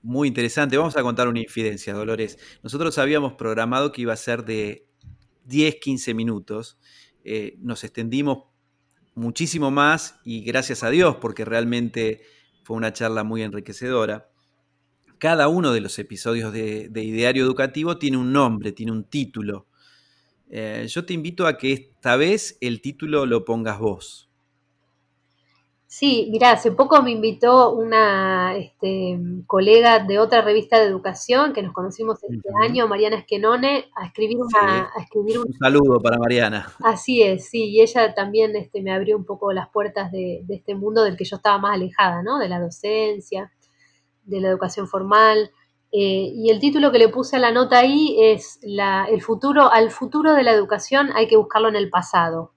muy 0.02 0.28
interesante. 0.28 0.78
Vamos 0.78 0.98
a 0.98 1.04
contar 1.04 1.28
una 1.28 1.40
infidencia, 1.40 1.94
Dolores. 1.94 2.38
Nosotros 2.64 2.98
habíamos 2.98 3.34
programado 3.34 3.92
que 3.92 4.02
iba 4.02 4.14
a 4.14 4.18
ser 4.18 4.46
de 4.46 4.88
10, 5.46 5.76
15 5.76 6.14
minutos. 6.14 6.80
Eh, 7.24 7.58
nos 7.60 7.84
extendimos 7.84 8.46
muchísimo 9.14 9.72
más 9.72 10.20
y 10.24 10.42
gracias 10.42 10.84
a 10.84 10.90
Dios, 10.90 11.18
porque 11.18 11.46
realmente 11.46 12.22
fue 12.64 12.78
una 12.78 12.94
charla 12.94 13.24
muy 13.24 13.44
enriquecedora. 13.44 14.30
Cada 15.20 15.48
uno 15.48 15.72
de 15.72 15.82
los 15.82 16.00
episodios 16.00 16.52
de, 16.52 16.90
Ideario 16.94 17.44
Educativo 17.44 17.98
tiene 17.98 18.18
un 18.18 18.34
nombre, 18.34 18.72
tiene 18.72 18.92
un 18.92 19.04
título. 19.04 19.68
Eh, 20.50 20.88
yo 20.90 21.06
te 21.06 21.14
invito 21.14 21.46
a 21.46 21.58
que 21.58 21.74
esta 21.74 22.16
vez 22.16 22.58
el 22.60 22.82
título 22.82 23.26
lo 23.26 23.46
pongas 23.46 23.80
vos. 23.80 24.31
Sí, 25.94 26.30
mira, 26.32 26.52
hace 26.52 26.72
poco 26.72 27.04
me 27.04 27.12
invitó 27.12 27.74
una 27.74 28.56
este, 28.56 29.20
colega 29.46 30.00
de 30.00 30.20
otra 30.20 30.42
revista 30.42 30.80
de 30.80 30.86
educación 30.86 31.52
que 31.52 31.62
nos 31.62 31.74
conocimos 31.74 32.24
este 32.24 32.50
año, 32.64 32.88
Mariana 32.88 33.18
Esquenone, 33.18 33.90
a 33.94 34.06
escribir 34.06 34.38
una, 34.38 34.84
a 34.84 35.02
escribir 35.02 35.40
un, 35.40 35.54
saludo 35.54 36.00
para 36.00 36.18
Mariana. 36.18 36.72
Así 36.82 37.22
es, 37.22 37.50
sí, 37.50 37.72
y 37.72 37.82
ella 37.82 38.14
también 38.14 38.56
este, 38.56 38.82
me 38.82 38.94
abrió 38.94 39.18
un 39.18 39.26
poco 39.26 39.52
las 39.52 39.68
puertas 39.68 40.14
de, 40.14 40.46
este 40.48 40.76
mundo 40.76 41.04
del 41.04 41.18
que 41.18 41.26
yo 41.26 41.36
estaba 41.36 41.58
más 41.58 41.76
alejada, 41.76 42.24
¿no? 42.24 42.40
De 42.40 42.48
la 42.48 42.62
docencia, 42.62 43.52
de 44.24 44.40
la 44.40 44.48
educación 44.48 44.88
formal. 44.88 45.52
Eh, 45.92 46.32
y 46.34 46.52
el 46.52 46.62
título 46.62 46.94
que 46.94 47.00
le 47.00 47.10
puse 47.10 47.36
a 47.36 47.40
la 47.40 47.52
nota 47.52 47.80
ahí 47.80 48.16
es 48.18 48.60
la, 48.62 49.08
el 49.12 49.22
futuro, 49.22 49.70
al 49.70 49.92
futuro 49.92 50.32
de 50.36 50.44
la 50.44 50.54
educación 50.54 51.10
hay 51.14 51.28
que 51.28 51.36
buscarlo 51.36 51.68
en 51.68 51.76
el 51.76 51.90
pasado. 51.90 52.54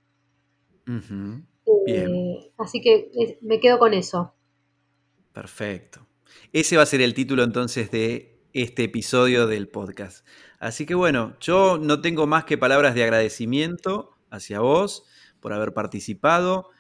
Eh, 1.87 2.53
así 2.59 2.81
que 2.81 3.39
me 3.41 3.61
quedo 3.61 3.79
con 3.79 3.95
eso. 3.95 4.35
Perfecto. 5.33 6.07
Ese 6.53 6.77
va 6.77 6.85
a 6.85 6.87
ser 6.87 7.01
el 7.01 7.15
título 7.15 7.43
entonces 7.43 7.91
de 7.91 8.41
este 8.53 8.85
episodio 8.85 9.47
del 9.47 9.69
podcast. 9.69 10.27
Así 10.61 10.87
que 10.87 10.95
bueno, 10.95 11.37
yo 11.41 11.79
no 11.79 12.01
tengo 12.01 12.27
más 12.27 12.45
que 12.45 12.57
palabras 12.57 12.95
de 12.95 13.03
agradecimiento 13.03 14.15
hacia 14.31 14.61
vos 14.61 15.05
por 15.41 15.53
haber 15.53 15.75
participado. 15.75 16.71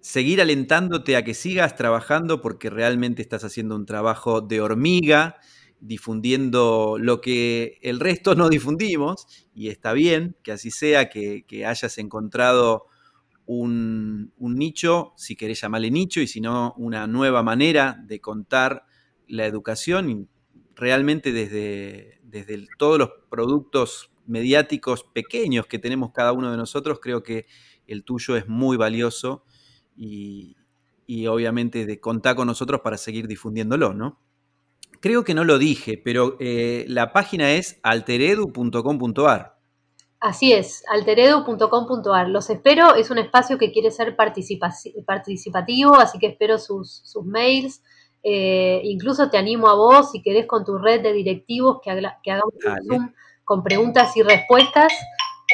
Seguir 0.00 0.40
alentándote 0.40 1.16
a 1.16 1.24
que 1.24 1.34
sigas 1.34 1.76
trabajando 1.76 2.40
porque 2.40 2.70
realmente 2.70 3.22
estás 3.22 3.44
haciendo 3.44 3.76
un 3.76 3.86
trabajo 3.86 4.40
de 4.40 4.60
hormiga, 4.60 5.36
difundiendo 5.78 6.96
lo 6.98 7.20
que 7.20 7.78
el 7.82 8.00
resto 8.00 8.34
no 8.34 8.48
difundimos, 8.48 9.26
y 9.54 9.68
está 9.68 9.92
bien 9.92 10.36
que 10.42 10.52
así 10.52 10.70
sea, 10.70 11.08
que, 11.08 11.44
que 11.46 11.64
hayas 11.64 11.96
encontrado 11.98 12.89
un, 13.58 14.32
nicho, 14.38 15.12
si 15.16 15.34
querés 15.34 15.60
llamarle 15.60 15.90
nicho, 15.90 16.20
y 16.20 16.28
si 16.28 16.40
no, 16.40 16.72
una 16.76 17.06
nueva 17.06 17.42
manera 17.42 18.00
de 18.06 18.20
contar 18.20 18.84
la 19.26 19.44
educación, 19.44 20.28
realmente 20.76 21.32
desde, 21.32 22.20
desde 22.22 22.66
todos 22.78 22.98
los 22.98 23.10
productos 23.28 24.12
mediáticos 24.26 25.02
pequeños 25.02 25.66
que 25.66 25.80
tenemos 25.80 26.12
cada 26.12 26.32
uno 26.32 26.50
de 26.50 26.56
nosotros, 26.56 27.00
creo 27.00 27.24
que 27.24 27.46
el 27.88 28.04
tuyo 28.04 28.36
es 28.36 28.46
muy 28.46 28.76
valioso 28.76 29.44
y, 29.96 30.56
obviamente 31.28 31.86
de 31.86 31.98
contar 31.98 32.36
con 32.36 32.46
nosotros 32.46 32.82
para 32.82 32.96
seguir 32.96 33.26
difundiéndolo, 33.26 33.92
¿no? 33.92 34.20
Creo 35.00 35.24
que 35.24 35.34
no 35.34 35.42
lo 35.42 35.58
dije, 35.58 36.00
pero 36.02 36.36
eh, 36.38 36.84
la 36.86 37.12
página 37.12 37.52
es 37.52 37.80
alteredu.com.ar. 37.82 39.59
Así 40.20 40.52
es, 40.52 40.84
alteredu.com.ar. 40.88 42.28
Los 42.28 42.50
espero, 42.50 42.94
es 42.94 43.10
un 43.10 43.16
espacio 43.16 43.56
que 43.56 43.72
quiere 43.72 43.90
ser 43.90 44.16
participativo, 44.16 45.94
así 45.94 46.18
que 46.18 46.26
espero 46.26 46.58
sus, 46.58 47.02
mails. 47.24 47.82
Eh, 48.22 48.82
incluso 48.84 49.30
te 49.30 49.38
animo 49.38 49.68
a 49.68 49.74
vos, 49.74 50.10
si 50.10 50.20
querés, 50.20 50.46
con 50.46 50.62
tu 50.66 50.76
red 50.76 51.00
de 51.00 51.14
directivos, 51.14 51.80
que, 51.82 51.90
hagamos 51.90 52.52
un 52.54 52.86
Zoom 52.86 53.12
con 53.44 53.62
preguntas 53.62 54.14
y 54.14 54.22
respuestas. 54.22 54.92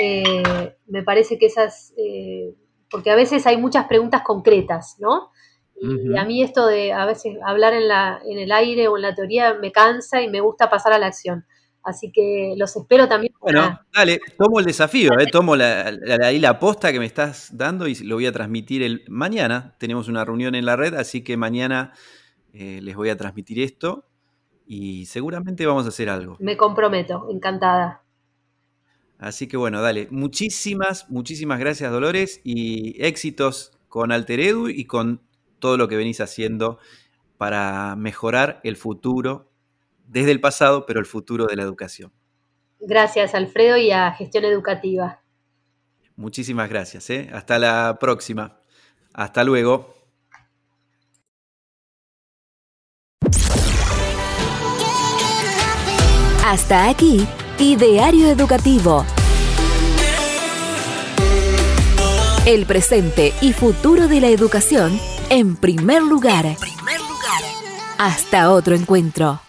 Eh, 0.02 0.42
me 0.86 1.04
parece 1.04 1.38
que 1.38 1.46
esas, 1.46 1.94
eh, 1.96 2.52
porque 2.90 3.12
a 3.12 3.16
veces 3.16 3.46
hay 3.46 3.58
muchas 3.58 3.86
preguntas 3.86 4.22
concretas, 4.22 4.96
¿no? 4.98 5.30
Y 5.78 6.16
a 6.16 6.24
mí 6.24 6.42
esto 6.42 6.66
de 6.66 6.92
a 6.92 7.04
veces 7.04 7.36
hablar 7.44 7.74
en, 7.74 7.86
la, 7.86 8.18
en 8.24 8.38
el 8.38 8.50
aire 8.50 8.88
o 8.88 8.96
en 8.96 9.02
la 9.02 9.14
teoría 9.14 9.54
me 9.54 9.72
cansa 9.72 10.22
y 10.22 10.28
me 10.28 10.40
gusta 10.40 10.70
pasar 10.70 10.94
a 10.94 10.98
la 10.98 11.06
acción. 11.06 11.44
Así 11.86 12.10
que 12.10 12.54
los 12.56 12.74
espero 12.74 13.06
también. 13.06 13.32
Bueno, 13.40 13.78
dale, 13.94 14.20
tomo 14.36 14.58
el 14.58 14.66
desafío, 14.66 15.12
eh, 15.20 15.26
tomo 15.30 15.54
la, 15.54 15.92
la 15.92 16.58
posta 16.58 16.90
que 16.90 16.98
me 16.98 17.06
estás 17.06 17.56
dando 17.56 17.86
y 17.86 17.94
lo 17.94 18.16
voy 18.16 18.26
a 18.26 18.32
transmitir 18.32 18.82
el 18.82 19.04
mañana. 19.08 19.76
Tenemos 19.78 20.08
una 20.08 20.24
reunión 20.24 20.56
en 20.56 20.66
la 20.66 20.74
red, 20.74 20.94
así 20.94 21.22
que 21.22 21.36
mañana 21.36 21.92
eh, 22.52 22.80
les 22.82 22.96
voy 22.96 23.10
a 23.10 23.16
transmitir 23.16 23.60
esto 23.60 24.08
y 24.66 25.06
seguramente 25.06 25.64
vamos 25.64 25.84
a 25.84 25.90
hacer 25.90 26.10
algo. 26.10 26.36
Me 26.40 26.56
comprometo, 26.56 27.28
encantada. 27.30 28.02
Así 29.18 29.46
que 29.46 29.56
bueno, 29.56 29.80
dale, 29.80 30.08
muchísimas, 30.10 31.08
muchísimas 31.08 31.60
gracias 31.60 31.92
Dolores 31.92 32.40
y 32.42 33.00
éxitos 33.00 33.78
con 33.88 34.10
Alteredu 34.10 34.70
y 34.70 34.86
con 34.86 35.22
todo 35.60 35.76
lo 35.76 35.86
que 35.86 35.94
venís 35.94 36.20
haciendo 36.20 36.80
para 37.38 37.94
mejorar 37.94 38.60
el 38.64 38.76
futuro 38.76 39.45
desde 40.06 40.30
el 40.30 40.40
pasado, 40.40 40.86
pero 40.86 41.00
el 41.00 41.06
futuro 41.06 41.46
de 41.46 41.56
la 41.56 41.62
educación. 41.62 42.12
Gracias, 42.80 43.34
Alfredo, 43.34 43.76
y 43.76 43.90
a 43.90 44.12
Gestión 44.12 44.44
Educativa. 44.44 45.20
Muchísimas 46.16 46.68
gracias. 46.68 47.08
¿eh? 47.10 47.28
Hasta 47.32 47.58
la 47.58 47.98
próxima. 48.00 48.58
Hasta 49.12 49.44
luego. 49.44 49.94
Hasta 56.44 56.88
aquí, 56.88 57.26
Ideario 57.58 58.28
Educativo. 58.28 59.04
El 62.46 62.66
presente 62.66 63.32
y 63.40 63.52
futuro 63.52 64.06
de 64.06 64.20
la 64.20 64.28
educación 64.28 64.96
en 65.28 65.56
primer 65.56 66.02
lugar. 66.02 66.46
Hasta 67.98 68.52
otro 68.52 68.76
encuentro. 68.76 69.40